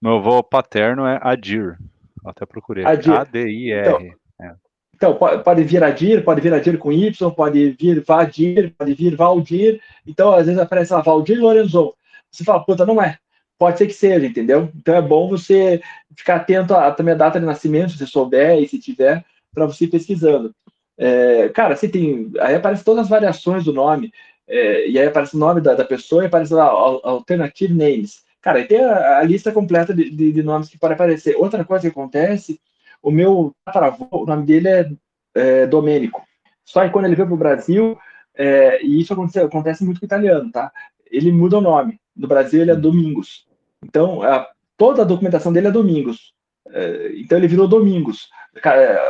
Meu 0.01 0.17
avô 0.17 0.43
paterno 0.43 1.05
é 1.05 1.19
Adir. 1.21 1.77
Até 2.25 2.45
procurei. 2.45 2.85
A-D-I-R. 2.85 3.79
Então, 3.79 3.99
é. 4.41 4.55
então, 4.95 5.17
pode 5.43 5.63
vir 5.63 5.83
Adir, 5.83 6.23
pode 6.23 6.41
vir 6.41 6.53
Adir 6.53 6.77
com 6.77 6.91
Y, 6.91 7.31
pode 7.31 7.71
vir 7.71 8.03
Vadir, 8.03 8.73
pode 8.77 8.93
vir 8.93 9.15
Valdir. 9.15 9.81
Então, 10.05 10.33
às 10.33 10.45
vezes 10.45 10.59
aparece 10.59 10.93
lá 10.93 11.01
Valdir 11.01 11.39
Lorenzon. 11.39 11.93
Você 12.31 12.43
fala, 12.43 12.63
puta, 12.63 12.85
não 12.85 13.01
é. 13.01 13.17
Pode 13.57 13.79
ser 13.79 13.87
que 13.87 13.93
seja, 13.93 14.25
entendeu? 14.25 14.69
Então 14.75 14.93
é 14.93 15.01
bom 15.01 15.27
você 15.27 15.81
ficar 16.15 16.35
atento 16.35 16.75
a, 16.75 16.91
também 16.91 17.15
a 17.15 17.17
data 17.17 17.39
de 17.39 17.45
nascimento, 17.45 17.93
se 17.93 18.05
souber 18.05 18.61
e 18.61 18.67
se 18.67 18.77
tiver, 18.77 19.25
para 19.51 19.65
você 19.65 19.85
ir 19.85 19.87
pesquisando. 19.87 20.53
É, 20.95 21.49
cara, 21.49 21.75
você 21.75 21.87
tem. 21.87 22.31
Aí 22.39 22.55
aparece 22.55 22.83
todas 22.83 23.05
as 23.05 23.09
variações 23.09 23.63
do 23.63 23.73
nome. 23.73 24.11
É, 24.47 24.87
e 24.89 24.97
aí 24.97 25.07
aparece 25.07 25.35
o 25.35 25.39
nome 25.39 25.59
da, 25.59 25.73
da 25.73 25.83
pessoa 25.83 26.23
e 26.23 26.27
aparece 26.27 26.53
lá 26.53 26.65
Alternative 26.65 27.73
Names. 27.73 28.23
Cara, 28.41 28.59
aí 28.59 28.65
tem 28.65 28.83
a, 28.83 29.19
a 29.19 29.23
lista 29.23 29.51
completa 29.51 29.93
de, 29.93 30.09
de, 30.09 30.31
de, 30.31 30.43
nomes 30.43 30.69
que 30.69 30.77
podem 30.77 30.95
aparecer. 30.95 31.35
Outra 31.35 31.65
coisa 31.65 31.81
que 31.81 31.87
acontece, 31.87 32.59
o 33.01 33.11
meu 33.11 33.53
tataravô, 33.65 34.07
o 34.11 34.25
nome 34.25 34.45
dele 34.45 34.69
é, 34.69 34.89
é 35.35 35.67
Domênico. 35.67 36.21
Só 36.63 36.83
que 36.85 36.91
quando 36.91 37.05
ele 37.05 37.15
veio 37.15 37.27
para 37.27 37.35
o 37.35 37.37
Brasil, 37.37 37.97
é, 38.35 38.81
e 38.83 39.01
isso 39.01 39.11
acontece, 39.11 39.39
acontece 39.39 39.83
muito 39.83 39.99
com 39.99 40.05
o 40.05 40.07
italiano, 40.07 40.51
tá? 40.51 40.71
Ele 41.11 41.31
muda 41.31 41.57
o 41.57 41.61
nome. 41.61 41.99
No 42.15 42.27
Brasil 42.27 42.61
ele 42.61 42.71
é 42.71 42.75
Domingos. 42.75 43.45
Então, 43.83 44.21
a, 44.21 44.47
toda 44.77 45.01
a 45.01 45.05
documentação 45.05 45.51
dele 45.51 45.67
é 45.67 45.71
Domingos. 45.71 46.33
É, 46.69 47.11
então 47.17 47.37
ele 47.37 47.47
virou 47.47 47.67
Domingos. 47.67 48.29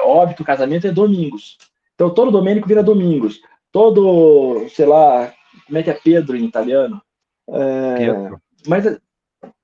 Óbito, 0.04 0.43
casamento 0.43 0.88
é 0.88 0.91
Domingos. 0.91 1.58
Então 1.95 2.13
todo 2.13 2.32
Domênico 2.32 2.67
vira 2.67 2.84
Domingos. 2.84 3.41
Todo, 3.78 4.68
sei 4.70 4.88
lá, 4.88 5.32
como 5.68 5.78
é 5.78 5.84
que 5.84 5.92
é 5.92 5.94
Pedro 5.94 6.36
em 6.36 6.46
italiano? 6.46 7.00
É, 7.48 8.32
mas 8.66 9.00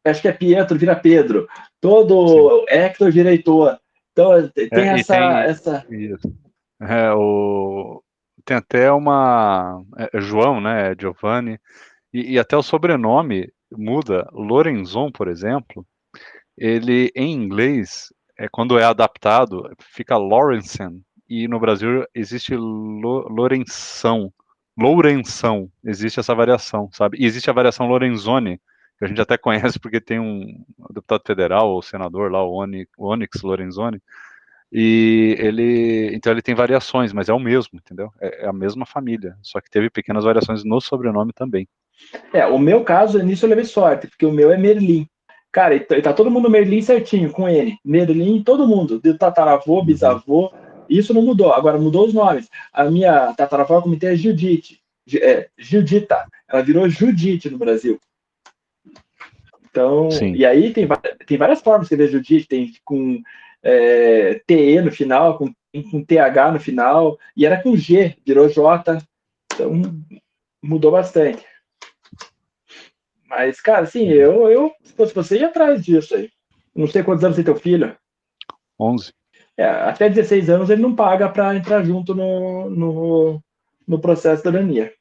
acho 0.06 0.21
que 0.21 0.28
é 0.28 0.32
Pietro 0.32 0.78
vira 0.78 0.95
Pedro. 0.95 1.47
Todo 1.82 2.60
Sim. 2.60 2.65
Hector 2.69 3.12
vira 3.12 3.32
Heitor. 3.32 3.80
Então 4.12 4.36
é, 4.36 4.47
tem 4.49 4.69
é, 4.71 4.99
essa. 4.99 5.15
Tem, 5.15 6.13
essa... 6.13 6.28
É, 6.80 7.12
o... 7.12 8.04
Tem 8.45 8.58
até 8.58 8.91
uma. 8.91 9.84
É, 9.97 10.21
João, 10.21 10.62
né? 10.62 10.93
Giovanni. 10.95 11.60
E, 12.13 12.34
e 12.34 12.39
até 12.39 12.56
o 12.56 12.62
sobrenome 12.62 13.52
muda. 13.76 14.30
Lorenzon, 14.32 15.12
por 15.12 15.28
exemplo, 15.28 15.84
ele 16.56 17.12
em 17.15 17.34
inglês, 17.34 18.13
é, 18.38 18.47
quando 18.47 18.78
é 18.78 18.84
adaptado, 18.84 19.71
fica 19.80 20.17
Lawrenson. 20.17 21.02
E 21.33 21.47
no 21.47 21.59
Brasil 21.59 22.05
existe 22.13 22.55
Lo, 22.55 23.27
Lourenção. 23.27 24.31
Lourenção. 24.77 25.67
Existe 25.83 26.19
essa 26.19 26.35
variação, 26.35 26.89
sabe? 26.91 27.17
E 27.19 27.25
existe 27.25 27.49
a 27.49 27.53
variação 27.53 27.87
Lorenzoni, 27.87 28.61
que 28.99 29.05
a 29.05 29.07
gente 29.07 29.19
até 29.19 29.35
conhece 29.35 29.79
porque 29.79 29.99
tem 29.99 30.19
um 30.19 30.63
deputado 30.91 31.23
federal 31.25 31.71
ou 31.71 31.81
senador 31.81 32.31
lá, 32.31 32.45
o 32.45 32.63
Onyx 32.99 33.41
Lorenzoni, 33.41 33.99
e 34.71 35.35
ele, 35.39 36.15
então 36.15 36.31
ele 36.31 36.43
tem 36.43 36.53
variações, 36.53 37.11
mas 37.11 37.29
é 37.29 37.33
o 37.33 37.39
mesmo, 37.39 37.79
entendeu? 37.79 38.11
É, 38.21 38.45
é, 38.45 38.47
a 38.47 38.53
mesma 38.53 38.85
família, 38.85 39.35
só 39.41 39.59
que 39.59 39.71
teve 39.71 39.89
pequenas 39.89 40.25
variações 40.25 40.63
no 40.63 40.79
sobrenome 40.79 41.33
também. 41.33 41.67
É, 42.31 42.45
o 42.45 42.59
meu 42.59 42.83
caso, 42.83 43.17
nisso 43.23 43.45
eu 43.45 43.49
levei 43.49 43.65
sorte, 43.65 44.05
porque 44.05 44.25
o 44.25 44.31
meu 44.31 44.51
é 44.51 44.57
Merlin. 44.57 45.07
Cara, 45.51 45.79
tá 45.79 46.13
todo 46.13 46.29
mundo 46.29 46.49
Merlin 46.49 46.81
certinho, 46.83 47.31
com 47.31 47.49
ele. 47.49 47.75
Merlin, 47.83 48.43
todo 48.43 48.67
mundo, 48.67 48.99
de 48.99 49.15
tataravô, 49.15 49.79
uhum. 49.79 49.85
Isso 50.89 51.13
não 51.13 51.21
mudou. 51.21 51.53
Agora 51.53 51.77
mudou 51.77 52.05
os 52.05 52.13
nomes. 52.13 52.49
A 52.71 52.85
minha 52.85 53.33
tataravó, 53.33 53.81
como 53.81 53.97
tem 53.97 54.09
é 54.09 54.15
Judite, 54.15 54.81
é, 55.15 55.49
Judita. 55.57 56.25
Ela 56.47 56.61
virou 56.61 56.89
Judite 56.89 57.49
no 57.49 57.57
Brasil. 57.57 57.99
Então, 59.69 60.11
Sim. 60.11 60.33
e 60.33 60.45
aí 60.45 60.71
tem, 60.71 60.87
tem 61.25 61.37
várias 61.37 61.61
formas 61.61 61.87
de 61.87 61.95
escrever 61.95 62.11
Judite, 62.11 62.47
tem 62.47 62.71
com 62.85 63.21
é, 63.63 64.39
TE 64.45 64.81
no 64.81 64.91
final, 64.91 65.37
com, 65.37 65.51
com 65.89 66.03
TH 66.03 66.51
no 66.51 66.59
final, 66.59 67.17
e 67.35 67.45
era 67.45 67.61
com 67.61 67.75
G, 67.75 68.15
virou 68.23 68.49
J. 68.49 68.99
Então, 69.51 69.81
mudou 70.61 70.91
bastante. 70.91 71.43
Mas, 73.27 73.59
cara, 73.59 73.81
assim, 73.81 74.09
eu, 74.09 74.47
eu 74.47 74.71
se 74.83 74.93
fosse 74.93 75.13
você, 75.13 75.39
ia 75.39 75.47
atrás 75.47 75.83
disso 75.83 76.15
aí. 76.15 76.29
Não 76.75 76.85
sei 76.85 77.01
quantos 77.01 77.23
anos 77.23 77.35
tem 77.35 77.43
teu 77.43 77.55
filho. 77.55 77.97
11. 78.79 79.11
É, 79.57 79.65
até 79.65 80.09
16 80.09 80.49
anos 80.49 80.69
ele 80.69 80.81
não 80.81 80.95
paga 80.95 81.29
para 81.29 81.55
entrar 81.55 81.83
junto 81.83 82.15
no, 82.15 82.69
no, 82.69 83.43
no 83.87 83.99
processo 83.99 84.43
da 84.43 84.51
cidadania. 84.51 84.91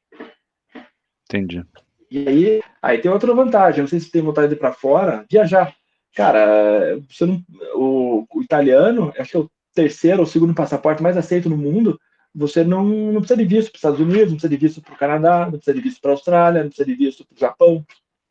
Entendi. 1.24 1.64
E 2.10 2.28
aí, 2.28 2.62
aí 2.82 2.98
tem 2.98 3.10
outra 3.10 3.34
vantagem. 3.34 3.80
Não 3.80 3.88
sei 3.88 3.98
se 3.98 4.10
tem 4.10 4.20
vontade 4.20 4.48
de 4.48 4.54
ir 4.54 4.58
para 4.58 4.72
fora, 4.72 5.24
viajar. 5.30 5.74
Cara, 6.14 7.00
você 7.08 7.24
não, 7.24 7.42
o, 7.74 8.26
o, 8.30 8.42
italiano, 8.42 9.12
acho 9.18 9.30
que 9.30 9.36
é 9.38 9.40
o 9.40 9.50
terceiro 9.74 10.20
ou 10.20 10.26
segundo 10.26 10.54
passaporte 10.54 11.02
mais 11.02 11.16
aceito 11.16 11.48
no 11.48 11.56
mundo. 11.56 11.98
Você 12.34 12.62
não, 12.64 12.84
não 12.84 13.20
precisa 13.20 13.38
de 13.38 13.46
visto 13.46 13.70
para 13.70 13.76
os 13.76 13.78
Estados 13.78 14.00
Unidos, 14.00 14.28
não 14.28 14.32
precisa 14.32 14.48
de 14.50 14.56
visto 14.56 14.82
para 14.82 14.94
o 14.94 14.98
Canadá, 14.98 15.44
não 15.44 15.52
precisa 15.52 15.74
de 15.74 15.80
visto 15.80 16.00
para 16.02 16.10
a 16.10 16.14
Austrália, 16.14 16.62
não 16.62 16.68
precisa 16.68 16.86
de 16.86 16.94
visto 16.94 17.26
para 17.26 17.34
o 17.34 17.40
Japão. 17.40 17.86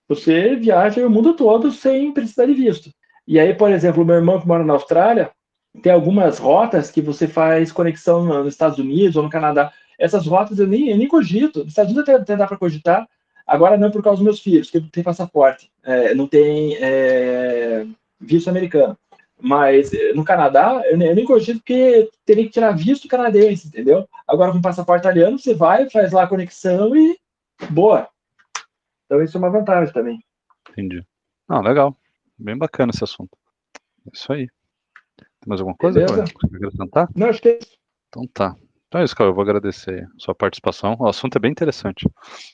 Você 0.08 0.56
viaja 0.56 1.06
o 1.06 1.10
mundo 1.10 1.36
todo 1.36 1.72
sem 1.72 2.14
precisar 2.14 2.46
de 2.46 2.54
visto. 2.54 2.92
E 3.28 3.40
aí, 3.40 3.54
por 3.56 3.72
exemplo, 3.72 4.04
o 4.04 4.06
meu 4.06 4.16
irmão 4.16 4.40
que 4.40 4.48
mora 4.48 4.64
na 4.64 4.74
Austrália, 4.74 5.32
tem 5.82 5.92
algumas 5.92 6.38
rotas 6.38 6.92
que 6.92 7.02
você 7.02 7.28
faz 7.28 7.72
conexão 7.72 8.26
nos 8.26 8.48
Estados 8.48 8.78
Unidos 8.78 9.16
ou 9.16 9.24
no 9.24 9.30
Canadá. 9.30 9.72
Essas 10.00 10.26
rotas 10.26 10.60
eu 10.60 10.68
nem, 10.68 10.90
eu 10.90 10.98
nem 10.98 11.08
cogito. 11.08 11.60
Nos 11.60 11.70
Estados 11.70 11.92
Unidos 11.92 12.10
até, 12.10 12.22
até 12.22 12.36
dá 12.36 12.48
para 12.48 12.58
cogitar, 12.58 13.08
Agora 13.52 13.78
não 13.78 13.92
por 13.92 14.02
causa 14.02 14.18
dos 14.18 14.24
meus 14.24 14.40
filhos, 14.40 14.70
que 14.70 14.80
não 14.80 14.88
tem 14.88 15.04
passaporte, 15.04 15.70
é, 15.84 16.14
não 16.14 16.26
tem 16.26 16.78
é, 16.78 17.86
visto 18.18 18.50
americano. 18.50 18.98
Mas 19.38 19.94
é, 19.94 20.14
no 20.14 20.24
Canadá, 20.24 20.82
eu 20.86 20.98
nem, 20.98 21.10
eu 21.10 21.16
nem 21.16 21.26
cogito 21.26 21.60
porque 21.60 22.10
teria 22.26 22.46
que 22.46 22.52
tirar 22.52 22.72
visto 22.72 23.10
canadense, 23.10 23.68
entendeu? 23.68 24.08
Agora 24.26 24.54
com 24.54 24.62
passaporte 24.62 25.02
italiano, 25.02 25.38
você 25.38 25.54
vai, 25.54 25.90
faz 25.90 26.14
lá 26.14 26.24
a 26.24 26.28
conexão 26.28 26.96
e 26.96 27.20
boa. 27.70 28.08
Então 29.06 29.22
isso 29.22 29.36
é 29.36 29.40
uma 29.40 29.50
vantagem 29.50 29.94
também. 29.94 30.24
Entendi. 30.70 31.06
Não, 31.50 31.62
legal. 31.62 31.94
Bem 32.38 32.58
bacana 32.58 32.92
esse 32.96 33.04
assunto. 33.04 33.38
É 34.08 34.12
isso 34.14 34.32
aí. 34.32 34.48
Tem 35.42 35.50
mais 35.50 35.60
alguma 35.60 35.76
coisa? 35.76 36.04
Acrescentar? 36.04 37.10
Não, 37.16 37.28
acho 37.28 37.42
que 37.42 37.50
é 37.50 37.58
isso. 37.58 37.78
Então 38.10 38.24
tá. 38.34 38.56
Então 38.88 39.02
é 39.02 39.04
isso, 39.04 39.16
Caio. 39.16 39.30
Eu 39.30 39.34
vou 39.34 39.42
agradecer 39.42 40.04
a 40.04 40.20
sua 40.20 40.36
participação. 40.36 40.96
O 41.00 41.08
assunto 41.08 41.36
é 41.36 41.40
bem 41.40 41.52
interessante. 41.52 42.08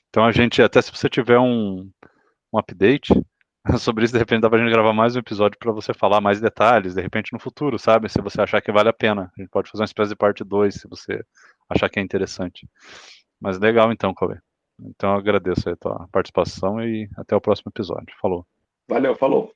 Então 0.10 0.24
a 0.24 0.32
gente, 0.32 0.62
até 0.62 0.82
se 0.82 0.92
você 0.92 1.10
tiver 1.10 1.38
um, 1.38 1.90
um 2.54 2.58
update 2.58 3.12
sobre 3.80 4.06
isso, 4.06 4.14
de 4.14 4.20
repente 4.20 4.42
dá 4.42 4.50
pra 4.50 4.60
gente 4.60 4.72
gravar 4.72 4.94
mais 4.94 5.16
um 5.16 5.20
episódio 5.20 5.58
para 5.60 5.72
você 5.74 5.94
falar 5.94 6.22
mais 6.22 6.40
detalhes, 6.40 6.94
de 6.94 7.02
repente 7.02 7.34
no 7.34 7.40
futuro, 7.40 7.78
sabe? 7.78 8.08
Se 8.08 8.22
você 8.22 8.40
achar 8.40 8.62
que 8.62 8.72
vale 8.72 8.88
a 8.88 8.94
pena. 8.94 9.32
A 9.38 9.42
gente 9.42 9.50
pode 9.50 9.70
fazer 9.70 9.82
uma 9.82 9.88
espécie 9.88 10.10
de 10.10 10.16
parte 10.16 10.44
2, 10.44 10.74
se 10.74 10.88
você 10.88 11.22
achar 11.70 11.90
que 11.90 12.00
é 12.00 12.04
interessante. 12.04 12.70
Mas 13.42 13.60
legal 13.60 13.92
então, 13.92 14.14
Cauê. 14.14 14.38
Então 14.80 15.12
eu 15.12 15.18
agradeço 15.18 15.70
a 15.70 15.76
tua 15.76 16.08
participação 16.12 16.82
e 16.82 17.10
até 17.18 17.36
o 17.36 17.42
próximo 17.42 17.70
episódio. 17.70 18.16
Falou. 18.22 18.46
Valeu, 18.88 19.16
falou. 19.16 19.52